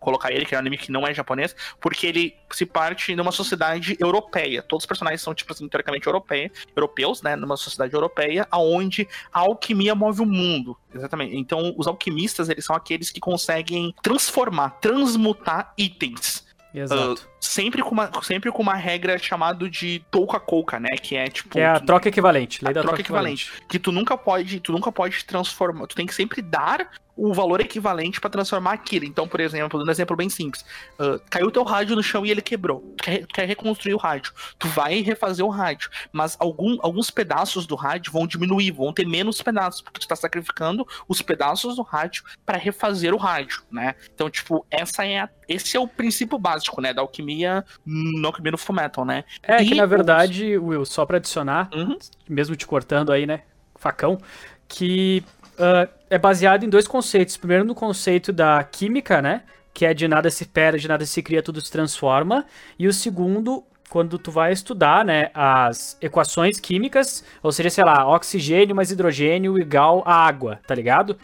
[0.00, 3.32] colocar ele, que é um anime que não é japonês, porque ele se parte numa
[3.32, 4.62] sociedade europeia.
[4.62, 7.36] Todos os personagens são, tipo assim, teoricamente europeia, europeus, né?
[7.36, 10.76] Numa sociedade europeia, aonde a alquimia move o mundo.
[10.94, 11.36] Exatamente.
[11.36, 16.44] Então, os alquimistas, eles são aqueles que conseguem transformar, transmutar itens.
[16.74, 17.26] Exato.
[17.28, 20.90] Ah, sempre, com uma, sempre com uma regra chamada de touca couca, né?
[20.96, 21.58] Que é tipo.
[21.58, 23.42] é a troca equivalente, lei a da troca troca, equivalente.
[23.44, 23.68] equivalente.
[23.68, 27.60] Que tu nunca pode, tu nunca pode transformar, tu tem que sempre dar o valor
[27.60, 29.04] equivalente pra transformar aquilo.
[29.04, 30.64] Então, por exemplo, dando um exemplo bem simples,
[30.98, 32.80] ah, caiu teu rádio no chão e ele quebrou.
[32.96, 37.10] Tu quer, tu quer reconstruir o rádio, tu vai refazer o rádio, mas algum, alguns
[37.10, 41.76] pedaços do rádio vão diminuir, vão ter menos pedaços, porque tu tá sacrificando os pedaços
[41.76, 43.94] do rádio pra refazer o rádio, né?
[44.14, 47.31] Então, tipo, essa é a- esse é o princípio básico, né, da alquimia,
[47.84, 49.24] no alquimia no Fullmetal, né?
[49.42, 51.96] É que E na os- verdade, Will, só pra adicionar, Uhum.
[52.28, 53.42] mesmo te cortando aí, né,
[53.76, 54.18] facão,
[54.68, 55.22] que
[55.58, 57.36] ah, é baseado em dois conceitos.
[57.36, 59.42] Primeiro no conceito da química, né,
[59.74, 62.44] que é de nada se perde, de nada se cria, tudo se transforma.
[62.78, 68.06] E o segundo, quando tu vai estudar, né, as equações químicas, ou seja, sei lá,
[68.08, 71.18] oxigênio mais hidrogênio igual a água, tá ligado?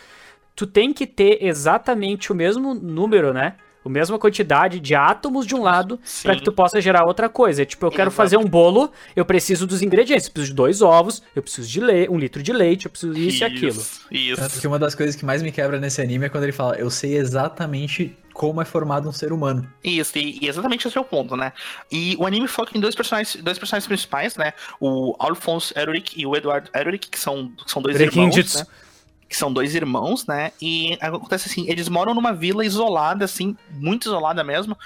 [0.54, 3.54] Tu tem que ter exatamente o mesmo número, né?
[3.84, 7.64] A mesma quantidade de átomos de um lado para que tu possa gerar outra coisa.
[7.64, 8.16] Tipo, eu quero Exato.
[8.16, 10.26] fazer um bolo, eu preciso dos ingredientes.
[10.26, 13.14] Eu preciso de dois ovos, eu preciso de leite, um litro de leite, eu preciso
[13.14, 13.84] disso e aquilo.
[14.10, 14.36] Isso.
[14.36, 16.76] Tanto que uma das coisas que mais me quebra nesse anime é quando ele fala,
[16.76, 19.68] eu sei exatamente como é formado um ser humano.
[19.82, 21.52] Isso, e, e exatamente esse é o ponto, né?
[21.90, 24.52] E o anime foca em dois personagens, dois personagens principais, né?
[24.78, 28.58] O Alphonse Erurik e o Edward Erurik, que são, que são dois irmãos, Requinjitsu.
[28.58, 28.66] né?
[29.28, 30.52] Que são dois irmãos, né?
[30.60, 34.76] E acontece assim, eles moram numa vila isolada, assim, muito isolada mesmo.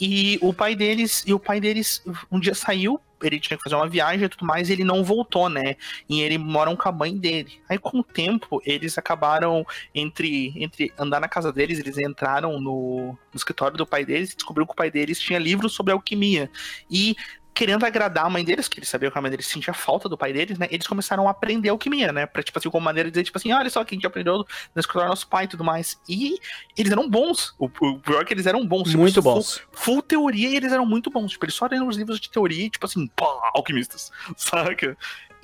[0.00, 3.76] E o pai deles, e o pai deles um dia saiu, ele tinha que fazer
[3.76, 5.76] uma viagem e tudo mais, e ele não voltou, né?
[6.08, 7.60] E ele moram com a mãe dele.
[7.68, 9.64] Aí com o tempo, eles acabaram
[9.94, 14.36] entre, entre andar na casa deles, eles entraram no, no escritório do pai deles e
[14.36, 16.50] descobriram que o pai deles tinha livros sobre alquimia.
[16.90, 17.16] E
[17.54, 20.16] querendo agradar a mãe deles, que eles sabiam que a mãe deles sentia falta do
[20.16, 20.66] pai deles, né?
[20.70, 22.26] Eles começaram a aprender alquimia, né?
[22.26, 24.44] Pra, tipo assim, como maneira de dizer, tipo assim, olha só que a gente aprendeu
[24.76, 26.00] escritório do nosso pai e tudo mais.
[26.08, 26.38] E
[26.76, 27.54] eles eram bons.
[27.58, 28.84] O, o pior é que eles eram bons.
[28.88, 29.60] tipo, Muito full- bons.
[29.72, 31.32] Full teoria e eles eram muito bons.
[31.32, 34.10] Tipo, eles só leram os livros de teoria e, tipo assim, pá, alquimistas.
[34.36, 34.96] Saca?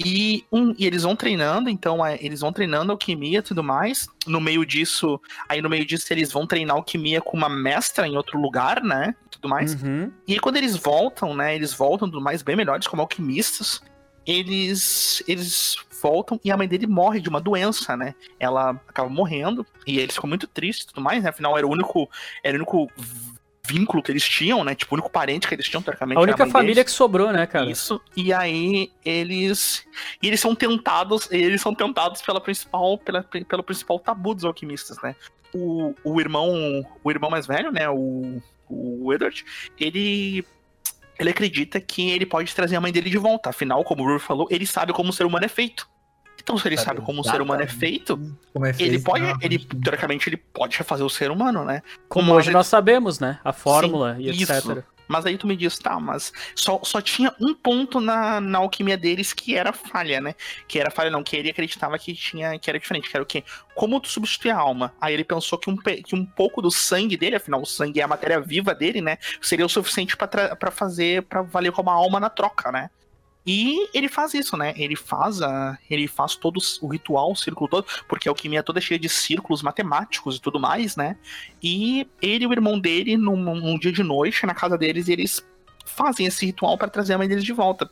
[0.02, 4.06] E, um, e eles vão treinando, então é, eles vão treinando alquimia e tudo mais.
[4.28, 8.16] No meio disso, aí no meio disso eles vão treinar alquimia com uma mestra em
[8.16, 9.14] outro lugar, né?
[9.40, 9.80] Tudo mais.
[9.82, 10.12] Uhum.
[10.26, 11.54] E aí, quando eles voltam, né?
[11.54, 13.80] Eles voltam do mais bem melhores como alquimistas.
[14.26, 18.14] Eles eles voltam e a mãe dele morre de uma doença, né?
[18.38, 21.30] Ela acaba morrendo e eles ficam muito tristes e tudo mais, né?
[21.30, 22.08] Afinal, era o único
[22.44, 22.90] era o único
[23.66, 24.74] vínculo que eles tinham, né?
[24.74, 26.18] Tipo, o único parente que eles tinham, teoricamente.
[26.18, 26.92] A única mãe família deles.
[26.92, 27.70] que sobrou, né, cara?
[27.70, 28.00] Isso.
[28.16, 29.86] E aí eles
[30.22, 34.98] e eles são tentados, eles são tentados pela principal pela, pelo principal tabu dos alquimistas,
[35.02, 35.14] né?
[35.54, 39.44] O, o irmão, o irmão mais velho, né, o, o Edward,
[39.78, 40.44] ele
[41.18, 43.50] ele acredita que ele pode trazer a mãe dele de volta.
[43.50, 45.88] Afinal, como o Ruth falou, ele sabe como o ser humano é feito.
[46.40, 48.16] Então, se ele Sabe sabe como o ser humano é feito,
[48.52, 49.34] Como é ele feito, pode, né?
[49.42, 51.82] ele teoricamente ele pode refazer o ser humano, né?
[52.08, 53.40] Como Mas hoje ele- nós sabemos, né?
[53.44, 54.58] A fórmula e Sim, etc.
[54.58, 54.84] isso.
[55.08, 58.96] Mas aí tu me diz, tá, mas só, só tinha um ponto na, na alquimia
[58.96, 60.34] deles que era falha, né?
[60.68, 63.26] Que era falha, não, que ele acreditava que tinha que era diferente, que era o
[63.26, 63.42] quê?
[63.74, 64.92] Como tu substituir a alma?
[65.00, 68.02] Aí ele pensou que um, que um pouco do sangue dele, afinal, o sangue é
[68.04, 69.18] a matéria viva dele, né?
[69.40, 72.90] Seria o suficiente pra fazer, pra valer como a alma na troca, né?
[73.50, 74.74] E ele faz isso, né?
[74.76, 78.62] Ele faz a, ele faz todo o ritual, o círculo todo, porque a alquimia é
[78.62, 81.16] toda cheia de círculos matemáticos e tudo mais, né?
[81.62, 85.42] E ele e o irmão dele, num, num dia de noite, na casa deles, eles
[85.88, 87.88] fazem esse ritual para trazer a mãe deles de volta.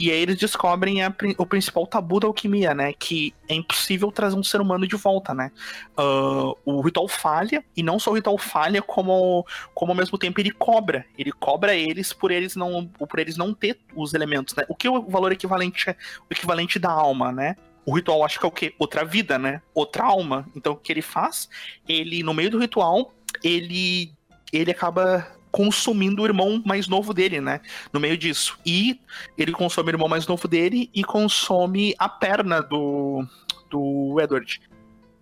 [0.00, 2.92] E aí eles descobrem a o principal tabu da alquimia, né?
[2.92, 5.50] Que é impossível trazer um ser humano de volta, né?
[5.96, 10.40] Ah, o ritual falha, e não só o ritual falha, como, como ao mesmo tempo
[10.40, 11.04] ele cobra.
[11.16, 14.64] Ele cobra eles por eles não, por eles não ter os elementos, né?
[14.68, 17.56] O que é o valor equivalente, o equivalente da alma, né?
[17.84, 18.74] O ritual acho que é o quê?
[18.78, 19.62] Outra vida, né?
[19.72, 20.46] Outra alma.
[20.56, 21.48] Então o que ele faz?
[21.88, 23.14] Ele, no meio do ritual,
[23.44, 24.12] ele,
[24.52, 27.62] ele acaba consumindo o irmão mais novo dele, né?
[27.90, 28.58] No meio disso.
[28.64, 29.00] E
[29.38, 33.24] ele consome o irmão mais novo dele e consome a perna do,
[33.70, 34.60] do Edward.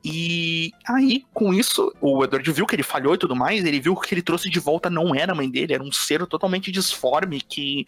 [0.05, 3.94] E aí, com isso, o Edward viu que ele falhou e tudo mais, ele viu
[3.94, 7.40] que ele trouxe de volta não era a mãe dele, era um ser totalmente disforme
[7.40, 7.86] que,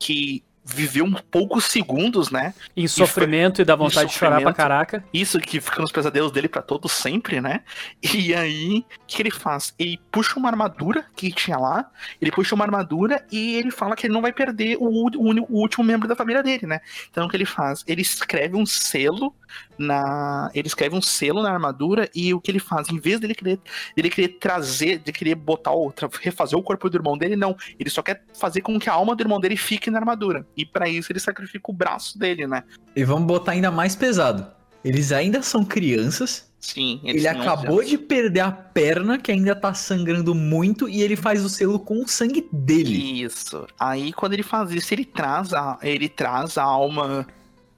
[0.00, 2.52] que viveu um poucos segundos, né?
[2.76, 5.04] Em sofrimento e dá vontade de chorar pra caraca.
[5.12, 7.62] Isso que fica nos pesadelos dele pra todo sempre, né?
[8.02, 9.74] E aí, o que ele faz?
[9.78, 11.90] Ele puxa uma armadura que tinha lá,
[12.20, 15.60] ele puxa uma armadura e ele fala que ele não vai perder o, o o
[15.60, 16.80] último membro da família dele, né?
[17.10, 17.84] Então o que ele faz?
[17.86, 19.34] Ele escreve um selo
[19.78, 20.50] na.
[20.54, 22.88] Ele escreve um selo na armadura e o que ele faz?
[22.88, 23.60] Em vez dele querer,
[23.96, 25.92] dele querer trazer, de querer botar o.
[25.92, 27.56] tra- refazer o corpo do irmão dele, não.
[27.78, 30.46] Ele só quer fazer com que a alma do irmão dele fique na armadura.
[30.56, 32.64] E pra isso ele sacrifica o braço dele, né?
[32.96, 34.46] E vamos botar ainda mais pesado.
[34.84, 36.48] Eles ainda são crianças.
[36.60, 40.88] Sim, eles Ele têm 11 acabou de perder a perna, que ainda tá sangrando muito,
[40.88, 43.22] e ele faz o selo com o sangue dele.
[43.22, 43.64] Isso.
[43.78, 47.26] Aí quando ele faz isso, ele traz a, ele traz a alma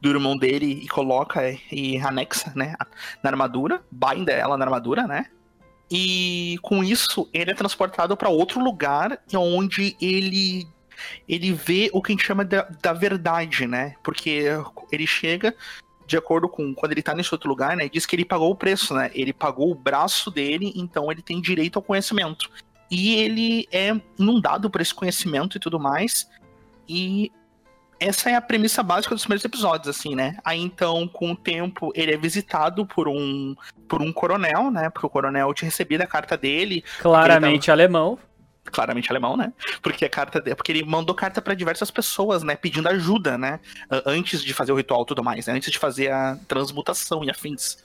[0.01, 2.75] do irmão dele e coloca e anexa, né,
[3.23, 5.27] na armadura, binda ela na armadura, né?
[5.91, 10.67] E com isso ele é transportado para outro lugar onde ele
[11.29, 13.95] ele vê o que a gente chama da, da verdade, né?
[14.03, 14.45] Porque
[14.93, 15.55] ele chega
[16.07, 17.89] de acordo com quando ele tá nesse outro lugar, né?
[17.89, 19.11] Diz que ele pagou o preço, né?
[19.15, 22.51] Ele pagou o braço dele, então ele tem direito ao conhecimento.
[22.91, 26.29] E ele é inundado por esse conhecimento e tudo mais.
[26.89, 27.33] E
[28.01, 30.39] essa é a premissa básica dos primeiros episódios, assim, né?
[30.45, 33.55] Aí então, com o tempo, ele é visitado por um
[33.87, 34.89] por um coronel, né?
[34.89, 38.19] Porque o coronel tinha recebido a carta dele, Claramente alemão.
[38.73, 39.53] claramente alemão, né?
[39.83, 43.59] Porque a carta porque ele mandou carta pra diversas pessoas, né, pedindo ajuda, né,
[44.07, 45.55] antes de fazer o ritual e tudo mais, né?
[45.55, 47.79] antes de fazer a transmutação e afins.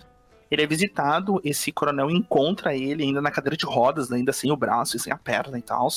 [0.49, 4.55] Ele é visitado, esse coronel encontra ele ainda na cadeira de rodas, ainda sem o
[4.55, 5.87] braço e sem a perna e tal.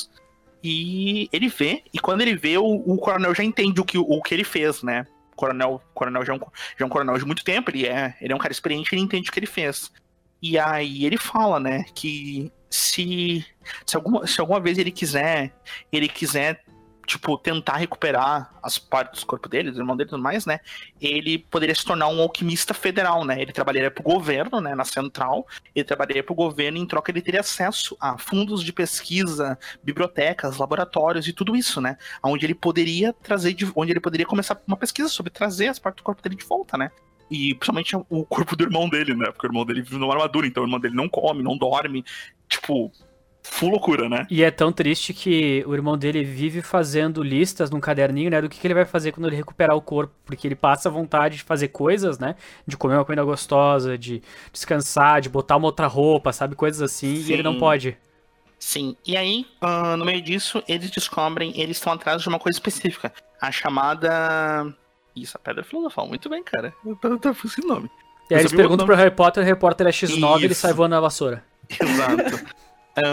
[0.63, 4.23] E ele vê, e quando ele vê, o, o coronel já entende o que, o
[4.23, 5.07] que ele fez, né?
[5.33, 6.47] O coronel, o coronel já, é um, já
[6.81, 9.29] é um coronel de muito tempo, ele é, ele é um cara experiente, ele entende
[9.29, 9.93] o que ele fez.
[10.43, 13.45] E aí ele fala, né, que se
[13.85, 15.53] se alguma, se alguma vez ele quiser,
[15.93, 16.63] ele quiser,
[17.09, 20.61] tipo, tentar recuperar as partes do corpo dele, do irmão dele e tudo mais, né?
[21.01, 23.41] Ele poderia se tornar um alquimista federal, né?
[23.41, 24.75] Ele trabalharia pro governo, né?
[24.75, 28.75] Na central, ele trabalharia pro governo e em troca ele teria acesso a fundos de
[28.75, 31.97] pesquisa, bibliotecas, laboratórios e tudo isso, né?
[32.23, 36.03] Onde ele poderia trazer, de, onde ele poderia começar uma pesquisa sobre trazer as partes
[36.03, 36.91] do corpo dele de volta, né?
[37.31, 39.27] E principalmente o corpo do irmão dele, né?
[39.33, 42.05] Porque o irmão dele vive numa armadura, então o irmão dele não come, não dorme.
[42.49, 42.93] Tipo,
[43.51, 44.27] full loucura, né?
[44.31, 48.41] E é tão triste que o irmão dele vive fazendo listas num caderninho, né?
[48.41, 50.15] Do que, que ele vai fazer quando ele recuperar o corpo.
[50.25, 52.37] Porque ele passa vontade de fazer coisas, né?
[52.67, 54.23] De comer uma comida gostosa, de
[54.53, 56.55] descansar, de botar uma outra roupa, sabe?
[56.55, 57.15] Coisas assim.
[57.15, 57.59] E ele não Sim.
[57.59, 57.97] pode.
[58.59, 62.57] Sim, e aí, ah, no meio disso, eles descobrem, eles estão atrás de uma coisa
[62.57, 63.13] específica.
[63.41, 64.75] A chamada.
[65.15, 66.09] Isso, a Pedra Filosofal.
[66.09, 66.75] Muito bem, cara.
[66.85, 67.89] Eu tô, tô o nome.
[68.31, 70.73] E aí eles perguntam pro Harry Potter, o Harry Potter é X9 e ele sai
[70.73, 71.43] voando na vassoura.
[71.71, 72.45] Exato.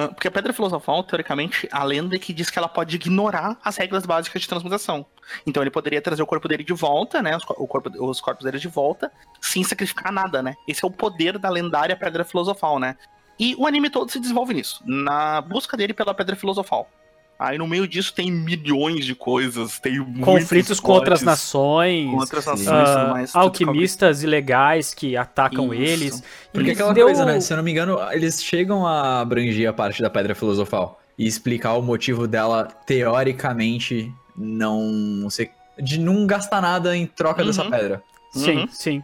[0.09, 3.77] Porque a Pedra Filosofal, teoricamente, a lenda é que diz que ela pode ignorar as
[3.77, 5.05] regras básicas de transmutação.
[5.45, 7.35] Então ele poderia trazer o corpo dele de volta, né?
[7.35, 10.55] Os, o corpo, os corpos dele de volta, sem sacrificar nada, né?
[10.67, 12.95] Esse é o poder da lendária Pedra Filosofal, né?
[13.39, 16.89] E o anime todo se desenvolve nisso, na busca dele pela Pedra Filosofal.
[17.37, 22.09] Aí no meio disso tem milhões de coisas, tem muitos Conflitos com outras nações.
[22.09, 23.35] com outras nações ah, tudo mais.
[23.35, 25.83] alquimistas ilegais que atacam Isso.
[25.83, 26.23] eles.
[26.53, 27.41] Porque E aquela deu- coisa, né?
[27.41, 31.27] Se eu não me engano, eles chegam a abranger a parte da Pedra Filosofal e
[31.27, 35.51] explicar o motivo dela, teoricamente, não ser.
[35.77, 37.47] de não gastar nada em troca Uhum.
[37.47, 38.01] dessa pedra.
[38.31, 38.67] Sim, Uhum.
[38.71, 39.03] sim.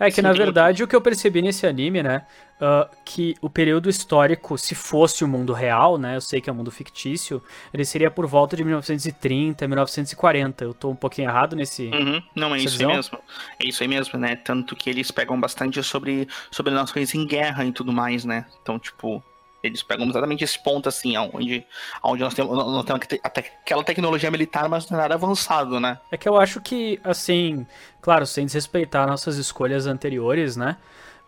[0.00, 2.22] É que Sim, na verdade o que eu percebi nesse anime, né?
[2.58, 6.16] Ah, que o período histórico, se fosse o mundo real, né?
[6.16, 7.42] Eu sei que é um mundo fictício,
[7.72, 10.64] ele seria por volta de 1930, 1940.
[10.64, 11.88] Eu tô um pouquinho errado nesse.
[11.88, 12.22] Uhum.
[12.34, 12.94] Não, é isso aí visão?
[12.94, 13.18] mesmo.
[13.60, 14.36] É isso aí mesmo, né?
[14.36, 18.46] Tanto que eles pegam bastante sobre, sobre nações em guerra e tudo mais, né?
[18.62, 19.22] Então, tipo,
[19.62, 21.64] eles pegam exatamente esse ponto, assim, onde,
[22.02, 25.98] onde nós temos, nós temos aquela tecnologia militar, mas não é nada avançado, né?
[26.10, 27.66] É que eu acho que, assim,
[28.00, 30.76] claro, sem desrespeitar nossas escolhas anteriores, né?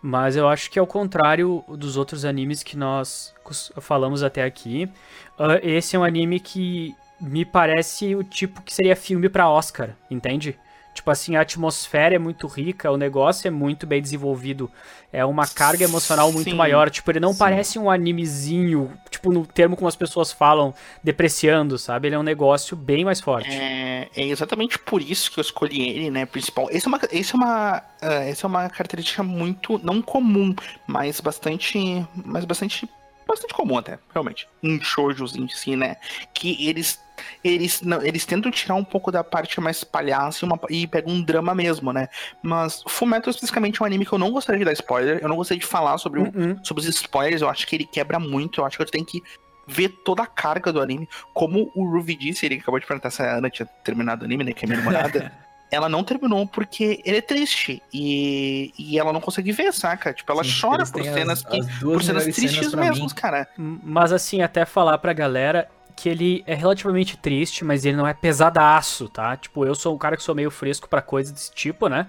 [0.01, 3.35] Mas eu acho que ao contrário dos outros animes que nós
[3.81, 4.89] falamos até aqui,
[5.39, 9.97] ah, esse é um anime que me parece o tipo que seria filme pra Oscar,
[10.11, 10.57] entende?
[10.95, 14.71] Tipo assim, a atmosfera é muito rica, o negócio é muito bem desenvolvido,
[15.13, 16.91] é uma carga emocional muito Sim, maior.
[16.91, 17.39] Tipo, ele não sim.
[17.39, 22.09] parece um animezinho, tipo, no termo como as pessoas falam, depreciando, sabe?
[22.09, 23.49] Ele é um negócio bem mais forte.
[23.51, 26.69] É, é exatamente por isso que eu escolhi ele, né, principal.
[26.71, 30.55] Esse é uma, esse é uma, ah, essa é uma característica muito não comum,
[30.87, 32.89] mas bastante, mas bastante,
[33.29, 34.49] bastante comum até, realmente.
[34.63, 35.97] Em shoujos em si, né,
[36.35, 36.99] que eles
[37.43, 41.13] eles não, eles tentam tirar um pouco da parte mais palhaço e, uma- e pegam
[41.13, 42.09] um drama mesmo, né?
[42.43, 45.35] Mas Fullmetal especificamente é um anime que eu não gostaria de dar spoiler, eu não
[45.35, 46.61] gostaria de falar sobre, o- Uh-uh.
[46.65, 49.21] sobre os spoilers, eu acho que ele quebra muito, eu acho que tu tem que
[49.67, 51.09] ver toda a carga do anime.
[51.35, 54.45] Como o Ruby disse, ele acabou de perguntar se a Ana tinha terminado o anime,
[54.45, 54.53] né?
[54.53, 55.33] Que é minha namorada.
[55.71, 57.83] ela não terminou porque ele é triste.
[57.93, 60.13] E, e ela não consegue ver, saca?
[60.13, 61.61] Tipo, ela Sim, chora por cenas as, que.
[61.61, 63.15] as Por cenas tristes mesmo, mim.
[63.15, 63.49] cara.
[63.57, 68.15] Mas assim, até falar pra galera que ele é relativamente triste, mas ele não é
[68.15, 69.37] pesadaço, tá?
[69.37, 72.07] Tipo, eu sou um cara que sou meio fresco pra coisas desse tipo, né?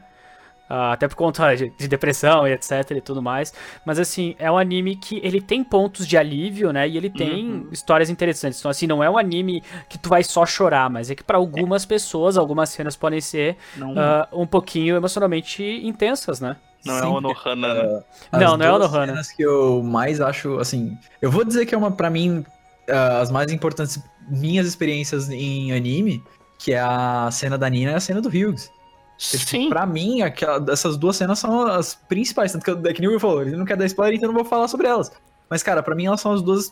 [0.69, 3.51] Ah, até por conta de, de depressão e etc e tudo mais.
[3.83, 6.87] Mas assim, é um anime que ele tem pontos de alívio, né?
[6.87, 7.67] E ele tem Uhum.
[7.71, 8.59] histórias interessantes.
[8.59, 11.37] Então assim, não é um anime que tu vai só chorar, mas é que pra
[11.37, 16.57] algumas pessoas, algumas cenas podem ser Não, ah, um pouquinho emocionalmente intensas, né?
[16.83, 18.03] não é Sim, o Nohana, né?
[18.31, 19.05] As Não, não é o duas Nohana.
[19.05, 22.45] cenas que eu mais acho, assim, eu vou dizer que é uma, pra mim,
[22.89, 26.23] ah, as mais importantes minhas experiências em anime,
[26.59, 28.71] que é a cena da Nina e a cena do Hughes.
[29.19, 29.69] Tipo, Sim.
[29.69, 33.09] Pra mim, aquela, essas duas cenas são as principais, tanto que, eu, é que nem
[33.09, 35.11] o Will falou, ele não quer dar spoiler, então eu não vou falar sobre elas.
[35.49, 36.71] Mas, cara, pra mim elas são as duas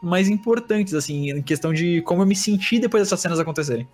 [0.00, 3.88] mais importantes, assim, em questão de como eu me senti depois dessas cenas acontecerem.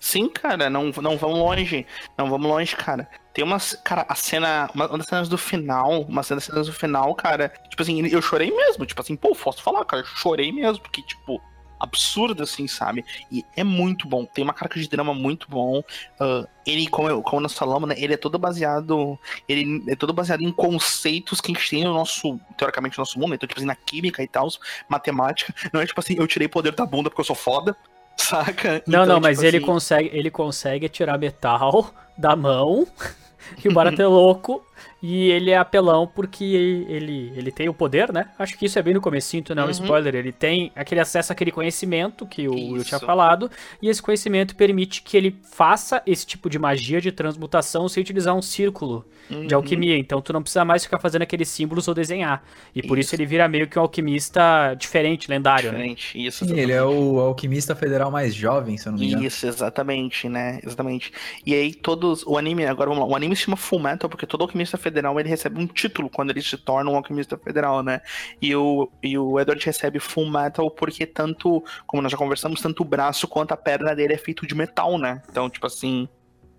[0.00, 1.86] Sim, cara, não, não vamos longe.
[2.16, 3.10] Não vamos longe, cara.
[3.34, 3.74] Tem umas.
[3.84, 4.70] Cara, a cena.
[4.72, 6.02] Uma, uma das cenas do final.
[6.02, 7.52] Uma das cenas do final, cara.
[7.68, 8.86] Tipo assim, eu chorei mesmo.
[8.86, 10.02] Tipo assim, pô, posso falar, cara.
[10.02, 10.80] Eu chorei mesmo.
[10.84, 11.42] Porque, tipo,
[11.78, 13.04] absurdo, assim, sabe?
[13.30, 14.24] E é muito bom.
[14.24, 15.82] Tem uma carga de drama muito bom.
[16.18, 17.94] Ah, ele, como, eu, como nós falamos, né?
[17.98, 19.18] Ele é todo baseado.
[19.48, 22.38] Ele é todo baseado em conceitos que a gente tem no nosso.
[22.56, 23.34] Teoricamente, no nosso mundo.
[23.34, 24.48] Então, tipo assim, na química e tal,
[24.88, 25.54] matemática.
[25.72, 27.76] Não é tipo assim, eu tirei poder da bunda porque eu sou foda.
[28.16, 28.82] Saca?
[28.86, 32.86] Não, Então, não, mas tipo ele assim, consegue, ele consegue tirar metal da mão.
[33.64, 34.62] E o barato é louco.
[35.00, 38.30] E ele é apelão porque ele, ele tem o poder, né?
[38.38, 39.72] Acho que isso é bem no comecinho, tu não é um Uhum.
[39.72, 40.14] spoiler.
[40.16, 43.06] Ele tem aquele acesso àquele conhecimento que o Will tinha Isso.
[43.06, 43.48] falado.
[43.80, 48.34] E esse conhecimento permite que ele faça esse tipo de magia de transmutação sem utilizar
[48.34, 49.60] um círculo de uhum.
[49.60, 49.96] alquimia.
[49.96, 52.42] Então tu não precisa mais ficar fazendo aqueles símbolos ou desenhar.
[52.74, 53.16] E por isso Isso.
[53.16, 55.78] ele vira meio que um alquimista diferente, lendário, né?
[55.78, 56.44] Diferente, isso.
[56.44, 59.22] Sim, ele é o alquimista federal mais jovem, se eu não me engano.
[59.24, 60.58] Isso, exatamente, né?
[60.64, 61.12] Exatamente.
[61.46, 62.24] E aí todos.
[62.26, 63.12] O anime, agora vamos lá.
[63.12, 66.30] O anime se chama Full Metal porque todo alquimista federal ele recebe um título quando
[66.30, 68.00] ele se torna um alquimista federal, né?
[68.40, 72.82] E o, e o Edward recebe Full Metal porque tanto, como nós já conversamos, tanto
[72.82, 75.22] o braço quanto a perna dele é feito de metal, né?
[75.30, 76.08] Então, tipo assim.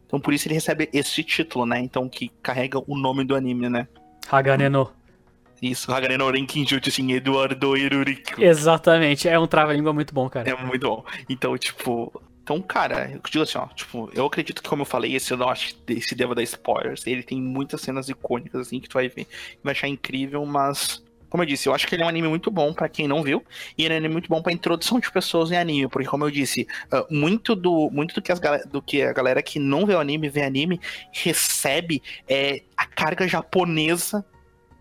[0.05, 1.79] Então por isso ele recebe esse título, né?
[1.79, 3.87] Então que carrega o nome do anime, né?
[4.31, 4.91] Haganeno.
[5.61, 8.41] Isso, Hagareno Renkinjutsu, assim, Eduardo Iruriko.
[8.41, 10.49] Exatamente, é um trava-língua muito bom, cara.
[10.49, 11.03] É muito bom.
[11.27, 12.11] Então, tipo.
[12.49, 15.37] Então, cara, eu digo assim, ó, tipo, eu acredito que, como eu falei, esse eu
[15.37, 17.05] não acho esse deva dar spoilers.
[17.05, 19.27] Ele tem muitas cenas icônicas, assim, que tu vai ver
[19.63, 21.03] vai achar incrível, mas.
[21.29, 23.21] Como eu disse, eu acho que ele é um anime muito bom pra quem não
[23.21, 23.45] viu,
[23.77, 26.25] e ele é um anime muito bom pra introdução de pessoas em anime, porque como
[26.25, 29.85] eu disse, ah, muito do muito do que, as, do que a galera que não
[29.85, 30.81] vê o anime, vê anime,
[31.11, 34.25] recebe é a carga japonesa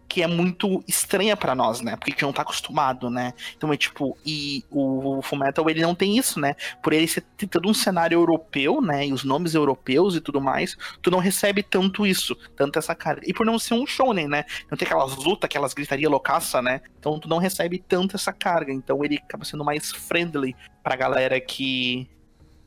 [0.09, 1.95] que é muito estranha pra nós, né?
[1.97, 3.35] Porque a gente não tá acostumado, né?
[3.57, 6.55] Então é tipo, e o Fullmetal ele não tem isso, né?
[6.83, 9.07] Por ele ser todo um cenário europeu, né?
[9.07, 13.23] E os nomes europeus e tudo mais, tu não recebe tanto isso, tanto essa carga.
[13.27, 14.45] E por não ser um shonen, né?
[14.71, 16.81] Não tem aquelas lutas, aquelas gritaria loucaça, né?
[16.99, 18.73] Então tu não recebe tanto essa carga.
[18.73, 22.09] Então ele acaba sendo mais friendly pra galera que.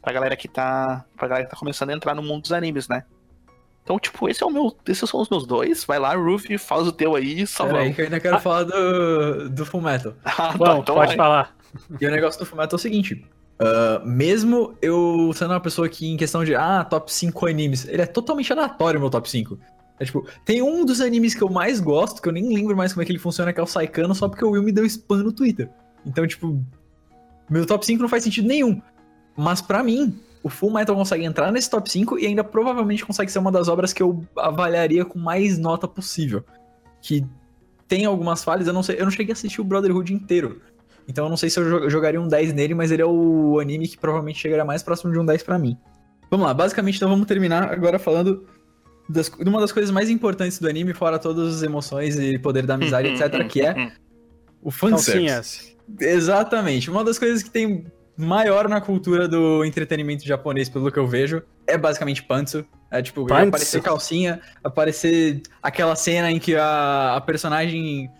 [0.02, 1.06] Pra galera que tá.
[1.18, 3.04] Pra galera que tá começando a entrar no mundo dos animes, né?
[3.84, 4.76] Então, tipo, esse é o meu.
[4.88, 5.84] Esses são os meus dois.
[5.86, 7.96] Vai lá, Ruffy, faz o teu aí, só Pera aí vamos.
[7.96, 10.14] que eu ainda quero falar do, do Fullmetal.
[10.24, 11.18] Ah, tá, Bom, então pode vai.
[11.18, 11.56] falar.
[12.00, 13.26] E o negócio do Fullmetal é o seguinte.
[13.60, 18.02] ah, mesmo eu sendo uma pessoa que, em questão de, ah, top 5 animes, ele
[18.02, 19.58] é totalmente aleatório o meu top 5.
[20.00, 22.92] É tipo, tem um dos animes que eu mais gosto, que eu nem lembro mais
[22.94, 24.84] como é que ele funciona, que é o Saikano, só porque o Will me deu
[24.86, 25.70] spam no Twitter.
[26.06, 26.60] Então, tipo,
[27.50, 28.82] meu top 5 não faz sentido nenhum.
[29.38, 33.32] Mas pra mim, o Full Metal consegue entrar nesse top 5 e ainda provavelmente consegue
[33.32, 36.44] ser uma das obras que eu avaliaria com mais nota possível.
[37.02, 37.26] Que
[37.88, 40.62] tem algumas falhas, eu não sei, eu não cheguei a assistir o Brotherhood inteiro.
[41.08, 43.60] Então eu não sei se eu jo- jogaria um 10 nele, mas ele é o
[43.60, 45.78] anime que provavelmente chegaria mais próximo de um 10 pra mim.
[46.30, 48.46] Vamos lá, basicamente então vamos terminar agora falando
[49.10, 52.66] das- de uma das coisas mais importantes do anime, fora todas as emoções e poder
[52.66, 53.92] da amizade, etc, que é
[54.62, 55.76] o fanservice.
[56.00, 56.90] Exatamente.
[56.90, 57.86] Uma das coisas que tem
[58.18, 62.66] maior na cultura do entretenimento japonês, pelo que eu vejo, é basicamente pantsu.
[62.90, 63.48] É tipo, Pantsu.
[63.48, 68.12] aparecer calcinha, aparecer aquela cena em que a, a personagem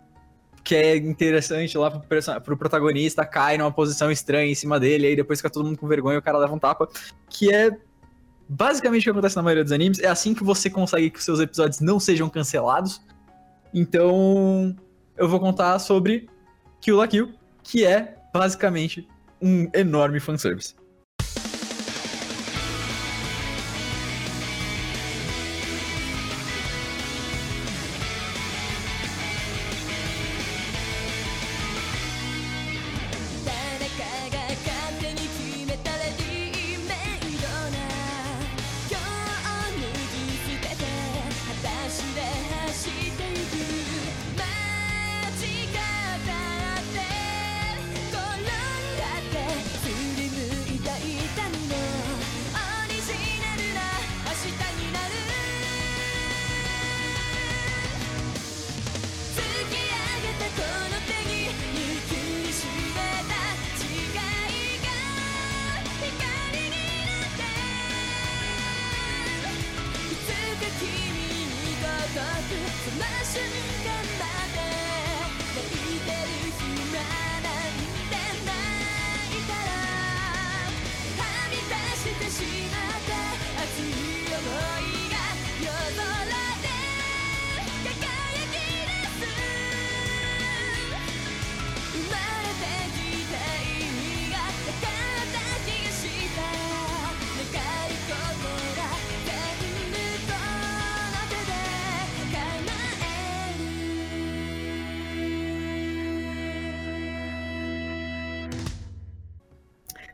[0.64, 2.08] que é interessante lá pro,
[2.42, 5.88] pro protagonista cai numa posição estranha em cima dele, aí depois fica todo mundo com
[5.88, 6.88] vergonha e o cara leva um tapa.
[7.30, 7.72] Que é
[8.48, 10.00] basicamente o que acontece na maioria dos animes.
[10.00, 13.02] É assim que você consegue que os seus episódios não sejam cancelados.
[13.74, 14.76] Então,
[15.18, 16.30] eu vou contar sobre
[16.80, 19.08] Kill la Kill, que é basicamente
[19.42, 20.81] um enorme fanservice.「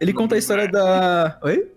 [0.07, 1.37] Ele conta a história da.
[1.41, 1.69] Oi?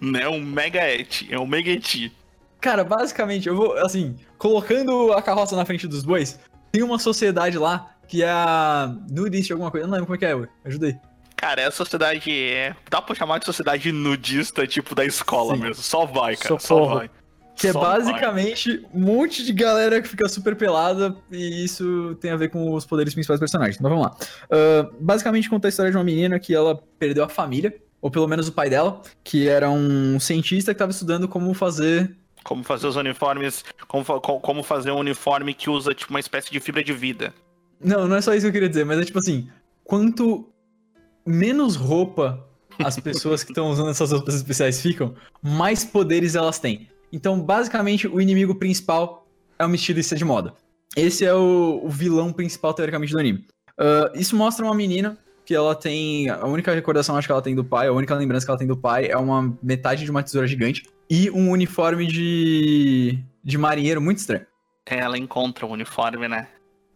[0.00, 2.12] Não é um mega et, é um mega eti.
[2.60, 6.40] Cara, basicamente, eu vou, assim, colocando a carroça na frente dos bois,
[6.72, 9.84] tem uma sociedade lá que é a nudista alguma coisa.
[9.84, 10.48] Eu não lembro como é que é, ué.
[10.64, 10.96] Ajuda aí.
[11.36, 12.28] Cara, é a sociedade.
[12.28, 12.74] É...
[12.90, 15.62] Dá pra chamar de sociedade nudista, tipo da escola Sim.
[15.62, 15.82] mesmo.
[15.82, 16.58] Só vai, cara.
[16.58, 16.88] Socorro.
[16.88, 17.10] Só vai.
[17.56, 17.98] Que é Só vai.
[17.98, 22.74] basicamente um monte de galera que fica super pelada e isso tem a ver com
[22.74, 23.76] os poderes principais do personagem.
[23.78, 24.16] Então vamos lá.
[24.50, 28.28] Ah, basicamente conta a história de uma menina que ela perdeu a família, ou pelo
[28.28, 32.14] menos o pai dela, que era um cientista que estava estudando como fazer.
[32.44, 33.64] Como fazer os uniformes.
[33.88, 37.32] Como, como fazer um uniforme que usa, tipo, uma espécie de fibra de vida.
[37.82, 39.48] Não, não é só isso que eu queria dizer, mas é tipo assim:
[39.82, 40.48] quanto
[41.24, 42.46] menos roupa
[42.84, 46.88] as pessoas que estão usando essas roupas especiais ficam, mais poderes elas têm.
[47.12, 49.26] Então, basicamente, o inimigo principal
[49.58, 50.54] é uma estilista de moda.
[50.96, 53.44] Esse é o, o vilão principal, teoricamente, do anime.
[53.78, 56.28] Ah, isso mostra uma menina que ela tem.
[56.28, 58.66] A única recordação, acho que ela tem do pai, a única lembrança que ela tem
[58.66, 63.18] do pai é uma metade de uma tesoura gigante e um uniforme de.
[63.42, 64.46] de marinheiro muito estranho.
[64.86, 66.48] Ela encontra o uniforme, né?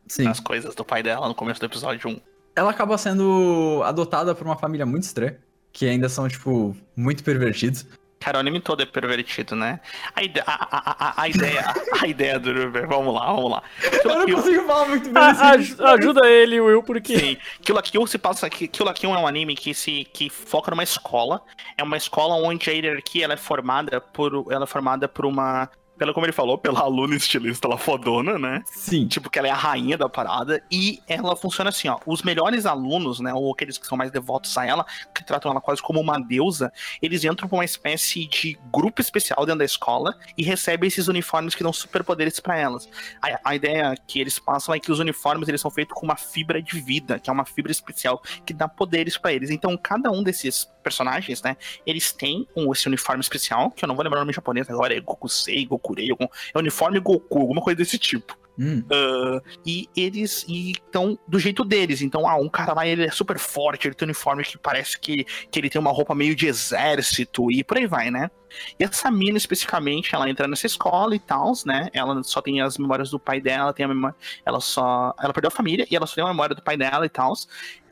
[0.06, 0.24] Sim.
[0.24, 2.20] Nas coisas do pai dela no começo do episódio 1.
[2.56, 5.38] ela acaba sendo adotada por uma família muito estranha,
[5.72, 7.86] que ainda são, tipo, muito pervertidos.
[8.22, 9.80] Cara, o anime todo é pervertido, né?
[10.14, 13.62] A, ide- a, a, a, a ideia, a ideia do Ruber, vamos lá, vamos lá.
[14.02, 17.18] Kill la Kill- consigo falar muito bem Ah, aj- ajuda ele, Will, porque.
[17.18, 18.50] Sim, Kill la Kill se passa.
[18.50, 21.40] Kill la Kill é um anime que se que foca numa escola.
[21.78, 25.70] É uma escola onde a hierarquia ela é formada por ela é formada por uma
[26.00, 28.62] pelo como ele falou, pela aluna estilista, ela fodona, né?
[28.64, 29.06] Sim.
[29.06, 30.62] Tipo, que ela é a rainha da parada.
[30.70, 31.98] E ela funciona assim, ó.
[32.06, 33.34] Os melhores alunos, né?
[33.34, 36.72] Ou aqueles que são mais devotos a ela, que tratam ela quase como uma deusa,
[37.02, 41.54] eles entram pra uma espécie de grupo especial dentro da escola e recebem esses uniformes
[41.54, 42.88] que dão superpoderes pra elas.
[43.20, 46.16] A, a ideia que eles passam é que os uniformes eles são feitos com uma
[46.16, 49.50] fibra de vida, que é uma fibra especial que dá poderes pra eles.
[49.50, 51.56] Então, cada um desses personagens, né?
[51.86, 54.94] Eles têm um, esse uniforme especial, que eu não vou lembrar o nome japonês agora,
[54.96, 58.38] é Gokusei, Gokurei, algum, é uniforme Goku, alguma coisa desse tipo.
[58.60, 58.84] Hum.
[58.90, 62.02] Ah, e eles estão do jeito deles.
[62.02, 64.98] Então, ah, um cara lá ele é super forte, ele tem um uniforme que parece
[64.98, 68.30] que, que ele tem uma roupa meio de exército e por aí vai, né?
[68.78, 71.88] E essa mina especificamente, ela entra nessa escola e tal, né?
[71.94, 74.16] Ela só tem as memórias do pai dela, tem a memória.
[74.44, 75.14] Ela só.
[75.18, 77.32] Ela perdeu a família e ela só tem a memória do pai dela e tal.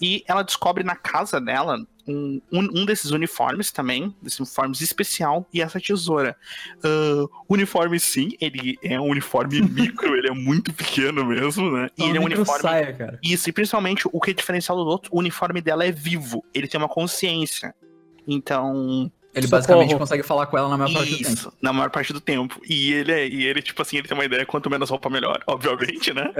[0.03, 1.79] E ela descobre na casa dela
[2.09, 6.37] um, um, um desses uniformes também, desses uniformes especial, e essa tesoura.
[7.49, 11.89] O uniforme, sim, ele é um uniforme micro, ele é muito pequeno mesmo, né?
[11.97, 12.63] E Uma ele é um uniforme.
[12.63, 13.19] saia, cara.
[13.23, 16.67] Isso, e principalmente o que é diferencial do outro, o uniforme dela é vivo, ele
[16.67, 17.75] tem uma consciência.
[18.27, 19.51] Então, Ele Socorro.
[19.51, 21.31] basicamente consegue falar com ela na maior parte do tempo.
[21.33, 22.61] isso, na maior parte do tempo.
[22.69, 25.43] E ele é, e ele, tipo assim, ele tem uma ideia, quanto menos roupa, melhor,
[25.47, 26.31] obviamente, né?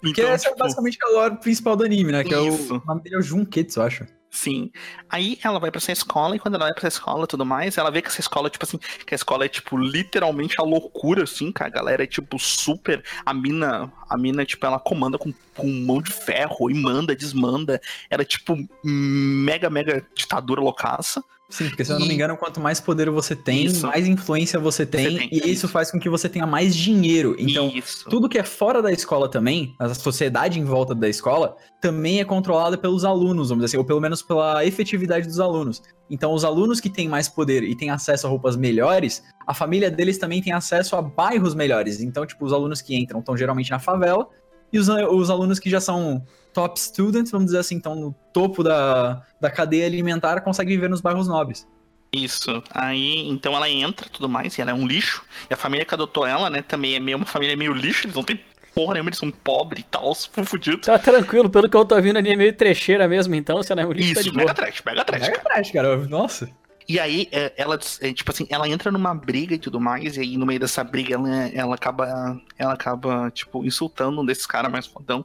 [0.00, 2.22] Porque Então, essa é tipo, basicamente a lore principal do anime, né?
[2.24, 2.76] Que é o, Isso.
[2.76, 4.06] o nome dele é o Junketsu, eu acho.
[4.36, 4.70] Sim.
[5.08, 7.46] Aí ela vai pra essa escola, e quando ela vai pra essa escola e tudo
[7.46, 10.62] mais, ela vê que essa escola, tipo assim, que a escola é, tipo, literalmente a
[10.62, 11.70] loucura, assim, cara.
[11.70, 13.02] A galera é, tipo, super.
[13.24, 17.80] A mina, a mina, tipo, ela comanda com, com mão de ferro e manda, desmanda.
[18.10, 18.54] Ela é, tipo,
[18.84, 21.24] mega, mega ditadura loucaça.
[21.48, 23.86] Sim, porque se eu não E- me engano, quanto mais poder você tem, Isso.
[23.86, 25.68] mais influência você tem, tem, e isso isso.
[25.68, 27.36] faz com que você tenha mais dinheiro.
[27.38, 28.04] Então, Isso.
[28.10, 32.24] tudo que é fora da escola também, a sociedade em volta da escola, também é
[32.24, 35.80] controlada pelos alunos, vamos dizer assim, ou pelo menos pela efetividade dos alunos.
[36.10, 39.88] Então, os alunos que têm mais poder e têm acesso a roupas melhores, a família
[39.90, 42.00] deles também tem acesso a bairros melhores.
[42.00, 44.26] Então, tipo, os alunos que entram estão geralmente na favela,
[44.72, 46.24] e os, os alunos que já são
[46.56, 51.02] top students, vamos dizer assim, estão no topo da, da cadeia alimentar, conseguem viver nos
[51.02, 51.68] bairros nobres.
[52.10, 52.62] Isso.
[52.70, 55.22] Aí, então ela entra e tudo mais, e ela é um lixo.
[55.50, 58.16] E a família que adotou ela, né, também é meio uma família meio lixo, eles
[58.16, 58.40] não têm
[58.74, 60.14] porra nenhuma, eles são pobres e tal,
[60.46, 60.86] fudidos.
[60.86, 63.82] Tá tranquilo, pelo que eu tô vendo ali é meio trecheira mesmo, então, se não
[63.82, 64.46] é um lixo, tá de Isso, boa.
[64.46, 65.54] mega trash, mega trash, Mega cara.
[65.56, 65.96] trash, cara.
[66.08, 66.48] Nossa.
[66.88, 70.20] E aí, é, ela, é, tipo assim, ela entra numa briga e tudo mais, e
[70.20, 74.72] aí no meio dessa briga ela, ela acaba, ela acaba, tipo, insultando um desses caras
[74.72, 75.22] mais fodão.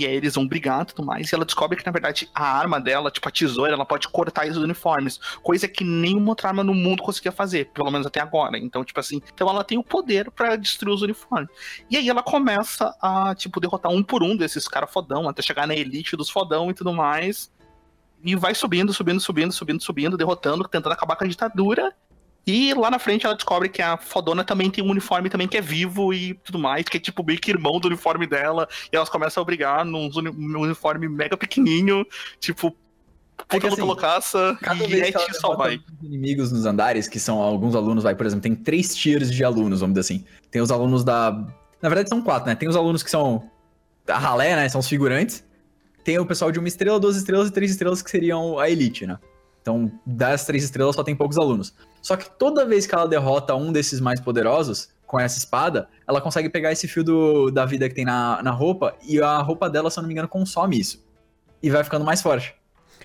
[0.00, 2.58] E aí eles vão brigar e tudo mais, e ela descobre que, na verdade, a
[2.58, 5.20] arma dela, tipo, a tesoura, ela pode cortar esses uniformes.
[5.42, 8.56] Coisa que nenhuma outra arma no mundo conseguia fazer, pelo menos até agora.
[8.56, 11.50] Então, tipo assim, então ela tem o poder pra destruir os uniformes.
[11.90, 15.66] E aí ela começa a, tipo, derrotar um por um desses caras fodão, até chegar
[15.66, 17.52] na elite dos fodão e tudo mais.
[18.24, 21.94] E vai subindo, subindo, subindo, subindo, subindo, derrotando, tentando acabar com a ditadura.
[22.46, 25.56] E lá na frente ela descobre que a fodona também tem um uniforme também que
[25.56, 28.66] é vivo e tudo mais, que é tipo meio que irmão do uniforme dela.
[28.92, 32.04] E elas começam a brigar num uni- num uniforme mega pequenininho,
[32.40, 32.74] tipo,
[33.48, 34.58] puta É assim, loucaça,
[34.88, 35.76] e é que que só vai.
[35.76, 39.44] os inimigos nos andares, que são alguns alunos, vai, por exemplo, tem três tiers de
[39.44, 40.24] alunos, vamos dizer assim.
[40.50, 41.30] Tem os alunos da.
[41.82, 42.54] Na verdade, são quatro, né?
[42.54, 43.50] Tem os alunos que são
[44.04, 44.68] da ralé, né?
[44.68, 45.44] São os figurantes.
[46.02, 49.06] Tem o pessoal de uma estrela, duas estrelas e três estrelas, que seriam a elite,
[49.06, 49.18] né?
[49.62, 51.74] Então, das três estrelas só tem poucos alunos.
[52.02, 56.20] Só que toda vez que ela derrota um desses mais poderosos, com essa espada, ela
[56.20, 59.68] consegue pegar esse fio do- da vida que tem na, na roupa, e a roupa
[59.68, 61.04] dela, se eu não me engano, consome isso.
[61.62, 62.54] E vai ficando mais forte.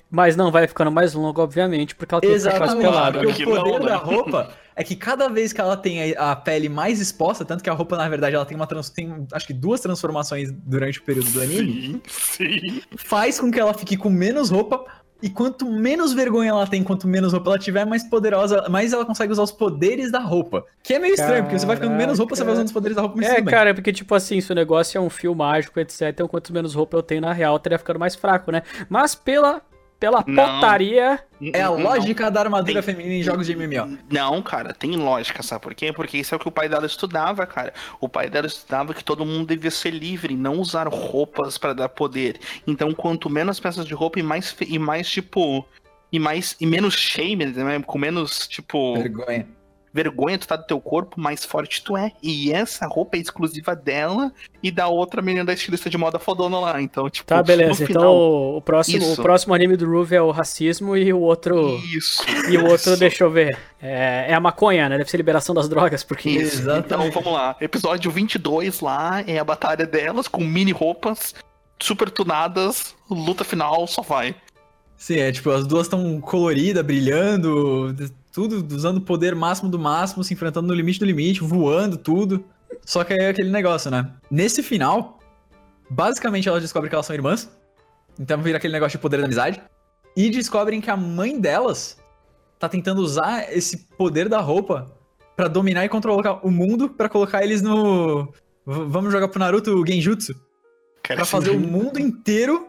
[0.10, 2.84] Mas não vai ficando mais longo, obviamente, porque ela tem que ficar Exatamente.
[2.90, 3.20] pelada.
[3.20, 3.86] Porque Que o poder não, né?
[3.88, 7.64] da roupa é que cada vez que ela tem a a pele mais exposta, tanto
[7.64, 11.00] que a roupa, na verdade, ela tem uma trans- tem, acho que duas transformações durante
[11.00, 12.82] o período do anime, Sim, sim.
[12.98, 14.86] faz com que ela fique com menos roupa.
[15.26, 19.04] E quanto menos vergonha ela tem, quanto menos roupa ela tiver, mais poderosa, mais ela
[19.04, 20.64] consegue usar os poderes da roupa.
[20.84, 22.96] Que é meio estranho, porque você vai ficando menos roupa, você vai usando os poderes
[22.96, 25.80] da roupa, mas É, cara, porque, tipo assim, se o negócio é um fio mágico,
[25.80, 28.62] etc., então quanto menos roupa eu tenho na real, eu teria ficando mais fraco, né?
[28.88, 29.64] Mas pela,
[30.00, 30.56] pela Não.
[30.56, 31.20] potaria,
[31.54, 31.82] É a Não.
[31.82, 33.98] lógica da armadura Tem- feminina em jogos de MMO.
[34.10, 35.92] Não, cara, tem lógica, sabe por quê?
[35.92, 37.74] Porque isso é o que o pai dela estudava, cara.
[38.00, 41.90] O pai dela estudava que todo mundo devia ser livre, não usar roupas pra dar
[41.90, 42.40] poder.
[42.66, 45.66] Então, quanto menos peças de roupa e mais, e mais tipo.
[46.12, 46.56] E mais.
[46.62, 47.82] E menos shame, né?
[47.86, 48.96] Com menos, tipo.
[48.96, 49.48] Vergonha.
[49.96, 52.12] Vergonha tu tá do teu corpo, mais forte tu é.
[52.22, 54.30] E essa roupa é exclusiva dela
[54.62, 56.82] e da outra menina da estilista de moda fodona lá.
[56.82, 57.70] Então, tipo, tá, beleza.
[57.70, 61.20] no Então final, o próximo, o próximo anime do Ruve é o racismo e o
[61.22, 61.80] outro.
[61.96, 62.22] Isso.
[62.50, 62.98] E o outro, isso.
[62.98, 63.58] deixa eu ver.
[63.82, 64.98] É, é a maconha, né?
[64.98, 66.30] Deve ser liberação das drogas, porque.
[66.30, 66.62] Isso.
[66.62, 67.14] Então Exatamente.
[67.14, 67.56] vamos lá.
[67.62, 71.34] Episódio 22 lá é a batalha delas com mini roupas
[71.80, 72.94] super tunadas.
[73.10, 74.36] Luta final, só vai.
[74.98, 77.96] Sim, é tipo, as duas estão coloridas, brilhando,
[78.36, 82.44] tudo usando o poder máximo do máximo, se enfrentando no limite do limite, voando, tudo.
[82.86, 84.12] Só que é aquele negócio, né?
[84.30, 85.20] Nesse final,
[85.90, 87.49] basicamente elas descobrem que elas são irmãs.
[88.20, 89.62] Então vira aquele negócio de poder da amizade.
[90.18, 91.98] E descobrem que a mãe delas
[92.60, 94.91] tá tentando usar esse poder da roupa
[95.36, 98.26] pra dominar e controlar o mundo pra colocar eles no.
[98.66, 100.34] v- Vamos jogar pro Naruto o Genjutsu.
[101.03, 102.68] Cara, Pra fazer o mundo inteiro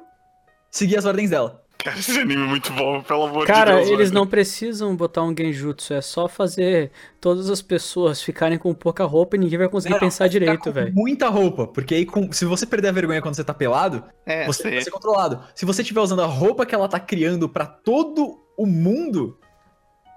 [0.70, 1.62] seguir as ordens dela.
[1.86, 3.88] Cara, esse anime é muito bom, pelo amor Cara, de Deus.
[3.90, 4.20] eles velho.
[4.20, 6.90] não precisam botar um genjutsu, é só fazer
[7.20, 10.72] todas as pessoas ficarem com pouca roupa e ninguém vai conseguir Não, pensar vai direito,
[10.72, 10.92] velho.
[10.94, 14.46] Muita roupa, porque aí com- se você perder a vergonha quando você tá pelado, É,
[14.46, 14.72] você sei.
[14.72, 15.40] vai ser controlado.
[15.54, 19.38] Se você estiver usando a roupa que ela tá criando pra todo o mundo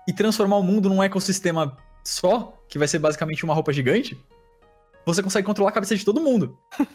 [0.08, 4.18] e transformar o mundo num ecossistema só, que vai ser basicamente uma roupa gigante,
[5.14, 6.58] você consegue controlar a cabeça de todo mundo.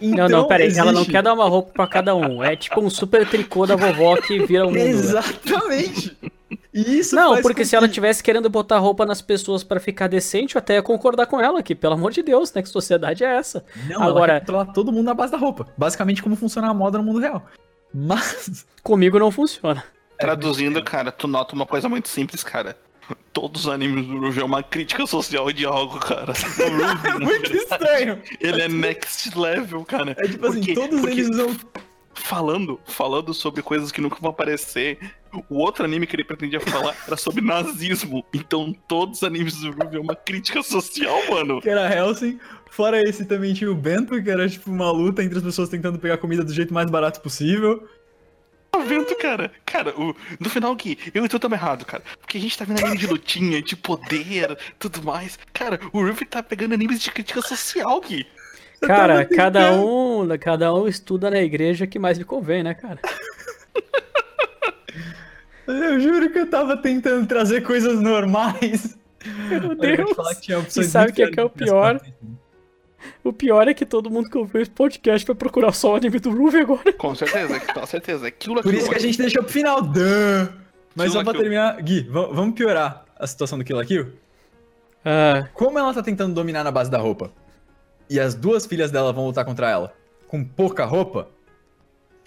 [0.00, 2.42] Não, não, pera aí, ela não existe- quer dar uma roupa pra cada um.
[2.42, 4.74] É tipo um super tricô da vovó que vira o mundo.
[4.78, 4.88] velho.
[4.98, 6.16] Exatamente.
[6.74, 10.58] Isso Não, porque se ela tivesse querendo botar roupa nas pessoas pra ficar decente, eu
[10.58, 11.72] até ia concordar com ela aqui.
[11.74, 12.62] Pelo amor de Deus, né?
[12.62, 13.64] Que sociedade é essa?
[13.88, 15.68] Não, ela Agora- quer controlar todo mundo na base da roupa.
[15.78, 17.46] Basicamente como funciona a moda no mundo real.
[17.94, 19.84] Mas Comigo não funciona.
[20.18, 22.76] Traduzindo, cara, tu nota uma coisa muito simples, cara.
[23.32, 26.32] Todos os animes do Ruby é uma crítica social de algo, cara.
[26.58, 28.20] O Ruby, é muito estranho.
[28.40, 30.14] ele é next level, cara.
[30.18, 31.56] É tipo assim, Porque- todos porque eles usam
[32.14, 34.98] falando, falando sobre coisas que nunca vão aparecer.
[35.48, 38.24] O outro anime que ele pretendia falar era sobre nazismo.
[38.34, 41.60] Então todos os animes do Ruby é uma crítica social, mano.
[41.60, 42.38] que era Helsing.
[42.70, 45.98] Fora esse também tinha o Bento, que era tipo uma luta entre as pessoas tentando
[45.98, 47.86] pegar comida do jeito mais barato possível.
[48.72, 49.52] Tá vendo, cara?
[49.66, 52.02] Cara, o, no final que eu e tu estamos errado, cara.
[52.18, 55.38] Porque a gente tá vendo anime de lutinha, de poder, tudo mais.
[55.52, 58.26] Cara, o Ruby tá pegando animes de crítica social aqui.
[58.80, 62.98] Cara, cada um, cada um estuda na igreja que mais lhe convém, né, cara?
[65.66, 68.98] Eu juro que eu tava tentando trazer coisas normais.
[69.48, 70.12] Meu Eu Deus.
[70.16, 72.00] falar que tinha E sabe o que é, que é o pior?
[73.24, 76.18] O pior é que todo mundo que ouviu esse podcast vai procurar só o anime
[76.18, 76.92] do Ruby agora.
[76.94, 78.26] Com certeza, com certeza.
[78.26, 79.80] Aquilo Por isso que a gente deixou pro final.
[79.82, 80.52] Duh.
[80.94, 81.40] Mas Kill só pra Kill.
[81.42, 84.12] terminar, Gui, va- vamos piorar a situação do Kill la Kill?
[85.04, 87.32] Ah, Como ela tá tentando dominar na base da roupa,
[88.10, 89.94] e as duas filhas dela vão lutar contra ela
[90.28, 91.28] com pouca roupa,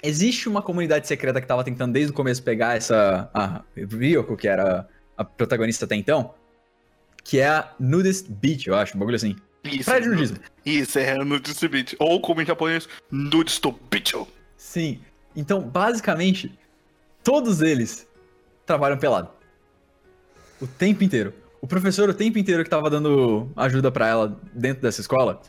[0.03, 3.30] existe uma comunidade secreta que tava tentando desde o começo pegar essa.
[3.34, 4.88] A Ryoko, que era
[5.18, 6.34] a protagonista até então,
[7.23, 9.35] que é a Nudist Beach, eu acho, um bagulho assim.
[9.65, 9.91] Isso.
[10.65, 11.95] Isso, é Nudist Beach.
[11.99, 14.27] Ou como em japonês, Nudist Beach.
[14.57, 14.99] Sim.
[15.35, 16.57] Então, basicamente,
[17.23, 18.07] todos eles
[18.65, 19.29] trabalham pelado.
[20.61, 21.33] O tempo inteiro.
[21.61, 25.41] O professor, o tempo inteiro que tava dando ajuda pra ela dentro dessa escola,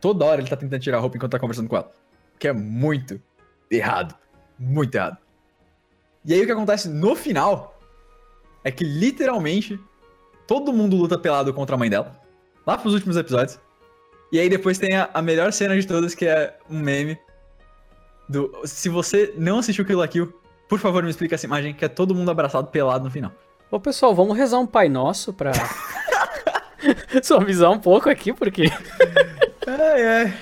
[0.00, 1.90] toda hora ele tá tentando tirar a roupa enquanto tá conversando com ela.
[2.38, 3.20] Que é muito
[3.70, 4.14] errado.
[4.58, 5.18] Muito errado.
[6.24, 7.78] E aí o que acontece no final
[8.64, 9.78] é que literalmente
[10.46, 12.21] todo mundo luta pelado contra a mãe dela.
[12.66, 13.58] Lá pros últimos episódios.
[14.30, 17.18] E aí depois tem a, a melhor cena de todas, que é um meme
[18.28, 18.50] do.
[18.64, 20.32] Se você não assistiu Kill la Kill,
[20.68, 23.32] por favor me explica essa imagem, que é todo mundo abraçado pelado no final.
[23.70, 25.52] Ô pessoal, vamos rezar um Pai Nosso pra
[27.22, 28.64] suavizar um pouco aqui, porque.
[29.66, 30.34] É, é.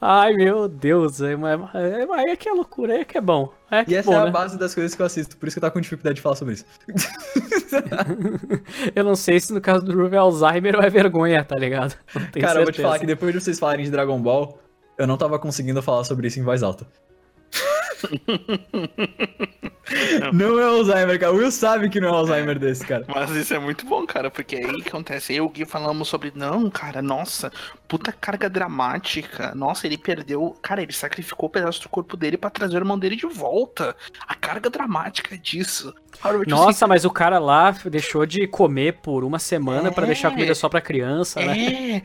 [0.00, 3.52] Ai meu Deus, é, mas- é, é que é loucura, é que é bom.
[3.70, 4.30] É que E essa bom, é a né?
[4.30, 6.36] base das coisas que eu assisto, por isso que eu tava com dificuldade de falar
[6.36, 6.64] sobre isso.
[8.94, 11.94] Eu não sei se no caso do Ruby é Alzheimer ou é vergonha, tá ligado?
[12.40, 12.82] Cara, eu vou te certeza.
[12.82, 14.58] falar que depois de vocês falarem de Dragon Ball,
[14.96, 16.86] eu não tava conseguindo falar sobre isso em voz alta.
[20.32, 21.32] não é Alzheimer, cara.
[21.32, 23.04] O Will sabe que não é Alzheimer desse, cara.
[23.08, 25.34] Mas isso é muito bom, cara, porque aí que acontece.
[25.34, 26.32] Eu e o Gui falamos sobre.
[26.34, 27.52] Não, cara, nossa,
[27.86, 29.54] puta carga dramática.
[29.54, 30.56] Nossa, ele perdeu.
[30.62, 33.96] Cara, ele sacrificou um pedaço do corpo dele pra trazer o irmão dele de volta.
[34.26, 35.94] A carga dramática disso.
[36.22, 40.08] Cara, Nossa, mas o cara lá deixou de comer por uma semana pra É.
[40.08, 41.52] deixar comida só pra criança, né?
[41.52, 42.02] assim, É.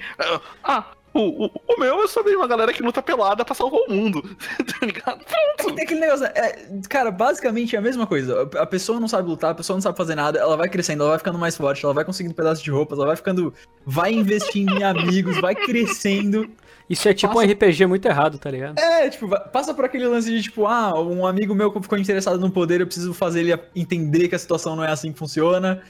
[0.64, 3.92] Ah, o, o, o meu é sobre uma galera que luta pelada pra salvar o
[3.92, 4.22] mundo.
[4.58, 5.24] tá ligado?
[5.26, 5.76] Pronto.
[5.76, 8.50] Tem aquele negócio, é, cara, basicamente é a mesma coisa.
[8.58, 11.12] A pessoa não sabe lutar, a pessoa não sabe fazer nada, ela vai crescendo, ela
[11.12, 13.54] vai ficando mais forte, ela vai conseguindo pedaços de roupas, ela vai ficando.
[13.86, 16.50] Vai investindo em amigos, vai crescendo.
[16.90, 18.78] Isso é tipo Passa- um RPG muito errado, tá ligado?
[18.78, 22.52] É, tipo, passa por aquele lance de tipo, ah, um amigo meu ficou interessado no
[22.52, 25.82] poder, eu preciso fazer ele entender que a situação não é assim que funciona.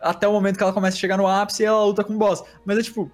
[0.00, 2.18] Até o momento que ela começa a chegar no ápice e ela luta com o
[2.18, 2.42] boss.
[2.64, 3.10] Mas é tipo.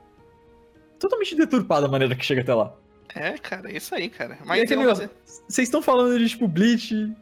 [1.08, 2.72] Totalmente deturpada a maneira que chega até lá.
[3.14, 4.36] É, cara, é isso aí, cara.
[4.44, 5.08] Mas aquele eu- negócio,
[5.48, 7.12] vocês estão falando de tipo Bleach,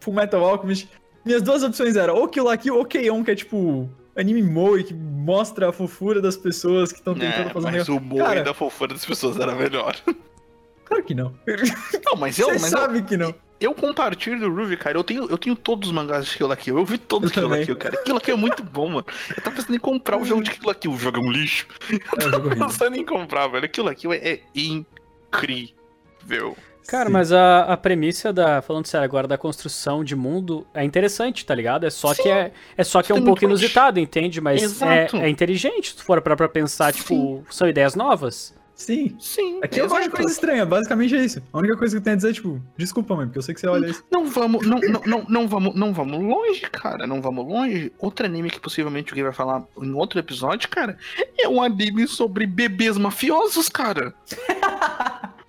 [0.00, 0.88] Full Metal Alchemist.
[1.24, 4.82] Minhas duas opções eram ou Kill la Kill ou Keion, que é tipo anime moe,
[4.82, 7.96] que mostra a fofura das pessoas que estão tentando É, fazer um mas negócio.
[7.96, 9.94] o moe Cara- da fofura das pessoas era melhor.
[10.86, 11.34] Claro que não.
[12.04, 13.34] Não, mas eu, Você mas eu, sabe que não.
[13.58, 14.98] Eu compartilho do Ruby, cara.
[14.98, 16.76] Eu tenho, eu tenho todos os mangás de Kill la Kill.
[16.76, 17.64] Eu vi todos Kill la.
[17.64, 17.96] Kill, cara.
[18.02, 19.06] Kill la Kill é muito bom, mano.
[19.34, 20.92] Eu tava pensando em comprar o jogo de Kill la Kill.
[20.92, 21.66] O jogo é um lixo.
[21.90, 23.68] É jogo Eu tava pensando em comprar, velho.
[23.68, 26.56] Kill la Kill é, é incrível.
[26.86, 27.12] Cara, Sim.
[27.12, 28.62] mas a, a premissa da.
[28.62, 31.84] Falando sério agora, da construção de mundo é interessante, tá ligado?
[31.84, 34.40] É só que é, é só que é um pouco inusitado, entende?
[34.40, 38.54] Mas é, é inteligente, se tu for parar pra pensar, tipo, são ideias novas.
[38.76, 39.16] Sim.
[39.18, 39.58] Sim.
[39.62, 40.16] Aqui eu gosto de exato.
[40.16, 41.42] coisa estranha, basicamente é isso.
[41.50, 43.54] A única coisa que eu tenho a dizer é, tipo, desculpa, mãe, porque eu sei
[43.54, 44.04] que você olha isso.
[44.12, 47.06] Não vamos, não, não, não, não vamos, não vamos longe, cara.
[47.06, 47.90] Não vamos longe.
[47.98, 50.98] Outro anime que possivelmente alguém vai falar em outro episódio, cara,
[51.38, 54.14] é um anime sobre bebês mafiosos, cara.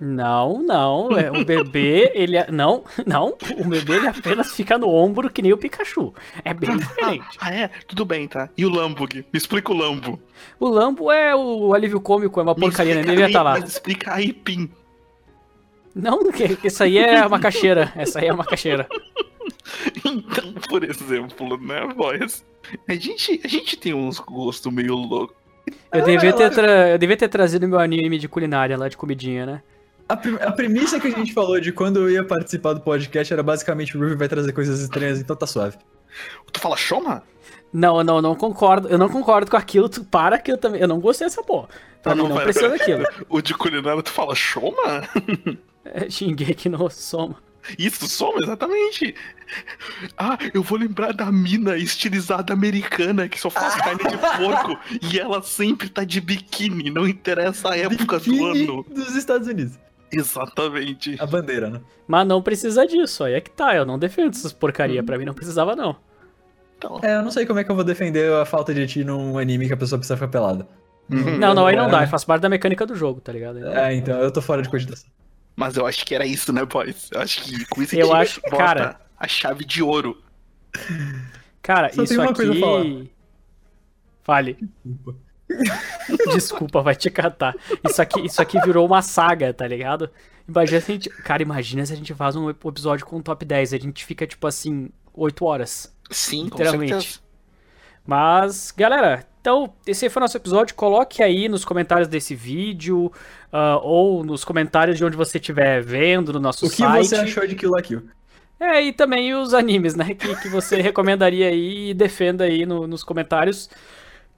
[0.00, 1.10] Não, não.
[1.12, 2.36] É, o bebê, ele.
[2.38, 3.36] é- Não, não.
[3.58, 6.14] O bebê ele apenas fica no ombro que nem o Pikachu.
[6.42, 7.26] É bem diferente.
[7.38, 7.68] Ah, é?
[7.86, 8.48] Tudo bem, tá.
[8.56, 9.16] E o Lambug?
[9.16, 10.18] Me explica o Lambo.
[10.58, 13.00] O Lambo é o alívio cômico, é uma Me porcaria, né?
[13.02, 13.50] Ele a devia estar I- lá.
[13.60, 14.70] mas Explica a Ipim.
[15.94, 17.92] Não, que, que isso aí é uma caixeira.
[17.96, 18.88] Essa aí é uma caixeira.
[20.04, 22.44] Então, por exemplo, né, boys?
[22.88, 25.36] A gente, a gente tem uns gostos meio loucos.
[25.92, 29.44] Eu devia, ter tra- eu devia ter trazido meu anime de culinária lá, de comidinha,
[29.46, 29.62] né?
[30.10, 33.42] A, a premissa que a gente falou de quando eu ia participar do podcast era
[33.42, 35.76] basicamente o Ruby vai trazer coisas estranhas, então tá suave.
[36.52, 37.22] Tu fala Shoma?
[37.72, 38.88] Não, não, não concordo.
[38.88, 39.88] Eu não concordo com aquilo.
[39.88, 40.80] Tu para que eu também.
[40.80, 41.68] Eu não gostei dessa porra.
[42.02, 43.04] Pra Ah, mim não, não precisa daquilo.
[43.28, 44.74] O de culinária tu fala Shoma?
[45.82, 47.36] É, Shingeki no Soma.
[47.78, 49.14] Isso, Soma, exatamente.
[50.16, 54.78] Ah, eu vou lembrar da mina estilizada americana que só faz carne de porco
[55.10, 58.86] e ela sempre tá de biquíni, não interessa a época do Biquíni ano.
[58.90, 59.78] dos Estados Unidos.
[60.18, 61.16] Exatamente.
[61.20, 61.80] A bandeira, né?
[62.06, 63.24] Mas não precisa disso.
[63.24, 63.74] Aí é que tá.
[63.74, 65.02] Eu não defendo essas porcaria.
[65.02, 65.96] Pra mim não precisava, não.
[66.78, 69.04] Então, É, eu não sei como é que eu vou defender a falta de ti
[69.04, 70.66] num anime que a pessoa precisa ficar pelada.
[71.08, 71.90] Não, não, aí não É.
[71.90, 72.06] dá.
[72.06, 73.58] Faz parte da mecânica do jogo, tá ligado?
[73.68, 75.10] É, então, eu tô fora de cogitação.
[75.56, 77.10] Mas eu acho que era isso, né, boys?
[77.12, 80.16] Eu acho que com isso Eu acho- cara- a chave de ouro.
[81.62, 82.80] Cara, Só isso tem uma coisa a falar.
[82.80, 83.10] aqui.
[84.22, 84.58] Fale.
[84.84, 85.18] Desculpa,
[86.82, 87.54] vai te catar.
[87.88, 90.10] Isso aqui, isso aqui virou uma saga, tá ligado?
[90.48, 91.08] Imagina se a gente.
[91.08, 93.74] Cara, imagina se a gente faz um episódio com um top 10.
[93.74, 95.94] A gente fica, tipo assim, 8 horas.
[96.10, 97.20] Sim, Literalmente.
[98.06, 100.74] Mas, galera, então, esse foi o nosso episódio.
[100.74, 103.12] Coloque aí nos comentários desse vídeo,
[103.52, 107.06] ah, ou nos comentários de onde você estiver vendo no nosso O que site.
[107.06, 108.02] você achou de Kill la Kill?
[108.58, 110.14] É, e também os animes, né?
[110.14, 113.70] Que, que você recomendaria aí e defenda aí no- nos comentários.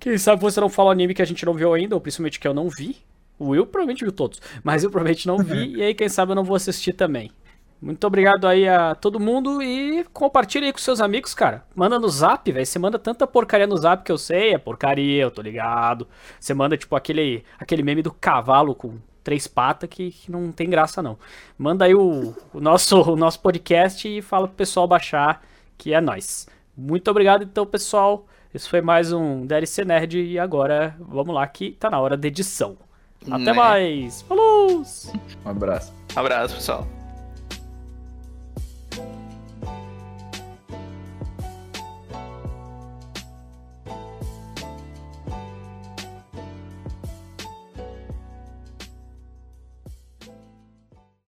[0.02, 2.48] Quem sabe você não fala anime que a gente não viu ainda, ou principalmente que
[2.48, 2.96] eu não vi.
[3.38, 6.34] O Will provavelmente viu todos, mas eu provavelmente não vi, e aí quem sabe eu
[6.34, 7.30] não vou assistir também.
[7.80, 11.64] Muito obrigado aí a todo mundo e compartilha aí com seus amigos, cara.
[11.72, 12.66] Manda no zap, velho.
[12.66, 16.08] Você manda tanta porcaria no zap que eu sei, é porcaria, eu tô ligado.
[16.38, 20.68] Você manda, tipo, aquele, aquele meme do cavalo com três patas que, que não tem
[20.68, 21.16] graça, não.
[21.56, 25.44] Manda aí o, o nosso, o nosso podcast e fala pro pessoal baixar,
[25.78, 26.48] que é nóis.
[26.76, 28.26] Muito obrigado, então, pessoal.
[28.54, 32.28] Esse foi mais um DLC Nerd e agora vamos lá que tá na hora da
[32.28, 32.76] edição.
[33.26, 33.52] Até Né?
[33.52, 34.22] mais.
[34.22, 34.82] Falou!
[35.44, 35.92] Um abraço.
[36.14, 36.86] Abraço, pessoal.